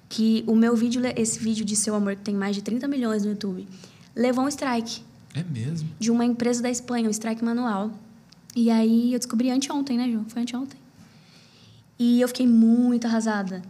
que 0.07 0.43
o 0.47 0.55
meu 0.55 0.75
vídeo, 0.75 1.01
esse 1.15 1.37
vídeo 1.39 1.63
de 1.63 1.75
Seu 1.75 1.93
Amor, 1.93 2.15
que 2.15 2.23
tem 2.23 2.33
mais 2.33 2.55
de 2.55 2.63
30 2.63 2.87
milhões 2.87 3.23
no 3.23 3.29
YouTube, 3.29 3.67
levou 4.15 4.45
um 4.45 4.47
strike. 4.47 5.03
É 5.35 5.43
mesmo? 5.43 5.87
De 5.99 6.09
uma 6.09 6.25
empresa 6.25 6.61
da 6.61 6.71
Espanha, 6.71 7.07
um 7.07 7.11
strike 7.11 7.43
manual. 7.45 7.91
E 8.55 8.71
aí 8.71 9.13
eu 9.13 9.19
descobri 9.19 9.51
anteontem, 9.51 9.95
né, 9.95 10.09
Ju? 10.09 10.25
Foi 10.27 10.41
anteontem. 10.41 10.79
E 11.99 12.19
eu 12.19 12.27
fiquei 12.27 12.47
muito 12.47 13.05
arrasada. 13.05 13.61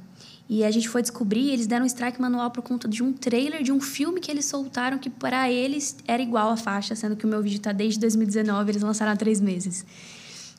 E 0.49 0.63
a 0.63 0.71
gente 0.71 0.89
foi 0.89 1.03
descobrir, 1.03 1.51
eles 1.51 1.67
deram 1.67 1.83
um 1.83 1.87
strike 1.87 2.19
manual 2.19 2.49
por 2.49 2.63
conta 2.63 2.87
de 2.87 3.03
um 3.03 3.13
trailer 3.13 3.61
de 3.61 3.71
um 3.71 3.79
filme 3.79 4.19
que 4.19 4.31
eles 4.31 4.45
soltaram 4.45 4.97
que 4.97 5.07
para 5.07 5.47
eles 5.51 5.95
era 6.07 6.23
igual 6.23 6.49
a 6.49 6.57
faixa, 6.57 6.95
sendo 6.95 7.15
que 7.15 7.23
o 7.23 7.29
meu 7.29 7.39
vídeo 7.43 7.57
está 7.57 7.71
desde 7.71 7.99
2019, 7.99 8.71
eles 8.71 8.81
lançaram 8.81 9.11
há 9.11 9.15
três 9.15 9.39
meses. 9.39 9.85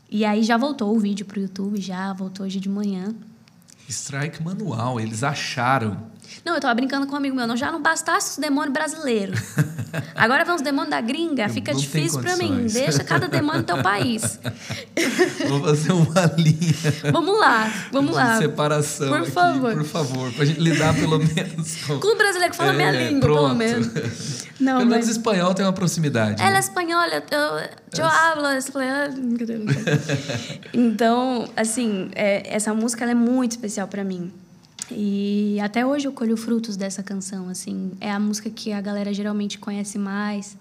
E 0.08 0.24
aí 0.24 0.44
já 0.44 0.56
voltou 0.56 0.94
o 0.94 0.98
vídeo 1.00 1.26
pro 1.26 1.40
YouTube, 1.40 1.80
já 1.80 2.12
voltou 2.12 2.46
hoje 2.46 2.60
de 2.60 2.68
manhã. 2.68 3.12
Strike 3.88 4.40
manual, 4.44 5.00
eles 5.00 5.24
acharam. 5.24 6.09
Não, 6.44 6.54
eu 6.54 6.60
tava 6.60 6.74
brincando 6.74 7.06
com 7.06 7.14
um 7.14 7.16
amigo 7.16 7.36
meu, 7.36 7.46
não 7.46 7.56
já 7.56 7.70
não 7.70 7.80
bastasse 7.82 8.32
os 8.32 8.38
demônios 8.38 8.72
brasileiros. 8.72 9.38
Agora 10.14 10.44
vem 10.44 10.54
os 10.54 10.62
demônios 10.62 10.90
da 10.90 11.00
gringa, 11.00 11.48
fica 11.48 11.72
Não 11.72 11.80
tem 11.80 11.88
difícil 11.88 12.20
para 12.20 12.36
mim. 12.36 12.66
Deixa 12.66 13.02
cada 13.04 13.26
demônio 13.28 13.60
no 13.60 13.66
teu 13.66 13.82
país. 13.82 14.38
Vou 15.48 15.60
fazer 15.64 15.92
uma 15.92 16.26
linha 16.38 16.74
Vamos 17.12 17.38
lá, 17.38 17.72
vamos 17.90 18.10
de 18.12 18.16
lá. 18.16 18.38
separação 18.38 19.08
Por 19.08 19.20
aqui, 19.22 19.30
favor. 19.30 19.74
por 19.74 19.84
favor, 19.84 20.32
para 20.32 20.42
a 20.42 20.46
gente 20.46 20.60
lidar 20.60 20.94
pelo 20.94 21.18
menos 21.24 21.76
com... 21.86 21.98
Com 21.98 22.08
o 22.08 22.16
brasileiro 22.16 22.50
que 22.52 22.56
fala 22.56 22.72
minha 22.72 22.88
É, 22.88 23.08
língua, 23.08 23.20
pelo 23.20 23.34
pronto. 23.34 23.56
menos. 23.56 23.86
Não, 24.60 24.78
Pelo 24.78 24.90
mas... 24.90 25.00
menos 25.00 25.08
espanhol 25.08 25.54
tem 25.54 25.64
uma 25.64 25.72
proximidade. 25.72 26.40
Ela 26.40 26.50
é 26.50 26.54
né? 26.54 26.58
espanhola, 26.60 27.22
eu, 27.30 27.98
eu 27.98 28.06
hablo 28.06 28.46
espanhol. 28.52 29.08
Então, 30.72 31.48
assim, 31.56 32.10
é, 32.14 32.54
essa 32.54 32.72
música 32.74 33.04
é 33.04 33.14
muito 33.14 33.52
especial 33.52 33.88
para 33.88 34.04
mim. 34.04 34.30
E 34.92 35.58
até 35.60 35.86
hoje 35.86 36.06
eu 36.06 36.12
colho 36.12 36.36
frutos 36.36 36.76
dessa 36.76 37.02
canção, 37.02 37.48
assim. 37.48 37.90
É 38.00 38.10
a 38.10 38.20
música 38.20 38.50
que 38.50 38.72
a 38.72 38.80
galera 38.80 39.12
geralmente 39.12 39.58
conhece 39.58 39.98
mais. 39.98 40.56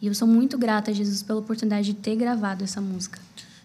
E 0.00 0.06
eu 0.06 0.14
sou 0.14 0.28
muito 0.28 0.58
grata 0.58 0.90
a 0.90 0.94
Jesus 0.94 1.22
pela 1.22 1.38
oportunidade 1.38 1.86
de 1.86 1.94
ter 1.94 2.16
gravado 2.16 2.64
essa 2.64 2.80
música. 2.80 3.20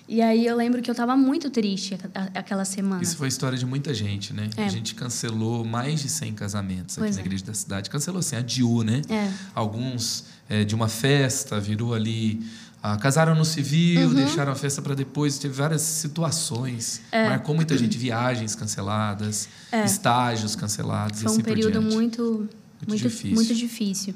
E 0.09 0.21
aí 0.21 0.45
eu 0.45 0.57
lembro 0.57 0.83
que 0.83 0.91
eu 0.91 0.95
tava 0.95 1.17
muito 1.17 1.49
triste 1.51 1.97
aquela 2.35 2.65
semana. 2.65 3.03
Isso 3.03 3.17
foi 3.17 3.29
história 3.29 3.57
de 3.57 3.65
muita 3.65 3.95
gente, 3.95 4.33
né? 4.33 4.51
É. 4.57 4.65
A 4.65 4.69
gente 4.69 4.95
cancelou 4.95 5.65
mais 5.65 6.01
de 6.01 6.09
100 6.09 6.35
casamentos 6.35 6.97
aqui 6.97 7.05
Pois 7.07 7.17
na 7.17 7.23
é. 7.23 7.25
igreja 7.25 7.45
da 7.45 7.55
cidade. 7.55 7.89
Cancelou 7.89 8.21
assim, 8.21 8.37
adiou, 8.37 8.83
né? 8.83 9.03
É. 9.09 9.31
Alguns 9.55 10.25
é, 10.49 10.65
de 10.65 10.75
uma 10.75 10.89
festa, 10.89 11.61
virou 11.61 11.95
ali. 11.95 12.45
Ah, 12.83 12.97
casaram 12.97 13.35
no 13.35 13.45
civil, 13.45 14.09
Uhum. 14.09 14.14
deixaram 14.14 14.53
a 14.53 14.55
festa 14.55 14.81
para 14.81 14.95
depois. 14.95 15.38
Teve 15.38 15.55
várias 15.55 15.83
situações. 15.83 17.03
É. 17.12 17.29
Marcou 17.29 17.55
muita 17.55 17.77
gente. 17.77 17.99
Viagens 17.99 18.55
canceladas, 18.55 19.49
estágios 19.85 20.57
cancelados. 20.57 21.21
Foi 21.21 21.31
um 21.31 21.35
assim 21.35 21.43
período 21.43 21.79
diante. 21.81 21.95
muito, 21.95 22.49
muito, 22.87 23.03
difícil. 23.03 23.35
muito 23.35 23.55
difícil. 23.55 24.14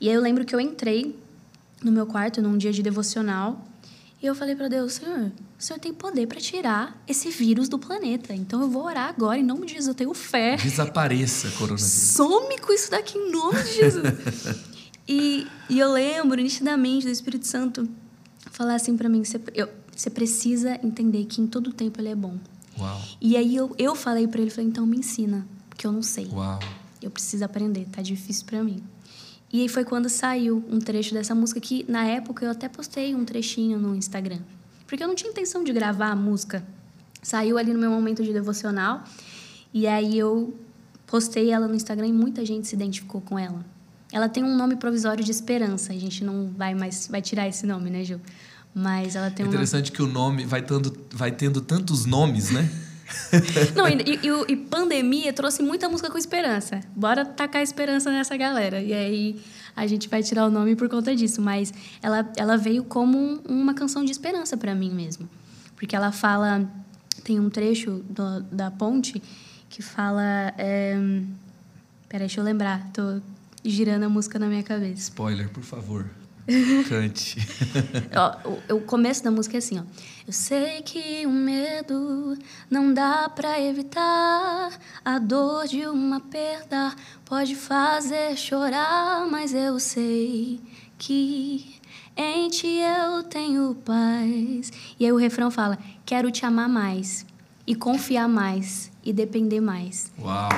E 0.00 0.08
aí 0.08 0.14
eu 0.14 0.20
lembro 0.22 0.44
que 0.44 0.54
eu 0.54 0.60
entrei 0.60 1.18
no 1.82 1.92
meu 1.92 2.06
quarto 2.06 2.40
num 2.40 2.56
dia 2.56 2.72
de 2.72 2.82
devocional 2.82 3.66
e 4.22 4.26
eu 4.26 4.34
falei 4.34 4.56
para 4.56 4.68
Deus, 4.68 4.94
Senhor, 4.94 5.30
o 5.58 5.62
Senhor 5.62 5.78
tem 5.78 5.92
poder 5.92 6.26
para 6.26 6.40
tirar 6.40 7.02
esse 7.06 7.28
vírus 7.28 7.68
do 7.68 7.78
planeta. 7.78 8.34
Então 8.34 8.62
eu 8.62 8.70
vou 8.70 8.84
orar 8.86 9.10
agora 9.10 9.38
em 9.38 9.44
nome 9.44 9.66
de 9.66 9.74
Jesus. 9.74 9.88
Eu 9.88 9.94
tenho 9.94 10.14
fé. 10.14 10.56
Desapareça, 10.56 11.50
coronavírus. 11.50 11.82
Some 11.92 12.58
com 12.60 12.72
isso 12.72 12.90
daqui 12.90 13.18
em 13.18 13.30
nome 13.30 13.62
de 13.62 13.74
Jesus. 13.74 14.04
e, 15.06 15.46
e 15.68 15.78
eu 15.78 15.92
lembro 15.92 16.40
nitidamente 16.40 17.04
do 17.04 17.12
Espírito 17.12 17.46
Santo 17.46 17.86
falar 18.56 18.74
assim 18.74 18.96
para 18.96 19.08
mim: 19.08 19.22
você, 19.22 19.38
eu, 19.54 19.68
você 19.94 20.08
precisa 20.08 20.80
entender 20.82 21.26
que 21.26 21.40
em 21.40 21.46
todo 21.46 21.72
tempo 21.72 22.00
Ele 22.00 22.08
é 22.08 22.14
bom. 22.14 22.38
Uau, 22.78 23.02
E 23.20 23.36
aí 23.36 23.54
eu, 23.54 23.74
eu 23.78 23.94
falei 23.94 24.26
para 24.26 24.40
ele, 24.40 24.50
falei, 24.50 24.68
então 24.68 24.86
me 24.86 24.98
ensina, 24.98 25.46
porque 25.68 25.86
eu 25.86 25.92
não 25.92 26.02
sei. 26.02 26.26
uau. 26.32 26.58
Eu 27.00 27.10
preciso 27.10 27.44
aprender, 27.44 27.86
tá 27.92 28.02
difícil 28.02 28.44
para 28.46 28.62
mim. 28.64 28.82
E 29.52 29.62
aí 29.62 29.68
foi 29.68 29.84
quando 29.84 30.08
saiu 30.08 30.64
um 30.68 30.78
trecho 30.78 31.14
dessa 31.14 31.34
música 31.34 31.60
que 31.60 31.84
na 31.88 32.04
época 32.04 32.44
eu 32.44 32.50
até 32.50 32.68
postei 32.68 33.14
um 33.14 33.24
trechinho 33.24 33.78
no 33.78 33.94
Instagram, 33.94 34.40
porque 34.86 35.02
eu 35.02 35.08
não 35.08 35.14
tinha 35.14 35.30
intenção 35.30 35.62
de 35.62 35.72
gravar 35.72 36.08
a 36.08 36.16
música. 36.16 36.66
Saiu 37.22 37.56
ali 37.56 37.72
no 37.72 37.78
meu 37.78 37.90
momento 37.90 38.22
de 38.22 38.32
devocional 38.32 39.04
e 39.72 39.86
aí 39.86 40.18
eu 40.18 40.54
postei 41.06 41.50
ela 41.50 41.68
no 41.68 41.74
Instagram 41.74 42.08
e 42.08 42.12
muita 42.12 42.44
gente 42.44 42.66
se 42.66 42.74
identificou 42.74 43.20
com 43.20 43.38
ela. 43.38 43.64
Ela 44.12 44.28
tem 44.28 44.44
um 44.44 44.56
nome 44.56 44.76
provisório 44.76 45.24
de 45.24 45.30
esperança, 45.30 45.92
a 45.92 45.98
gente 45.98 46.22
não 46.24 46.50
vai 46.56 46.74
mais 46.74 47.06
vai 47.08 47.20
tirar 47.20 47.48
esse 47.48 47.66
nome, 47.66 47.90
né, 47.90 48.04
Gil? 48.04 48.20
Mas 48.74 49.16
ela 49.16 49.26
É 49.28 49.30
tem 49.30 49.44
um 49.44 49.48
nome 49.48 49.56
interessante 49.56 49.90
que 49.90 50.02
o 50.02 50.06
nome 50.06 50.44
vai 50.44 50.62
tendo, 50.62 50.96
vai 51.12 51.32
tendo 51.32 51.60
tantos 51.60 52.04
nomes, 52.04 52.50
né? 52.50 52.68
Não, 53.74 53.88
e, 53.88 53.94
e- 54.22 54.52
e 54.52 54.56
pandemia 54.56 55.32
trouxe 55.32 55.62
muita 55.62 55.88
música 55.88 56.10
com 56.10 56.18
esperança. 56.18 56.80
Bora 56.94 57.24
tacar 57.24 57.62
esperança 57.62 58.10
nessa 58.10 58.36
galera. 58.36 58.80
E 58.82 58.92
aí 58.92 59.40
a 59.76 59.86
gente 59.86 60.08
vai 60.08 60.22
tirar 60.22 60.46
o 60.46 60.50
nome 60.50 60.74
por 60.76 60.88
conta 60.88 61.14
disso. 61.14 61.40
Mas 61.40 61.72
ela, 62.02 62.28
ela 62.36 62.56
veio 62.56 62.82
como 62.84 63.16
um- 63.16 63.40
uma 63.46 63.74
canção 63.74 64.04
de 64.04 64.10
esperança 64.10 64.56
para 64.56 64.74
mim 64.74 64.90
mesmo. 64.90 65.28
Porque 65.76 65.94
ela 65.96 66.10
fala. 66.12 66.68
Tem 67.24 67.38
um 67.40 67.48
trecho 67.48 68.04
do- 68.10 68.40
da 68.42 68.70
ponte 68.70 69.22
que 69.68 69.82
fala. 69.82 70.22
É, 70.58 70.94
peraí, 72.08 72.26
deixa 72.26 72.40
eu 72.40 72.44
lembrar. 72.44 72.88
Tô 72.92 73.20
girando 73.70 74.04
a 74.04 74.08
música 74.08 74.38
na 74.38 74.46
minha 74.46 74.62
cabeça. 74.62 75.02
Spoiler, 75.02 75.48
por 75.48 75.62
favor. 75.62 76.06
Cante. 76.88 77.38
Ó, 78.14 78.72
o, 78.72 78.76
o 78.76 78.80
começo 78.82 79.22
da 79.24 79.30
música 79.30 79.56
é 79.56 79.58
assim, 79.58 79.78
ó. 79.78 79.82
Eu 80.26 80.32
sei 80.32 80.80
que 80.82 81.26
o 81.26 81.30
medo 81.30 82.36
não 82.70 82.94
dá 82.94 83.28
pra 83.28 83.60
evitar. 83.60 84.70
A 85.04 85.18
dor 85.18 85.66
de 85.66 85.86
uma 85.86 86.20
perda 86.20 86.94
pode 87.24 87.56
fazer 87.56 88.36
chorar, 88.36 89.26
mas 89.28 89.54
eu 89.54 89.78
sei 89.80 90.60
que 90.98 91.76
em 92.16 92.48
ti 92.48 92.78
eu 92.78 93.24
tenho 93.24 93.74
paz. 93.84 94.72
E 94.98 95.04
aí 95.04 95.12
o 95.12 95.16
refrão 95.16 95.50
fala: 95.50 95.78
quero 96.04 96.30
te 96.30 96.46
amar 96.46 96.68
mais 96.68 97.26
e 97.66 97.74
confiar 97.74 98.28
mais 98.28 98.90
e 99.06 99.12
depender 99.12 99.60
mais. 99.60 100.10
Uau! 100.20 100.48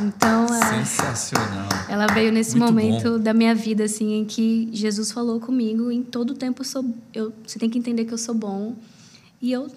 Então, 0.00 0.46
é, 0.46 0.84
Sensacional. 0.84 1.68
ela 1.88 2.06
veio 2.06 2.30
nesse 2.30 2.56
Muito 2.56 2.72
momento 2.72 3.10
bom. 3.12 3.18
da 3.18 3.34
minha 3.34 3.52
vida 3.54 3.82
assim 3.84 4.12
em 4.14 4.24
que 4.24 4.68
Jesus 4.72 5.10
falou 5.10 5.40
comigo, 5.40 5.90
em 5.90 6.02
todo 6.04 6.34
tempo 6.34 6.60
eu 6.62 6.64
sou 6.64 6.84
eu, 7.12 7.32
você 7.44 7.58
tem 7.58 7.68
que 7.68 7.78
entender 7.78 8.04
que 8.04 8.14
eu 8.14 8.18
sou 8.18 8.34
bom. 8.34 8.76
E 9.42 9.50
eu 9.50 9.68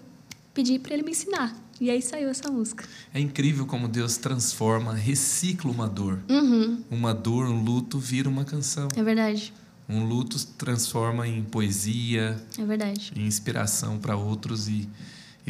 pedi 0.53 0.77
para 0.77 0.93
ele 0.93 1.01
me 1.03 1.11
ensinar. 1.11 1.55
E 1.79 1.89
aí 1.89 1.99
saiu 2.03 2.29
essa 2.29 2.51
música. 2.51 2.83
É 3.11 3.19
incrível 3.19 3.65
como 3.65 3.87
Deus 3.87 4.15
transforma, 4.17 4.93
recicla 4.93 5.71
uma 5.71 5.87
dor. 5.87 6.19
Uhum, 6.29 6.83
Uma 6.91 7.11
dor, 7.13 7.47
um 7.47 7.63
luto 7.63 7.97
vira 7.97 8.29
uma 8.29 8.45
canção. 8.45 8.87
é 8.95 9.01
verdade. 9.03 9.51
Um 9.89 10.05
luto 10.05 10.37
transforma 10.59 11.27
em 11.27 11.43
poesia, 11.43 12.39
É 12.57 12.63
verdade. 12.63 13.11
em 13.15 13.25
inspiração 13.25 13.97
para 13.97 14.15
outros 14.15 14.67
e, 14.67 14.87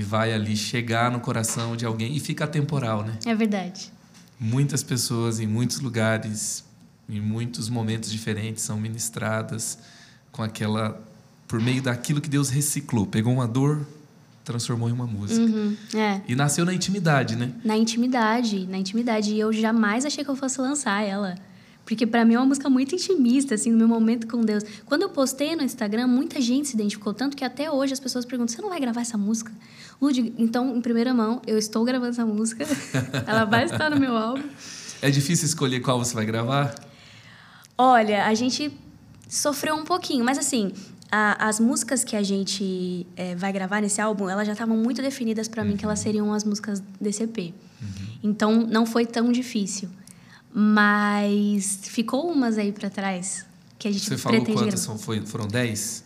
e 0.01 0.03
vai 0.03 0.33
ali 0.33 0.57
chegar 0.57 1.11
no 1.11 1.19
coração 1.19 1.75
de 1.75 1.85
alguém 1.85 2.17
e 2.17 2.19
fica 2.19 2.45
atemporal, 2.45 3.03
né? 3.03 3.19
É 3.23 3.35
verdade. 3.35 3.91
Muitas 4.39 4.81
pessoas 4.81 5.39
em 5.39 5.45
muitos 5.45 5.79
lugares, 5.79 6.65
em 7.07 7.21
muitos 7.21 7.69
momentos 7.69 8.11
diferentes 8.11 8.63
são 8.63 8.79
ministradas 8.79 9.77
com 10.31 10.41
aquela 10.41 10.99
por 11.47 11.59
meio 11.59 11.83
daquilo 11.83 12.19
que 12.19 12.29
Deus 12.29 12.49
reciclou, 12.49 13.05
pegou 13.05 13.31
uma 13.31 13.47
dor, 13.47 13.85
transformou 14.43 14.89
em 14.89 14.91
uma 14.91 15.05
música. 15.05 15.41
Uhum, 15.41 15.75
é. 15.93 16.21
E 16.27 16.33
nasceu 16.33 16.65
na 16.65 16.73
intimidade, 16.73 17.35
né? 17.35 17.51
Na 17.63 17.77
intimidade, 17.77 18.65
na 18.65 18.77
intimidade. 18.77 19.31
E 19.33 19.39
eu 19.39 19.53
jamais 19.53 20.05
achei 20.05 20.23
que 20.23 20.31
eu 20.31 20.35
fosse 20.35 20.59
lançar 20.59 21.03
ela. 21.03 21.35
Porque 21.85 22.07
pra 22.07 22.23
mim 22.23 22.35
é 22.35 22.39
uma 22.39 22.45
música 22.45 22.69
muito 22.69 22.95
intimista, 22.95 23.55
assim, 23.55 23.71
no 23.71 23.77
meu 23.77 23.87
momento 23.87 24.27
com 24.27 24.41
Deus. 24.41 24.63
Quando 24.85 25.01
eu 25.01 25.09
postei 25.09 25.55
no 25.55 25.63
Instagram, 25.63 26.07
muita 26.07 26.39
gente 26.39 26.69
se 26.69 26.75
identificou, 26.75 27.13
tanto 27.13 27.35
que 27.35 27.43
até 27.43 27.69
hoje 27.69 27.91
as 27.91 27.99
pessoas 27.99 28.23
perguntam: 28.23 28.55
você 28.55 28.61
não 28.61 28.69
vai 28.69 28.79
gravar 28.79 29.01
essa 29.01 29.17
música? 29.17 29.51
Lud, 30.01 30.33
então, 30.37 30.75
em 30.75 30.81
primeira 30.81 31.13
mão, 31.13 31.41
eu 31.45 31.57
estou 31.57 31.83
gravando 31.85 32.11
essa 32.11 32.25
música. 32.25 32.65
ela 33.27 33.45
vai 33.45 33.65
estar 33.65 33.89
no 33.91 33.99
meu 33.99 34.15
álbum. 34.17 34.43
É 35.01 35.09
difícil 35.11 35.45
escolher 35.45 35.79
qual 35.81 35.99
você 35.99 36.13
vai 36.15 36.25
gravar? 36.25 36.73
Olha, 37.77 38.25
a 38.25 38.33
gente 38.33 38.71
sofreu 39.29 39.75
um 39.75 39.83
pouquinho, 39.85 40.23
mas 40.25 40.37
assim, 40.37 40.71
a- 41.11 41.47
as 41.47 41.59
músicas 41.59 42.03
que 42.03 42.15
a 42.15 42.23
gente 42.23 43.05
eh, 43.15 43.35
vai 43.35 43.51
gravar 43.53 43.81
nesse 43.81 44.01
álbum, 44.01 44.29
elas 44.29 44.45
já 44.47 44.53
estavam 44.53 44.75
muito 44.77 45.01
definidas 45.01 45.47
pra 45.47 45.63
mim 45.63 45.77
que 45.77 45.85
elas 45.85 45.99
seriam 45.99 46.33
as 46.33 46.43
músicas 46.43 46.81
desse 46.99 47.23
EP. 47.23 47.53
Então, 48.23 48.65
não 48.67 48.85
foi 48.85 49.05
tão 49.05 49.31
difícil. 49.31 49.89
Mas 50.53 51.79
ficou 51.83 52.29
umas 52.31 52.57
aí 52.57 52.71
pra 52.71 52.89
trás 52.89 53.45
que 53.79 53.87
a 53.87 53.91
gente 53.91 54.05
Você 54.05 54.17
falou 54.17 54.43
quantas 54.45 54.79
são, 54.79 54.97
foi, 54.97 55.21
foram 55.25 55.47
10? 55.47 56.03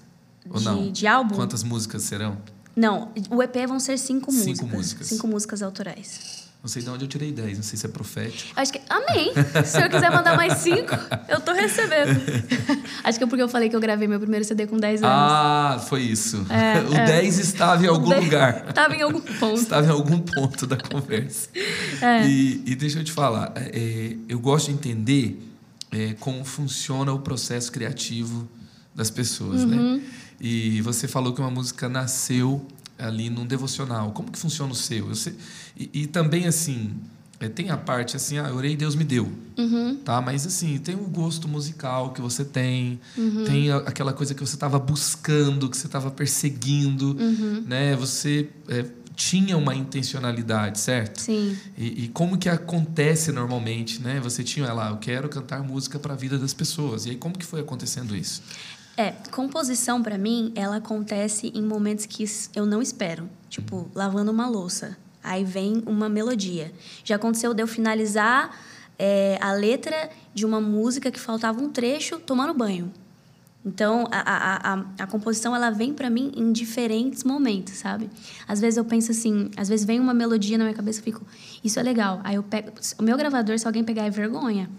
Ou 0.50 0.60
De- 0.60 0.64
não? 0.66 0.92
de 0.92 1.08
álbum? 1.08 1.36
Quantas 1.36 1.64
músicas 1.64 2.04
serão? 2.04 2.38
Não, 2.76 3.12
o 3.30 3.42
EP 3.42 3.56
vão 3.68 3.80
ser 3.80 3.98
cinco, 3.98 4.32
Cinco 4.32 4.48
músicas. 4.48 4.72
músicas. 4.72 5.08
Cinco 5.08 5.28
músicas 5.28 5.62
autorais. 5.62 6.44
Não 6.62 6.68
sei 6.68 6.82
de 6.82 6.90
onde 6.90 7.06
eu 7.06 7.08
tirei 7.08 7.32
10, 7.32 7.58
não 7.58 7.64
sei 7.64 7.78
se 7.78 7.86
é 7.86 7.90
profético. 7.90 8.52
Acho 8.56 8.74
que. 8.74 8.82
Amém! 8.90 9.32
Se 9.64 9.80
eu 9.80 9.88
quiser 9.88 10.10
mandar 10.10 10.36
mais 10.36 10.54
cinco, 10.58 10.96
eu 11.30 11.40
tô 11.40 11.54
recebendo. 11.54 12.20
Acho 13.04 13.20
que 13.20 13.24
é 13.24 13.28
porque 13.28 13.44
eu 13.44 13.48
falei 13.48 13.70
que 13.70 13.76
eu 13.76 13.80
gravei 13.80 14.08
meu 14.08 14.20
primeiro 14.20 14.44
CD 14.44 14.66
com 14.66 14.76
10 14.76 15.04
anos. 15.04 15.16
Ah, 15.16 15.86
foi 15.88 16.02
isso. 16.02 16.44
É, 16.50 16.80
o 16.90 16.96
é. 16.96 17.06
10 17.06 17.38
estava 17.38 17.86
em 17.86 17.88
algum 17.88 18.10
Dez- 18.10 18.24
lugar. 18.24 18.74
Tava 18.74 18.96
em 18.96 19.02
algum 19.04 19.22
ponto. 19.22 19.62
Estava 19.62 19.86
em 19.86 19.92
algum 19.92 20.18
ponto 20.18 20.66
da 20.66 20.76
conversa. 20.76 21.50
É. 22.02 22.26
E, 22.28 22.64
e 22.66 22.76
deixa 22.76 22.98
eu 23.00 23.04
te 23.04 23.12
falar, 23.12 23.54
é, 23.56 24.16
eu 24.28 24.40
gosto 24.40 24.66
de 24.70 24.74
entender 24.74 25.40
é, 25.92 26.16
como 26.20 26.44
funciona 26.44 27.14
o 27.14 27.20
processo 27.20 27.72
criativo 27.72 28.50
das 28.96 29.12
pessoas, 29.12 29.62
Uhum. 29.62 29.98
né? 29.98 30.02
E 30.40 30.82
você 30.82 31.08
falou 31.08 31.34
que 31.34 31.42
uma 31.42 31.52
música 31.52 31.88
nasceu 31.90 32.66
ali 32.98 33.30
num 33.30 33.46
devocional. 33.46 34.12
Como 34.12 34.32
que 34.32 34.40
funciona 34.40 34.72
o 34.72 34.76
seu? 34.76 35.10
Eu 35.10 35.16
sei- 35.16 35.36
e, 35.78 35.90
e 35.94 36.08
também, 36.08 36.46
assim, 36.48 36.94
é, 37.40 37.50
tem 37.50 37.70
a 37.70 37.76
parte 37.78 38.16
assim, 38.16 38.38
ah, 38.38 38.48
eu 38.50 38.56
orei 38.56 38.74
e 38.74 38.78
Deus 38.78 38.96
me 38.96 39.04
deu. 39.04 39.30
Uhum. 39.58 39.98
Tá? 39.98 40.22
Mas 40.22 40.46
assim, 40.46 40.78
tem 40.78 40.96
o 40.96 41.00
gosto 41.08 41.48
musical 41.48 42.14
que 42.14 42.22
você 42.22 42.46
tem, 42.46 43.00
Uhum. 43.18 43.44
tem 43.46 43.72
a- 43.72 43.78
aquela 43.78 44.14
coisa 44.14 44.34
que 44.34 44.40
você 44.40 44.56
estava 44.56 44.80
buscando, 44.80 45.70
que 45.70 45.76
você 45.78 45.88
estava 45.88 46.10
perseguindo, 46.12 47.18
Uhum. 47.20 47.64
né? 47.68 47.96
Você 47.98 48.50
é, 48.70 48.86
tinha 49.16 49.58
uma 49.58 49.74
intencionalidade, 49.76 50.80
certo? 50.80 51.22
Sim. 51.22 51.58
E, 51.78 52.04
e 52.06 52.08
como 52.10 52.38
que 52.38 52.50
acontece 52.50 53.32
normalmente, 53.32 54.02
né? 54.02 54.20
Você 54.22 54.44
tinha 54.44 54.72
lá, 54.74 54.90
eu 54.90 54.98
quero 54.98 55.28
cantar 55.30 55.64
música 55.64 55.98
para 56.00 56.14
a 56.14 56.18
vida 56.18 56.38
das 56.38 56.54
pessoas. 56.54 57.06
E 57.06 57.12
aí 57.12 57.16
como 57.16 57.38
que 57.38 57.46
foi 57.46 57.62
acontecendo 57.62 58.16
isso? 58.16 58.42
É, 58.98 59.12
composição 59.32 60.02
pra 60.02 60.18
mim, 60.18 60.54
ela 60.56 60.78
acontece 60.78 61.52
em 61.54 61.62
momentos 61.62 62.06
que 62.06 62.26
eu 62.56 62.66
não 62.66 62.82
espero. 62.82 63.30
Tipo, 63.50 63.90
lavando 63.94 64.32
uma 64.32 64.48
louça. 64.48 64.98
Aí 65.24 65.44
vem 65.44 65.84
uma 65.86 66.08
melodia. 66.08 66.72
Já 67.04 67.16
aconteceu 67.16 67.54
de 67.54 67.62
eu 67.62 67.68
finalizar 67.68 68.58
é, 68.98 69.38
a 69.42 69.52
letra 69.52 70.10
de 70.34 70.46
uma 70.46 70.62
música 70.62 71.12
que 71.12 71.20
faltava 71.20 71.62
um 71.62 71.70
trecho 71.70 72.20
tomando 72.20 72.54
banho. 72.54 72.92
Então, 73.66 74.08
a, 74.12 74.20
a, 74.20 74.74
a, 74.74 74.86
a 75.00 75.08
composição, 75.08 75.56
ela 75.56 75.72
vem 75.72 75.92
pra 75.92 76.08
mim 76.08 76.32
em 76.36 76.52
diferentes 76.52 77.24
momentos, 77.24 77.74
sabe? 77.74 78.08
Às 78.48 78.62
vezes 78.62 78.78
eu 78.78 78.86
penso 78.86 79.10
assim, 79.10 79.50
às 79.58 79.68
vezes 79.68 79.84
vem 79.84 80.00
uma 80.00 80.14
melodia 80.14 80.56
na 80.56 80.66
minha 80.66 80.76
cabeça 80.76 81.00
e 81.00 81.04
fico, 81.04 81.26
isso 81.64 81.80
é 81.80 81.84
legal. 81.84 82.22
Aí 82.24 82.36
eu 82.36 82.44
pego, 82.44 82.72
o 83.00 83.02
meu 83.02 83.18
gravador, 83.18 83.58
se 83.58 83.66
alguém 83.66 83.84
pegar, 83.84 84.04
é 84.04 84.10
vergonha. 84.12 84.70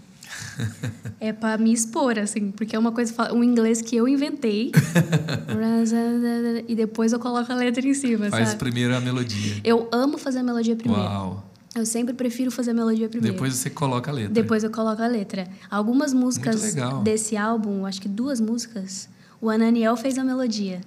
É 1.21 1.33
pra 1.33 1.57
me 1.59 1.73
expor, 1.73 2.19
assim, 2.19 2.51
porque 2.51 2.77
é 2.77 2.79
uma 2.79 2.93
coisa, 2.93 3.33
um 3.33 3.43
inglês 3.43 3.81
que 3.81 3.97
eu 3.97 4.07
inventei. 4.07 4.73
e 6.69 6.75
depois 6.75 7.13
eu 7.13 7.19
coloco 7.19 7.51
a 7.51 7.55
letra 7.55 7.87
em 7.87 7.95
cima, 7.95 8.31
Faz 8.31 8.49
sabe? 8.51 8.59
primeiro 8.59 8.95
a 8.97 9.01
melodia. 9.01 9.61
Eu 9.65 9.89
amo 9.93 10.19
fazer 10.19 10.41
a 10.41 10.43
melodia 10.43 10.77
primeiro. 10.77 11.03
Uau! 11.03 11.51
Eu 11.75 11.85
sempre 11.85 12.15
prefiro 12.15 12.51
fazer 12.51 12.71
a 12.71 12.75
melodia 12.75 13.09
primeiro. 13.09 13.35
Depois 13.35 13.55
você 13.55 13.69
coloca 13.69 14.11
a 14.11 14.15
letra. 14.15 14.33
Depois 14.33 14.65
eu 14.65 14.71
coloco 14.71 15.03
a 15.03 15.07
letra. 15.07 15.47
Algumas 15.71 16.15
músicas 16.15 16.75
desse 17.05 17.37
álbum, 17.37 17.85
acho 17.85 18.01
que 18.01 18.09
duas 18.09 18.41
músicas, 18.41 19.09
o 19.41 19.51
Ananiel 19.51 19.97
fez 19.97 20.17
a 20.17 20.25
melodia. 20.25 20.81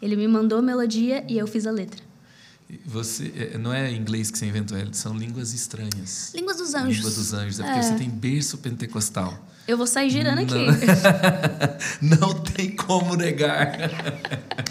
Ele 0.00 0.16
me 0.16 0.26
mandou 0.26 0.58
a 0.58 0.62
melodia 0.62 1.24
e 1.28 1.38
eu 1.38 1.46
fiz 1.46 1.64
a 1.64 1.70
letra. 1.70 2.11
Você, 2.86 3.32
é, 3.54 3.58
não 3.58 3.72
é 3.72 3.92
inglês 3.92 4.30
que 4.30 4.38
você 4.38 4.46
inventou, 4.46 4.76
é- 4.76 4.86
são 4.92 5.16
línguas 5.16 5.52
estranhas. 5.52 6.32
Línguas 6.34 6.56
dos 6.56 6.74
Anjos. 6.74 6.96
Língua 6.96 7.10
dos 7.10 7.32
Anjos, 7.34 7.60
é 7.60 7.62
porque 7.64 7.78
É. 7.78 7.82
você 7.82 7.94
tem 7.94 8.08
berço 8.08 8.58
pentecostal. 8.58 9.46
Eu 9.68 9.76
vou 9.76 9.86
sair 9.86 10.10
girando 10.10 10.40
aqui. 10.40 10.66
Não 12.02 12.34
tem 12.40 12.74
como 12.74 13.14
negar. 13.14 13.76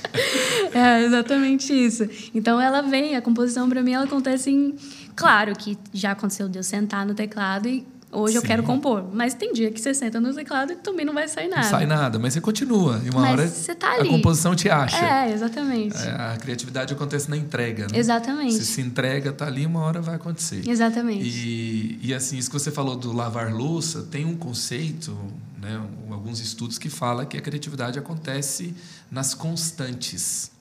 É 0.73 1.03
exatamente 1.03 1.73
isso. 1.73 2.07
Então 2.33 2.59
ela 2.59 2.81
vem, 2.81 3.15
a 3.17 3.21
composição 3.21 3.67
pra 3.69 3.81
mim 3.83 3.91
ela 3.91 4.05
acontece 4.05 4.49
em. 4.49 4.73
Claro 5.15 5.53
que 5.53 5.77
já 5.93 6.11
aconteceu 6.11 6.47
de 6.47 6.57
eu 6.59 6.63
sentar 6.63 7.05
no 7.05 7.13
teclado 7.13 7.67
e 7.67 7.85
hoje 8.11 8.35
eu 8.35 8.41
Sim. 8.41 8.47
quero 8.47 8.63
compor. 8.63 9.05
Mas 9.13 9.33
tem 9.33 9.53
dia 9.53 9.71
que 9.71 9.79
você 9.79 9.93
senta 9.93 10.19
no 10.19 10.33
teclado 10.33 10.73
e 10.73 10.75
também 10.75 11.05
não 11.05 11.13
vai 11.13 11.27
sair 11.27 11.47
nada. 11.47 11.61
Não 11.63 11.69
sai 11.69 11.85
nada, 11.85 12.19
mas 12.19 12.33
você 12.33 12.41
continua. 12.41 13.01
E 13.05 13.09
uma 13.09 13.21
Mas 13.21 13.31
hora 13.31 13.47
você 13.47 13.75
tá 13.75 13.89
a 13.89 13.93
ali. 13.95 14.09
composição 14.09 14.55
te 14.55 14.69
acha. 14.69 14.97
É, 14.97 15.31
exatamente. 15.33 15.97
É, 15.97 16.11
A 16.11 16.37
criatividade 16.37 16.93
acontece 16.93 17.29
na 17.29 17.37
entrega, 17.37 17.87
né? 17.87 17.97
Exatamente. 17.97 18.53
Você 18.55 18.65
se 18.65 18.81
entrega, 18.81 19.31
tá 19.31 19.45
ali, 19.47 19.65
uma 19.65 19.81
hora 19.81 20.01
vai 20.01 20.15
acontecer. 20.15 20.67
Exatamente. 20.67 21.23
E, 21.27 21.99
e 22.01 22.13
assim, 22.13 22.37
isso 22.37 22.49
que 22.49 22.59
você 22.59 22.71
falou 22.71 22.95
do 22.95 23.11
lavar 23.13 23.53
louça, 23.53 24.03
tem 24.03 24.25
um 24.25 24.35
conceito, 24.35 25.17
né, 25.61 25.81
alguns 26.09 26.39
estudos 26.39 26.77
que 26.77 26.89
fala 26.89 27.25
que 27.25 27.37
a 27.37 27.41
criatividade 27.41 27.97
acontece 27.97 28.73
nas 29.09 29.33
constantes. 29.33 30.51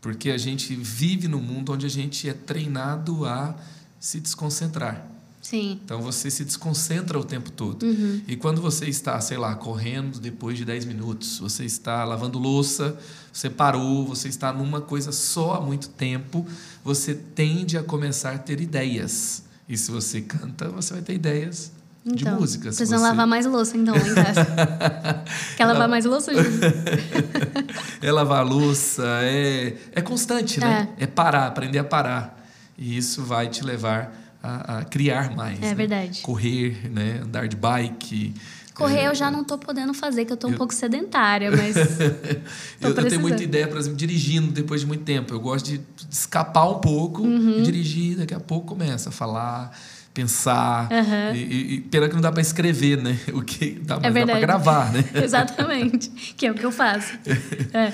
Porque 0.00 0.30
a 0.30 0.38
gente 0.38 0.74
vive 0.76 1.26
num 1.28 1.40
mundo 1.40 1.72
onde 1.72 1.84
a 1.84 1.90
gente 1.90 2.28
é 2.28 2.32
treinado 2.32 3.24
a 3.26 3.54
se 3.98 4.20
desconcentrar. 4.20 5.04
Sim. 5.48 5.80
Então 5.82 6.02
você 6.02 6.30
se 6.30 6.44
desconcentra 6.44 7.18
o 7.18 7.24
tempo 7.24 7.50
todo. 7.50 7.82
Uhum. 7.82 8.20
E 8.28 8.36
quando 8.36 8.60
você 8.60 8.84
está, 8.84 9.18
sei 9.18 9.38
lá, 9.38 9.54
correndo 9.54 10.20
depois 10.20 10.58
de 10.58 10.64
10 10.66 10.84
minutos, 10.84 11.38
você 11.38 11.64
está 11.64 12.04
lavando 12.04 12.38
louça, 12.38 12.98
você 13.32 13.48
parou, 13.48 14.04
você 14.04 14.28
está 14.28 14.52
numa 14.52 14.82
coisa 14.82 15.10
só 15.10 15.54
há 15.54 15.60
muito 15.62 15.88
tempo, 15.88 16.46
você 16.84 17.14
tende 17.14 17.78
a 17.78 17.82
começar 17.82 18.34
a 18.34 18.38
ter 18.38 18.60
ideias. 18.60 19.44
E 19.66 19.78
se 19.78 19.90
você 19.90 20.20
canta, 20.20 20.68
você 20.68 20.92
vai 20.92 21.02
ter 21.02 21.14
ideias 21.14 21.72
de 22.04 22.24
Então, 22.24 22.38
música. 22.38 22.70
Se 22.70 22.76
Precisam 22.76 22.98
você... 22.98 23.04
lavar 23.06 23.26
mais 23.26 23.46
louça, 23.46 23.74
então, 23.74 23.94
lá 23.94 24.06
em 24.06 24.14
casa. 24.14 25.24
Quer 25.56 25.64
lavar 25.64 25.88
mais 25.88 26.04
louça, 26.04 26.34
Ju? 26.34 26.40
É 28.02 28.12
lavar 28.12 28.46
louça, 28.46 29.02
é, 29.22 29.76
é 29.92 30.00
constante, 30.02 30.60
né? 30.60 30.90
É. 30.98 31.06
parar, 31.06 31.46
aprender 31.46 31.78
a 31.78 31.84
parar. 31.84 32.38
E 32.76 32.96
isso 32.98 33.24
vai 33.24 33.48
te 33.48 33.64
levar 33.64 34.27
a, 34.42 34.78
a 34.78 34.84
criar 34.84 35.34
mais. 35.36 35.58
É 35.58 35.66
né? 35.66 35.74
verdade. 35.74 36.20
Correr, 36.22 36.90
né? 36.90 37.20
andar 37.24 37.48
de 37.48 37.56
bike. 37.56 38.34
Correr 38.74 38.98
é, 39.00 39.06
eu 39.08 39.14
já 39.14 39.28
não 39.28 39.42
tô 39.42 39.58
podendo 39.58 39.92
fazer, 39.92 40.24
que 40.24 40.32
eu 40.32 40.36
tô 40.36 40.46
um 40.46 40.52
eu- 40.52 40.56
pouco 40.56 40.72
sedentária, 40.72 41.50
mas. 41.50 41.74
Eu, 42.80 42.90
eu 42.94 43.08
tenho 43.08 43.20
muita 43.20 43.42
ideia, 43.42 43.66
por 43.66 43.76
exemplo, 43.76 43.96
dirigindo 43.98 44.52
depois 44.52 44.80
de 44.82 44.86
muito 44.86 45.02
tempo. 45.02 45.34
Eu 45.34 45.40
gosto 45.40 45.66
de 45.66 45.80
escapar 46.08 46.68
um 46.68 46.78
pouco 46.78 47.22
Uhum. 47.22 47.58
e 47.58 47.62
dirigir, 47.62 48.16
daqui 48.18 48.32
a 48.34 48.38
pouco 48.38 48.68
começa 48.68 49.08
a 49.08 49.12
falar. 49.12 49.76
pensar. 50.14 50.88
Aham. 50.92 51.34
E, 51.34 51.74
e, 51.74 51.80
pena 51.80 52.08
que 52.08 52.14
não 52.14 52.20
dá 52.22 52.30
para 52.32 52.40
escrever, 52.40 53.02
né? 53.02 53.18
O 53.34 53.42
que 53.42 53.80
dá, 53.82 53.98
mas 54.00 54.14
dá 54.14 54.26
para 54.26 54.40
gravar, 54.40 54.92
né? 54.92 55.04
Exatamente. 55.22 56.08
Que 56.36 56.46
é 56.46 56.50
o 56.52 56.54
que 56.54 56.64
eu 56.64 56.70
faço. 56.72 57.12
É. 57.72 57.92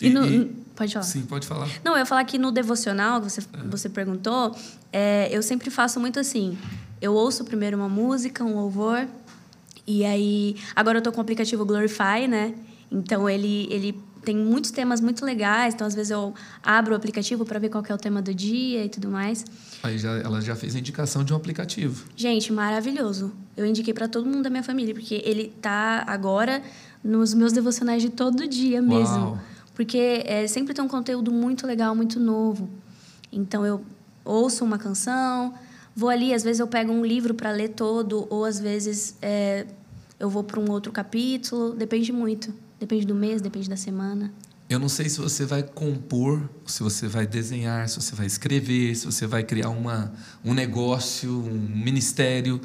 E 0.00 0.06
E- 0.08 0.10
no- 0.10 0.66
Pode 0.76 0.92
falar. 0.92 1.04
Sim, 1.06 1.22
pode 1.22 1.46
falar. 1.46 1.68
Não, 1.82 1.92
eu 1.92 1.98
ia 2.00 2.04
falar 2.06 2.22
que 2.24 2.36
no 2.38 2.52
devocional, 2.52 3.20
que 3.22 3.30
você, 3.30 3.40
É. 3.40 3.68
você 3.70 3.88
perguntou, 3.88 4.54
é, 4.98 5.28
eu 5.30 5.42
sempre 5.42 5.68
faço 5.68 6.00
muito 6.00 6.18
assim. 6.18 6.56
Eu 7.02 7.12
ouço 7.12 7.44
primeiro 7.44 7.76
uma 7.76 7.88
música, 7.88 8.42
um 8.42 8.54
louvor, 8.54 9.06
e 9.86 10.02
aí. 10.06 10.56
Agora 10.74 10.96
eu 10.98 11.02
tô 11.02 11.12
com 11.12 11.18
o 11.18 11.20
aplicativo 11.20 11.66
Glorify, 11.66 12.26
né? 12.26 12.54
Então 12.90 13.28
ele, 13.28 13.68
ele 13.70 13.94
tem 14.24 14.34
muitos 14.34 14.70
temas 14.70 15.02
muito 15.02 15.22
legais, 15.22 15.74
então 15.74 15.86
às 15.86 15.94
vezes 15.94 16.10
eu 16.10 16.32
abro 16.62 16.94
o 16.94 16.96
aplicativo 16.96 17.44
para 17.44 17.58
ver 17.58 17.68
qual 17.68 17.84
é 17.86 17.92
o 17.92 17.98
tema 17.98 18.22
do 18.22 18.32
dia 18.32 18.86
e 18.86 18.88
tudo 18.88 19.10
mais. 19.10 19.44
Aí 19.82 19.98
já, 19.98 20.12
ela 20.16 20.40
já 20.40 20.56
fez 20.56 20.74
a 20.74 20.78
indicação 20.78 21.22
de 21.22 21.34
um 21.34 21.36
aplicativo. 21.36 22.06
Gente, 22.16 22.50
maravilhoso. 22.50 23.34
Eu 23.54 23.66
indiquei 23.66 23.92
para 23.92 24.08
todo 24.08 24.24
mundo 24.24 24.44
da 24.44 24.50
minha 24.50 24.62
família, 24.62 24.94
porque 24.94 25.20
ele 25.26 25.52
tá 25.60 26.04
agora 26.06 26.62
nos 27.04 27.34
meus 27.34 27.52
devocionais 27.52 28.00
de 28.00 28.08
todo 28.08 28.48
dia 28.48 28.80
mesmo. 28.80 29.18
Uau. 29.18 29.40
Porque 29.74 30.22
é, 30.24 30.46
sempre 30.46 30.72
tem 30.72 30.82
um 30.82 30.88
conteúdo 30.88 31.30
muito 31.30 31.66
legal, 31.66 31.94
muito 31.94 32.18
novo. 32.18 32.70
Então 33.30 33.66
eu 33.66 33.84
ouço 34.26 34.64
uma 34.64 34.78
canção, 34.78 35.54
vou 35.94 36.08
ali, 36.08 36.34
às 36.34 36.42
vezes 36.42 36.60
eu 36.60 36.66
pego 36.66 36.92
um 36.92 37.04
livro 37.04 37.32
para 37.34 37.50
ler 37.52 37.70
todo, 37.70 38.26
ou 38.28 38.44
às 38.44 38.60
vezes 38.60 39.14
é, 39.22 39.66
eu 40.18 40.28
vou 40.28 40.44
para 40.44 40.60
um 40.60 40.70
outro 40.70 40.92
capítulo, 40.92 41.74
depende 41.74 42.12
muito. 42.12 42.52
Depende 42.78 43.06
do 43.06 43.14
mês, 43.14 43.40
depende 43.40 43.70
da 43.70 43.76
semana. 43.76 44.30
Eu 44.68 44.78
não 44.80 44.88
sei 44.88 45.08
se 45.08 45.20
você 45.20 45.46
vai 45.46 45.62
compor, 45.62 46.42
se 46.66 46.82
você 46.82 47.06
vai 47.06 47.26
desenhar, 47.26 47.88
se 47.88 48.00
você 48.00 48.14
vai 48.16 48.26
escrever, 48.26 48.96
se 48.96 49.06
você 49.06 49.26
vai 49.26 49.44
criar 49.44 49.70
uma, 49.70 50.12
um 50.44 50.52
negócio, 50.52 51.30
um 51.30 51.76
ministério 51.76 52.60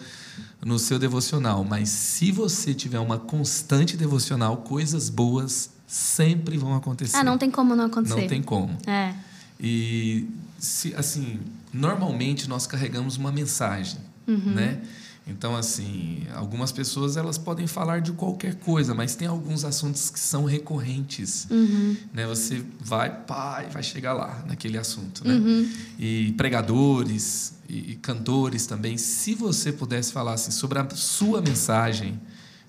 no 0.66 0.80
seu 0.80 0.98
devocional. 0.98 1.64
Mas 1.64 1.90
se 1.90 2.32
você 2.32 2.74
tiver 2.74 3.00
uma 3.00 3.20
constante 3.20 3.96
devocional, 3.96 4.58
coisas 4.58 5.10
boas 5.10 5.70
sempre 5.86 6.58
vão 6.58 6.76
acontecer. 6.76 7.18
Ah, 7.18 7.24
não 7.24 7.38
tem 7.38 7.52
como 7.52 7.76
não 7.76 7.86
acontecer. 7.86 8.22
Não 8.22 8.28
tem 8.28 8.42
como. 8.42 8.76
É. 8.88 9.14
E 9.60 10.28
se, 10.62 10.94
assim, 10.96 11.40
normalmente 11.74 12.48
nós 12.48 12.68
carregamos 12.68 13.18
uma 13.18 13.32
mensagem, 13.32 14.00
Uhum. 14.28 14.54
né? 14.54 14.80
Então, 15.28 15.56
assim, 15.56 16.24
algumas 16.36 16.72
pessoas 16.72 17.16
elas 17.18 17.38
podem 17.38 17.66
falar 17.68 18.02
de 18.02 18.12
qualquer 18.12 18.56
coisa, 18.56 18.94
mas 18.94 19.16
tem 19.16 19.28
alguns 19.28 19.64
assuntos 19.64 20.10
que 20.10 20.20
são 20.20 20.46
recorrentes, 20.46 21.48
Uhum. 21.50 21.96
né? 22.14 22.26
Você 22.28 22.64
vai, 22.80 23.10
pá, 23.26 23.64
vai 23.72 23.82
chegar 23.84 24.14
lá 24.14 24.44
naquele 24.48 24.78
assunto, 24.78 25.28
né? 25.28 25.34
Uhum. 25.36 25.70
E 26.00 26.34
pregadores 26.38 27.54
e, 27.70 27.96
cantores 28.02 28.66
também, 28.66 28.98
se 28.98 29.34
você 29.34 29.72
pudesse 29.72 30.12
falar 30.12 30.34
assim, 30.34 30.52
sobre 30.52 30.78
a 30.80 30.88
sua 30.92 31.42
mensagem, 31.42 32.20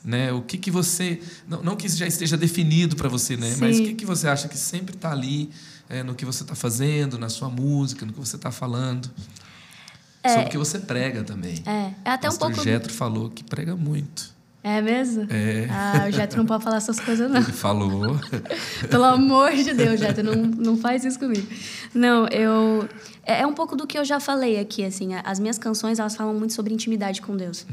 né? 0.05 0.32
O 0.32 0.43
que 0.43 0.57
que 0.59 0.70
você, 0.70 1.20
não, 1.49 1.62
não 1.62 1.76
que 1.76 1.86
isso 1.86 1.97
já 1.97 2.07
esteja 2.07 2.36
definido 2.36 2.97
para 2.97 3.09
você, 3.09 3.36
né? 3.36 3.55
Mas 3.59 3.76
o 3.76 3.78
Sim. 3.78 3.84
que 3.88 3.95
que 3.95 4.07
você 4.07 4.28
acha 4.28 4.47
que 4.49 4.59
sempre 4.59 4.95
está 4.95 5.11
ali 5.12 5.51
é, 5.93 6.03
no 6.03 6.14
que 6.14 6.24
você 6.24 6.43
está 6.43 6.55
fazendo, 6.55 7.18
na 7.18 7.28
sua 7.28 7.51
música, 7.51 8.07
no 8.07 8.12
que 8.12 8.18
você 8.18 8.36
está 8.36 8.51
falando? 8.51 9.11
Sobre 10.26 10.47
o 10.47 10.49
que 10.51 10.59
você 10.59 10.78
prega 10.78 11.22
também. 11.22 11.62
É. 11.66 11.93
É 12.05 12.11
até 12.11 12.28
um 12.28 12.30
Pastor 12.30 12.51
pouco. 12.51 12.64
Getro 12.64 12.93
falou 12.93 13.28
que 13.28 13.45
prega 13.45 13.76
muito. 13.76 14.32
É 14.64 14.80
mesmo? 14.80 15.26
É. 15.28 15.66
Ah, 15.68 16.07
o 16.09 16.12
Jetro 16.12 16.38
não 16.38 16.47
pode 16.47 16.62
falar 16.62 16.76
essas 16.76 17.01
coisas, 17.01 17.28
não. 17.28 17.40
Ele 17.40 17.53
falou. 17.53 18.18
Pelo 18.88 19.05
amor 19.05 19.53
de 19.53 19.74
Deus, 19.74 19.99
Jetro, 19.99 20.22
não, 20.22 20.36
não 20.36 20.76
faz 20.76 21.05
isso 21.05 21.18
comigo. 21.18 21.47
Não, 21.93 22.28
eu... 22.28 22.88
É 23.24 23.40
é 23.40 23.47
um 23.47 23.53
pouco 23.53 23.76
do 23.76 23.86
que 23.86 23.99
eu 23.99 24.05
já 24.05 24.20
falei 24.20 24.59
aqui, 24.59 24.84
assim. 24.84 25.14
As 25.24 25.40
minhas 25.40 25.59
canções, 25.59 25.99
elas 25.99 26.14
falam 26.14 26.34
muito 26.34 26.55
sobre 26.55 26.72
intimidade 26.72 27.20
com 27.20 27.36
Deus. 27.36 27.66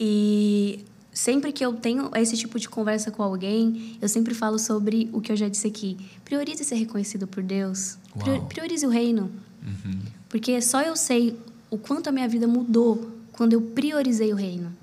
E 0.00 0.84
sempre 1.14 1.52
que 1.52 1.64
eu 1.64 1.72
tenho 1.72 2.10
esse 2.16 2.36
tipo 2.36 2.58
de 2.58 2.68
conversa 2.68 3.10
com 3.10 3.22
alguém, 3.22 3.96
eu 4.02 4.08
sempre 4.08 4.34
falo 4.34 4.58
sobre 4.58 5.08
o 5.12 5.20
que 5.20 5.30
eu 5.30 5.36
já 5.36 5.48
disse 5.48 5.68
aqui. 5.68 5.96
Priorize 6.24 6.64
ser 6.64 6.74
reconhecido 6.74 7.26
por 7.26 7.42
Deus. 7.42 7.96
Uau. 8.16 8.44
Priorize 8.46 8.84
o 8.84 8.90
reino. 8.90 9.30
Uhum. 9.62 10.00
Porque 10.28 10.60
só 10.60 10.82
eu 10.82 10.96
sei 10.96 11.38
o 11.70 11.78
quanto 11.78 12.08
a 12.08 12.12
minha 12.12 12.28
vida 12.28 12.46
mudou 12.46 13.10
quando 13.32 13.52
eu 13.52 13.62
priorizei 13.62 14.32
o 14.32 14.36
reino. 14.36 14.74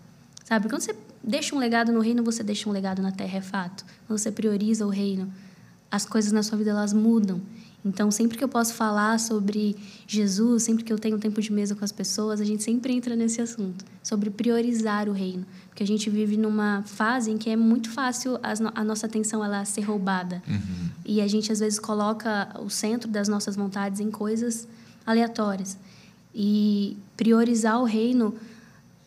Sabe? 0.46 0.70
Quando 0.70 0.82
você 0.82 0.96
deixa 1.24 1.54
um 1.56 1.60
legado 1.60 1.92
no 1.92 2.00
reino, 2.00 2.24
você 2.24 2.42
deixa 2.44 2.70
um 2.70 2.72
legado 2.72 3.02
na 3.02 3.12
terra, 3.12 3.38
é 3.38 3.42
fato. 3.42 3.86
Quando 4.08 4.18
você 4.18 4.32
prioriza 4.32 4.86
o 4.86 4.90
reino, 4.90 5.32
as 5.90 6.06
coisas 6.06 6.32
na 6.32 6.42
sua 6.42 6.58
vida 6.58 6.72
elas 6.72 6.94
mudam. 6.94 7.42
Então, 7.84 8.12
sempre 8.12 8.38
que 8.38 8.44
eu 8.44 8.48
posso 8.48 8.76
falar 8.76 9.20
sobre 9.20 9.76
Jesus, 10.06 10.64
sempre 10.64 10.84
que 10.84 10.94
eu 10.94 11.00
tenho 11.00 11.18
tempo 11.18 11.42
de 11.42 11.52
mesa 11.52 11.76
com 11.76 11.84
as 11.84 11.92
pessoas, 11.92 12.40
a 12.40 12.46
gente 12.46 12.62
sempre 12.62 12.94
entra 12.94 13.16
nesse 13.16 13.42
assunto, 13.42 13.84
sobre 14.04 14.30
priorizar 14.30 15.10
o 15.10 15.12
reino. 15.12 15.46
Porque 15.68 15.82
a 15.82 15.88
gente 15.88 16.10
vive 16.10 16.38
numa 16.38 16.84
fase 16.86 17.32
em 17.32 17.38
que 17.40 17.50
é 17.50 17.56
muito 17.56 17.90
fácil 17.90 18.38
a 18.76 18.84
nossa 18.84 19.08
atenção 19.08 19.44
ela 19.44 19.66
ser 19.66 19.82
roubada. 19.82 20.44
Uhum. 20.48 20.90
E 21.06 21.22
a 21.22 21.28
gente, 21.28 21.52
às 21.52 21.60
vezes, 21.60 21.80
coloca 21.80 22.56
o 22.64 22.70
centro 22.70 23.10
das 23.10 23.28
nossas 23.28 23.56
vontades 23.56 24.00
em 24.00 24.12
coisas 24.12 24.68
aleatórias. 25.06 25.78
E 26.36 26.98
priorizar 27.18 27.82
o 27.82 27.84
reino 27.84 28.36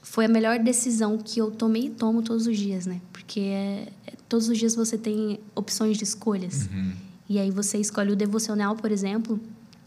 foi 0.03 0.25
a 0.25 0.29
melhor 0.29 0.59
decisão 0.59 1.16
que 1.16 1.41
eu 1.41 1.51
tomei 1.51 1.87
e 1.87 1.91
tomo 1.91 2.22
todos 2.22 2.47
os 2.47 2.59
dias, 2.59 2.87
né? 2.87 3.01
Porque 3.12 3.41
é, 3.41 3.89
é- 4.07 4.12
todos 4.29 4.49
os 4.49 4.59
dias 4.59 4.75
você 4.75 4.99
tem 4.99 5.39
opções 5.55 5.97
de 5.97 6.05
escolhas. 6.05 6.68
Uhum. 6.72 6.93
E 7.29 7.39
aí 7.39 7.51
você 7.51 7.79
escolhe 7.79 8.12
o 8.12 8.16
devocional, 8.16 8.77
por 8.77 8.93
exemplo. 8.93 9.41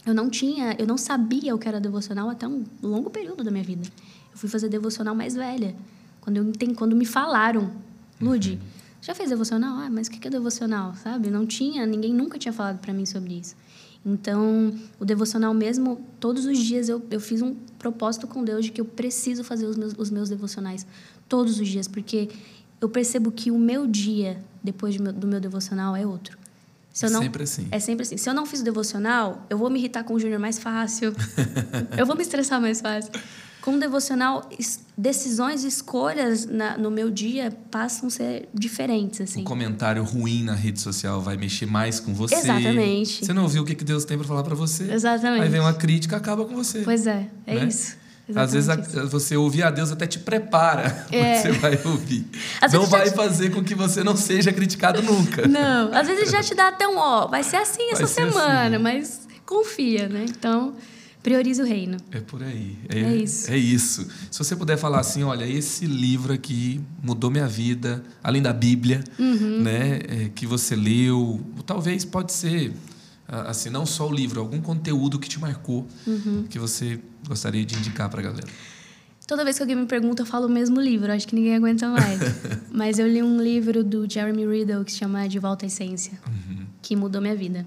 Eu 0.04 0.14
não 0.14 0.30
tinha, 0.30 0.74
eu 0.78 0.86
não 0.86 0.96
sabia 0.96 1.54
o 1.54 1.58
que 1.58 1.68
era 1.68 1.80
devocional 1.80 2.30
até 2.30 2.46
um 2.48 2.64
longo 2.82 3.10
período 3.10 3.44
da 3.44 3.50
minha 3.50 3.64
vida. 3.64 3.86
Eu 4.32 4.38
fui 4.38 4.48
fazer 4.48 4.68
devocional 4.68 5.14
mais 5.14 5.34
velha. 5.34 5.74
Quando, 6.20 6.38
eu 6.38 6.44
entendi, 6.44 6.74
quando 6.74 6.96
me 6.96 7.04
falaram, 7.04 7.70
Lude, 8.20 8.58
já 9.00 9.14
fez 9.14 9.30
devocional? 9.30 9.78
Ah, 9.78 9.90
mas 9.90 10.08
o 10.08 10.10
que 10.10 10.26
é 10.26 10.30
devocional, 10.30 10.94
sabe? 10.96 11.30
Não 11.30 11.46
tinha, 11.46 11.86
ninguém 11.86 12.12
nunca 12.12 12.38
tinha 12.38 12.52
falado 12.52 12.78
para 12.78 12.92
mim 12.92 13.06
sobre 13.06 13.34
isso. 13.34 13.54
Então, 14.04 14.74
o 14.98 15.04
devocional 15.04 15.52
mesmo, 15.52 16.00
todos 16.18 16.46
os 16.46 16.58
dias 16.58 16.88
eu, 16.88 17.04
eu 17.10 17.20
fiz 17.20 17.42
um 17.42 17.54
propósito 17.78 18.26
com 18.26 18.42
Deus 18.42 18.64
de 18.64 18.72
que 18.72 18.80
eu 18.80 18.84
preciso 18.84 19.44
fazer 19.44 19.66
os 19.66 19.76
meus, 19.76 19.94
os 19.96 20.10
meus 20.10 20.28
devocionais 20.28 20.86
todos 21.28 21.60
os 21.60 21.68
dias, 21.68 21.86
porque 21.86 22.28
eu 22.80 22.88
percebo 22.88 23.30
que 23.30 23.50
o 23.50 23.58
meu 23.58 23.86
dia, 23.86 24.42
depois 24.62 24.96
do 24.96 25.02
meu, 25.02 25.12
do 25.12 25.26
meu 25.26 25.40
devocional, 25.40 25.94
é 25.94 26.06
outro. 26.06 26.38
Se 26.98 27.06
eu 27.06 27.10
É 27.10 27.12
não, 27.12 27.22
sempre 27.22 27.42
assim. 27.44 27.68
É 27.70 27.78
sempre 27.78 28.02
assim. 28.02 28.16
Se 28.16 28.28
eu 28.28 28.34
não 28.34 28.44
fiz 28.44 28.60
o 28.60 28.64
devocional, 28.64 29.46
eu 29.48 29.56
vou 29.56 29.70
me 29.70 29.78
irritar 29.78 30.02
com 30.02 30.14
o 30.14 30.18
Júnior 30.18 30.40
mais 30.40 30.58
fácil. 30.58 31.14
eu 31.96 32.04
vou 32.04 32.16
me 32.16 32.22
estressar 32.22 32.60
mais 32.60 32.80
fácil. 32.80 33.12
Com 33.60 33.74
o 33.76 33.78
devocional, 33.78 34.48
es- 34.58 34.80
decisões 34.96 35.62
e 35.62 35.68
escolhas 35.68 36.46
na- 36.46 36.76
no 36.76 36.90
meu 36.90 37.08
dia 37.10 37.52
passam 37.70 38.08
a 38.08 38.10
ser 38.10 38.48
diferentes, 38.52 39.20
assim. 39.20 39.42
Um 39.42 39.44
comentário 39.44 40.02
ruim 40.02 40.42
na 40.42 40.54
rede 40.54 40.80
social 40.80 41.20
vai 41.20 41.36
mexer 41.36 41.66
mais 41.66 42.00
com 42.00 42.12
você. 42.14 42.34
Exatamente. 42.34 43.24
Você 43.24 43.32
não 43.32 43.44
ouviu 43.44 43.62
o 43.62 43.64
que 43.66 43.74
que 43.76 43.84
Deus 43.84 44.04
tem 44.04 44.18
para 44.18 44.26
falar 44.26 44.42
para 44.42 44.54
você. 44.56 44.90
Exatamente. 44.92 45.42
Aí 45.44 45.48
vem 45.48 45.60
uma 45.60 45.74
crítica, 45.74 46.16
acaba 46.16 46.44
com 46.46 46.54
você. 46.56 46.80
Pois 46.82 47.06
é, 47.06 47.28
é 47.46 47.54
né? 47.54 47.64
isso. 47.66 47.96
Às 48.34 48.52
vezes 48.52 48.68
a- 48.68 48.76
você 49.06 49.36
ouvir 49.36 49.62
a 49.62 49.70
Deus 49.70 49.90
até 49.90 50.06
te 50.06 50.18
prepara 50.18 51.06
É. 51.10 51.38
o 51.38 51.42
que 51.42 51.42
você 51.42 51.52
vai 51.52 51.80
ouvir. 51.84 52.26
Às 52.60 52.72
não 52.72 52.84
vai 52.86 53.08
te- 53.10 53.16
fazer 53.16 53.50
com 53.50 53.62
que 53.64 53.74
você 53.74 54.04
não 54.04 54.16
seja 54.16 54.52
criticado 54.52 55.00
nunca. 55.02 55.46
Não, 55.48 55.92
às 55.94 56.06
vezes 56.06 56.30
já 56.30 56.42
te 56.42 56.54
dá 56.54 56.68
até 56.68 56.86
um 56.86 56.98
ó, 56.98 57.26
vai 57.26 57.42
ser 57.42 57.56
assim 57.56 57.84
essa 57.90 58.04
Vai 58.04 58.06
ser 58.06 58.14
semana, 58.32 58.76
assim. 58.76 58.82
mas 58.82 59.28
confia, 59.46 60.08
né? 60.08 60.26
Então, 60.28 60.74
priorize 61.22 61.60
o 61.60 61.64
reino. 61.64 61.96
É 62.12 62.20
por 62.20 62.42
aí. 62.42 62.76
É 62.88 63.00
isso. 63.16 63.50
É 63.50 63.56
isso. 63.56 64.06
Se 64.30 64.38
você 64.38 64.54
puder 64.54 64.76
falar 64.76 65.00
assim, 65.00 65.22
olha, 65.22 65.44
esse 65.46 65.86
livro 65.86 66.32
aqui 66.32 66.80
mudou 67.02 67.30
minha 67.30 67.46
vida, 67.46 68.02
além 68.22 68.42
da 68.42 68.52
Bíblia, 68.52 69.02
Uhum. 69.18 69.60
né, 69.62 70.00
é, 70.08 70.30
que 70.34 70.46
você 70.46 70.76
leu, 70.76 71.40
talvez 71.66 72.04
pode 72.04 72.32
ser 72.32 72.72
assim, 73.28 73.68
não 73.70 73.84
só 73.84 74.08
o 74.08 74.12
livro, 74.12 74.40
algum 74.40 74.60
conteúdo 74.60 75.18
que 75.18 75.28
te 75.28 75.38
marcou, 75.38 75.86
Uhum. 76.06 76.44
que 76.48 76.58
você 76.58 76.98
gostaria 77.26 77.64
de 77.64 77.74
indicar 77.76 78.08
para 78.08 78.20
a 78.20 78.22
galera. 78.24 78.46
Toda 79.26 79.44
vez 79.44 79.56
que 79.56 79.62
alguém 79.62 79.76
me 79.76 79.84
pergunta, 79.84 80.22
eu 80.22 80.26
falo 80.26 80.46
o 80.46 80.48
mesmo 80.48 80.80
livro. 80.80 81.12
Acho 81.12 81.28
que 81.28 81.34
ninguém 81.34 81.54
aguenta 81.54 81.86
mais. 81.88 82.18
Mas 82.72 82.98
eu 82.98 83.06
li 83.06 83.22
um 83.22 83.38
livro 83.42 83.84
do 83.84 84.10
Jeremy 84.10 84.46
Riddle 84.46 84.82
que 84.84 84.90
se 84.92 84.98
chama 84.98 85.28
De 85.28 85.38
Volta 85.38 85.66
à 85.66 85.68
Essência, 85.68 86.18
Uhum. 86.26 86.64
que 86.80 86.96
mudou 86.96 87.20
minha 87.20 87.36
vida. 87.36 87.66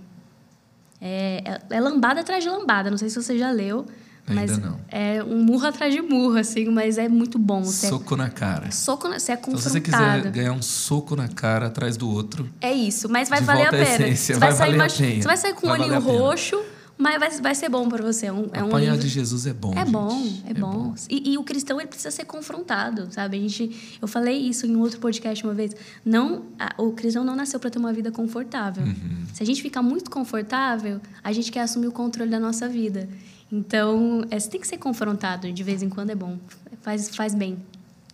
É, 0.99 1.43
é, 1.70 1.76
é 1.78 1.80
lambada 1.80 2.22
atrás 2.22 2.43
de 2.43 2.49
lambada. 2.49 2.89
Não 2.89 2.97
sei 2.97 3.09
se 3.09 3.22
você 3.22 3.38
já 3.38 3.51
leu, 3.51 3.86
mas 4.28 4.51
Ainda 4.51 4.67
não. 4.69 4.80
é 4.88 5.24
um 5.24 5.43
murro 5.43 5.65
atrás 5.67 5.93
de 5.93 6.01
murro, 6.01 6.38
assim. 6.38 6.65
Mas 6.69 6.97
é 6.97 7.07
muito 7.09 7.38
bom. 7.39 7.63
Você 7.63 7.88
Soco 7.88 8.15
na 8.15 8.30
cara. 8.30 8.67
é, 8.67 8.72
soco, 8.72 9.07
na- 9.07 9.19
você 9.19 9.32
é 9.32 9.36
Então, 9.36 9.57
se 9.57 9.63
você 9.69 9.80
confrontado. 9.82 10.17
quiser 10.22 10.32
ganhar 10.32 10.53
um 10.53 10.61
soco 10.61 11.15
na 11.15 11.28
cara 11.28 11.67
atrás 11.67 11.97
do 11.97 12.09
outro, 12.09 12.47
É 12.61 12.72
isso, 12.72 13.09
mas 13.09 13.28
vai 13.30 13.41
valer 13.41 13.67
a 13.67 13.72
pena. 13.72 13.84
essência, 13.84 14.36
Você 14.36 14.39
vai 14.39 14.51
sair 14.51 14.76
a 14.76 14.78
machu- 14.78 14.97
pena. 15.03 15.22
Você 15.22 15.28
vai 15.28 15.38
sair 15.38 15.53
com 15.53 15.67
o 15.67 15.69
Vai 15.69 15.80
pena. 15.80 15.97
roxo, 15.99 16.61
mas 16.97 17.19
vai, 17.19 17.32
vai 17.41 17.55
ser 17.55 17.67
bom 17.67 17.89
para 17.89 18.03
você. 18.03 18.28
É 18.28 18.32
um, 18.32 18.47
é 18.53 18.63
um 18.63 18.78
livro... 18.78 18.97
de 18.99 19.07
Jesus 19.09 19.47
é 19.47 19.53
bom. 19.53 19.74
É 19.74 19.80
gente. 19.80 19.89
bom, 19.91 20.24
é, 20.45 20.53
bom. 20.53 20.93
E, 21.09 21.34
e 21.34 21.38
o 21.38 21.43
cristão 21.43 21.80
ele 21.80 21.88
precisa 21.88 22.11
ser 22.11 22.26
confrontado, 22.26 23.07
sabe? 23.11 23.38
A 23.38 23.39
gente, 23.41 23.97
eu 23.99 24.07
falei 24.07 24.38
isso 24.38 24.67
em 24.67 24.76
um 24.76 24.80
outro 24.82 24.99
podcast 24.99 25.43
uma 25.43 25.53
vez. 25.55 25.76
Não, 26.05 26.43
a- 26.59 26.76
o 26.78 26.91
cristão 26.91 27.24
não 27.24 27.36
nasceu 27.36 27.59
para 27.59 27.72
ter 27.72 27.80
uma 27.80 27.91
vida 27.91 28.11
confortável. 28.11 28.84
Uhum. 28.86 29.26
Se 29.34 29.41
a 29.41 29.45
gente 29.45 29.61
ficar 29.63 29.82
muito 29.82 30.11
confortável, 30.11 31.01
a 31.24 31.32
gente 31.32 31.51
quer 31.51 31.61
assumir 31.61 31.88
o 31.88 31.91
controle 31.91 32.30
da 32.30 32.39
nossa 32.39 32.69
vida. 32.69 33.09
Então, 33.51 34.25
é, 34.31 34.39
você 34.39 34.49
tem 34.49 34.61
que 34.61 34.67
ser 34.67 34.77
confrontado 34.77 35.51
de 35.51 35.63
vez 35.63 35.83
em 35.83 35.89
quando, 35.89 36.11
é 36.11 36.15
bom. 36.15 36.37
Faz, 36.81 37.13
faz 37.15 37.35
bem. 37.35 37.57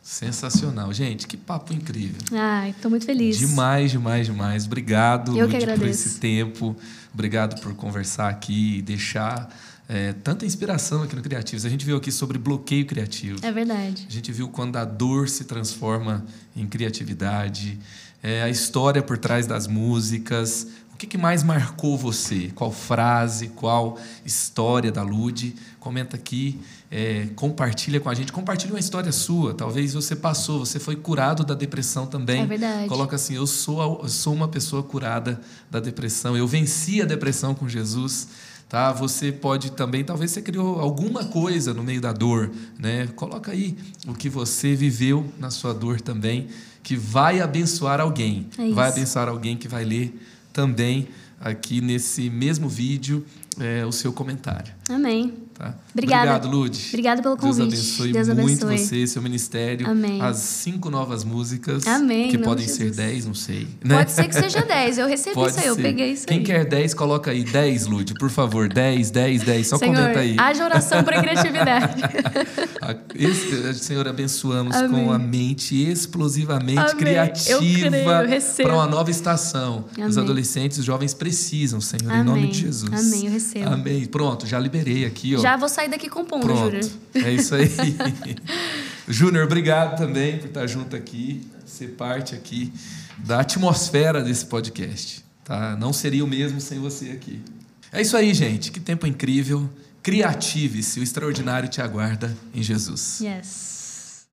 Sensacional. 0.01 0.93
Gente, 0.93 1.27
que 1.27 1.35
papo 1.35 1.73
incrível. 1.73 2.21
Ai, 2.31 2.69
estou 2.69 2.89
muito 2.89 3.05
feliz. 3.05 3.37
Demais, 3.37 3.91
demais, 3.91 4.25
demais. 4.27 4.65
Obrigado 4.65 5.37
Eu 5.37 5.49
que 5.49 5.57
por 5.57 5.85
esse 5.85 6.17
tempo. 6.17 6.75
Obrigado 7.13 7.61
por 7.61 7.73
conversar 7.73 8.29
aqui 8.29 8.77
e 8.77 8.81
deixar 8.81 9.53
é, 9.89 10.13
tanta 10.13 10.45
inspiração 10.45 11.03
aqui 11.03 11.15
no 11.15 11.21
Criativos. 11.21 11.65
A 11.65 11.69
gente 11.69 11.85
viu 11.85 11.97
aqui 11.97 12.11
sobre 12.11 12.37
bloqueio 12.37 12.85
criativo. 12.85 13.39
É 13.41 13.51
verdade. 13.51 14.05
A 14.07 14.11
gente 14.11 14.31
viu 14.31 14.47
quando 14.47 14.77
a 14.77 14.85
dor 14.85 15.27
se 15.27 15.43
transforma 15.43 16.25
em 16.55 16.65
criatividade, 16.65 17.77
é, 18.23 18.43
a 18.43 18.49
história 18.49 19.01
por 19.01 19.17
trás 19.17 19.45
das 19.45 19.67
músicas. 19.67 20.67
O 20.97 20.99
que, 20.99 21.05
que 21.05 21.17
mais 21.17 21.43
marcou 21.43 21.95
você? 21.95 22.51
Qual 22.55 22.71
frase, 22.71 23.49
qual 23.49 23.99
história 24.25 24.91
da 24.91 25.03
Lude? 25.03 25.53
Comenta 25.79 26.15
aqui, 26.15 26.59
é, 26.89 27.27
compartilha 27.35 27.99
com 27.99 28.09
a 28.09 28.15
gente. 28.15 28.31
Compartilha 28.31 28.73
uma 28.73 28.79
história 28.79 29.11
sua. 29.11 29.53
Talvez 29.53 29.93
você 29.93 30.15
passou, 30.15 30.65
você 30.65 30.79
foi 30.79 30.95
curado 30.95 31.45
da 31.45 31.53
depressão 31.53 32.07
também. 32.07 32.41
É 32.41 32.45
verdade. 32.47 32.87
Coloca 32.87 33.15
assim: 33.15 33.35
eu 33.35 33.45
sou, 33.45 34.01
eu 34.01 34.09
sou 34.09 34.33
uma 34.33 34.47
pessoa 34.47 34.81
curada 34.81 35.39
da 35.69 35.79
depressão. 35.79 36.35
Eu 36.35 36.47
venci 36.47 36.99
a 36.99 37.05
depressão 37.05 37.53
com 37.53 37.69
Jesus. 37.69 38.29
Tá? 38.67 38.91
Você 38.91 39.31
pode 39.31 39.73
também, 39.73 40.03
talvez 40.03 40.31
você 40.31 40.41
criou 40.41 40.79
alguma 40.79 41.25
coisa 41.25 41.75
no 41.75 41.83
meio 41.83 42.01
da 42.01 42.11
dor, 42.11 42.49
né? 42.79 43.05
Coloca 43.15 43.51
aí 43.51 43.77
o 44.07 44.15
que 44.15 44.29
você 44.29 44.73
viveu 44.73 45.31
na 45.37 45.51
sua 45.51 45.75
dor 45.75 46.01
também, 46.01 46.47
que 46.81 46.95
vai 46.95 47.39
abençoar 47.39 48.01
alguém. 48.01 48.47
É 48.57 48.65
isso. 48.65 48.73
vai 48.73 48.89
abençoar 48.89 49.29
alguém 49.29 49.55
que 49.55 49.67
vai 49.67 49.85
ler 49.85 50.19
também 50.57 51.07
aqui 51.39 51.81
nesse 51.81 52.31
mesmo 52.31 52.67
vídeo 52.67 53.23
é, 53.59 53.85
o 53.85 53.91
seu 53.91 54.11
comentário. 54.11 54.73
Amém. 54.89 55.31
Tá? 55.57 55.73
Obrigada. 55.91 56.35
Obrigado, 56.35 56.47
Lude. 56.55 56.85
Obrigada 56.89 57.21
pelo 57.23 57.35
Deus 57.35 57.57
convite. 57.57 57.73
abençoe 57.73 58.11
Deus 58.13 58.27
muito 58.27 58.65
abençoe. 58.65 58.77
você, 58.77 59.07
seu 59.07 59.21
ministério. 59.23 59.89
Amém. 59.89 60.21
As 60.21 60.37
cinco 60.37 60.91
novas 60.91 61.23
músicas. 61.23 61.87
Amém, 61.87 62.29
Que 62.29 62.37
podem 62.37 62.65
de 62.65 62.71
ser 62.71 62.77
Jesus. 62.89 62.97
dez, 62.97 63.25
não 63.25 63.33
sei. 63.33 63.67
né? 63.83 63.95
Pode 63.97 64.11
ser 64.11 64.27
que 64.27 64.35
seja 64.35 64.61
10. 64.67 64.97
Eu 64.99 65.07
recebi 65.07 65.33
Pode 65.33 65.51
isso 65.53 65.59
aí, 65.59 65.65
eu 65.65 65.75
ser. 65.75 65.81
peguei 65.81 66.11
isso 66.11 66.27
Quem 66.27 66.37
aí. 66.39 66.43
quer 66.43 66.63
10, 66.65 66.93
coloca 66.93 67.31
aí 67.31 67.43
10, 67.43 67.87
Lude, 67.87 68.13
por 68.13 68.29
favor. 68.29 68.69
10, 68.71 69.09
10, 69.09 69.41
10. 69.41 69.67
Só 69.67 69.77
Senhor, 69.79 69.95
comenta 69.95 70.19
aí. 70.19 70.35
haja 70.37 70.63
oração 70.63 71.03
para 71.03 71.21
criatividade. 71.23 72.03
Esse- 73.15 73.73
Senhor, 73.75 74.07
abençoamos 74.07 74.75
Amém. 74.75 75.05
com 75.05 75.11
a 75.11 75.17
mente 75.17 75.75
explosivamente 75.89 76.77
Amém. 76.79 76.91
Eu 76.91 76.97
criativa 76.97 77.59
eu 77.97 78.41
para 78.63 78.73
uma 78.75 78.85
nova 78.87 79.09
estação. 79.09 79.85
Os 79.91 79.99
Amém. 80.17 80.19
adolescentes, 80.19 80.77
os 80.77 80.85
jovens 80.85 81.13
precisam, 81.13 81.81
Senhor, 81.81 82.13
em 82.13 82.23
nome 82.23 82.47
de 82.47 82.59
Jesus. 82.61 82.93
Amém, 82.93 83.25
eu 83.25 83.31
recebo. 83.31 83.69
Amém. 83.69 84.05
Pronto, 84.05 84.45
já 84.45 84.59
liberei 84.59 85.05
aqui, 85.05 85.35
ó. 85.35 85.39
Já 85.39 85.46
vou 85.55 85.69
sair 85.69 85.89
daqui 85.89 86.09
compondo, 86.09 86.47
Pronto. 86.47 86.81
Júnior. 86.81 86.91
É 87.15 87.31
isso 87.31 87.55
aí. 87.55 87.69
Júnior, 89.07 89.45
obrigado 89.45 89.97
também 89.97 90.37
por 90.37 90.47
estar 90.47 90.67
junto 90.67 90.95
aqui, 90.95 91.47
ser 91.65 91.89
parte 91.89 92.35
aqui 92.35 92.73
da 93.19 93.39
atmosfera 93.39 94.21
desse 94.21 94.45
podcast. 94.45 95.23
Tá? 95.43 95.75
Não 95.77 95.93
seria 95.93 96.23
o 96.25 96.27
mesmo 96.27 96.59
sem 96.59 96.79
você 96.79 97.11
aqui. 97.11 97.41
É 97.91 98.01
isso 98.01 98.17
aí, 98.17 98.33
gente. 98.33 98.71
Que 98.71 98.79
tempo 98.79 99.07
incrível. 99.07 99.69
Criative-se, 100.03 100.99
o 100.99 101.03
extraordinário 101.03 101.69
te 101.69 101.81
aguarda 101.81 102.35
em 102.53 102.61
Jesus. 102.61 103.19
Yes. 103.21 104.25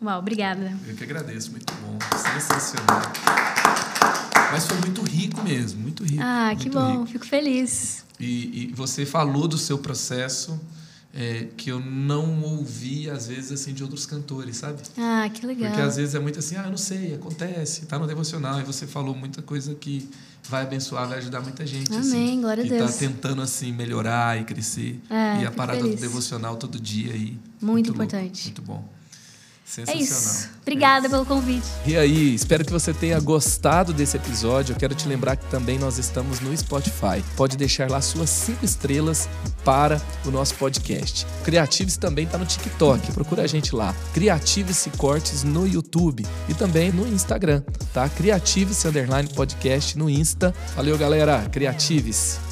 Uau, 0.00 0.18
obrigada. 0.18 0.72
Eu 0.86 0.96
que 0.96 1.04
agradeço, 1.04 1.50
muito 1.50 1.72
bom. 1.74 1.98
Sensacional. 2.16 3.61
Mas 4.52 4.66
foi 4.66 4.76
muito 4.78 5.02
rico 5.02 5.42
mesmo, 5.42 5.80
muito 5.80 6.04
rico. 6.04 6.22
Ah, 6.22 6.54
que 6.54 6.68
muito 6.68 6.78
bom. 6.78 6.92
rico. 6.92 7.06
Fico 7.06 7.26
feliz. 7.26 8.04
E, 8.20 8.70
e 8.70 8.72
você 8.74 9.06
falou 9.06 9.48
do 9.48 9.56
seu 9.56 9.78
processo 9.78 10.60
é, 11.14 11.48
que 11.56 11.70
eu 11.70 11.80
não 11.80 12.42
ouvi, 12.42 13.08
às 13.08 13.26
vezes, 13.26 13.50
assim, 13.52 13.72
de 13.72 13.82
outros 13.82 14.04
cantores, 14.04 14.58
sabe? 14.58 14.82
Ah, 14.98 15.28
que 15.32 15.46
legal. 15.46 15.70
Porque 15.70 15.82
às 15.82 15.96
vezes 15.96 16.14
é 16.14 16.18
muito 16.18 16.38
assim, 16.38 16.56
ah, 16.56 16.64
eu 16.64 16.70
não 16.70 16.76
sei, 16.76 17.14
acontece, 17.14 17.86
tá 17.86 17.98
no 17.98 18.06
devocional, 18.06 18.60
e 18.60 18.62
você 18.62 18.86
falou 18.86 19.14
muita 19.14 19.40
coisa 19.40 19.74
que 19.74 20.08
vai 20.48 20.62
abençoar, 20.62 21.08
vai 21.08 21.18
ajudar 21.18 21.40
muita 21.40 21.66
gente. 21.66 21.90
Amém, 21.90 22.00
assim, 22.00 22.40
glória 22.40 22.62
a 22.62 22.66
que 22.66 22.72
Deus. 22.74 22.92
tá 22.92 22.98
tentando, 22.98 23.40
assim, 23.40 23.72
melhorar 23.72 24.38
e 24.38 24.44
crescer. 24.44 25.00
É, 25.08 25.42
e 25.42 25.46
a 25.46 25.50
parada 25.50 25.80
feliz. 25.80 25.96
do 25.96 26.00
devocional 26.00 26.56
todo 26.56 26.78
dia 26.78 27.12
aí. 27.12 27.38
Muito 27.60 27.88
louco, 27.88 28.04
importante. 28.04 28.44
muito 28.44 28.62
bom. 28.62 28.86
É 29.64 29.74
Sensacional. 29.74 30.02
isso. 30.02 30.48
Obrigada 30.60 31.08
pelo 31.08 31.24
convite. 31.24 31.66
E 31.86 31.96
aí, 31.96 32.34
espero 32.34 32.64
que 32.64 32.70
você 32.70 32.92
tenha 32.92 33.18
gostado 33.18 33.92
desse 33.92 34.16
episódio. 34.16 34.74
Eu 34.74 34.78
quero 34.78 34.94
te 34.94 35.08
lembrar 35.08 35.36
que 35.36 35.46
também 35.46 35.78
nós 35.78 35.98
estamos 35.98 36.40
no 36.40 36.54
Spotify. 36.56 37.24
Pode 37.36 37.56
deixar 37.56 37.90
lá 37.90 38.00
suas 38.02 38.28
cinco 38.28 38.64
estrelas 38.64 39.28
para 39.64 40.00
o 40.26 40.30
nosso 40.30 40.54
podcast. 40.56 41.26
Creatives 41.42 41.96
também 41.96 42.26
está 42.26 42.36
no 42.36 42.44
TikTok. 42.44 43.12
Procura 43.12 43.42
a 43.44 43.46
gente 43.46 43.74
lá. 43.74 43.94
Creatives 44.12 44.86
Cortes 44.98 45.42
no 45.42 45.66
YouTube 45.66 46.26
e 46.48 46.54
também 46.54 46.92
no 46.92 47.06
Instagram, 47.06 47.62
tá? 47.94 48.08
Creatives 48.10 48.84
Underline 48.84 49.28
Podcast 49.34 49.96
no 49.96 50.10
Insta. 50.10 50.54
Valeu, 50.76 50.98
galera. 50.98 51.48
Creatives. 51.50 52.51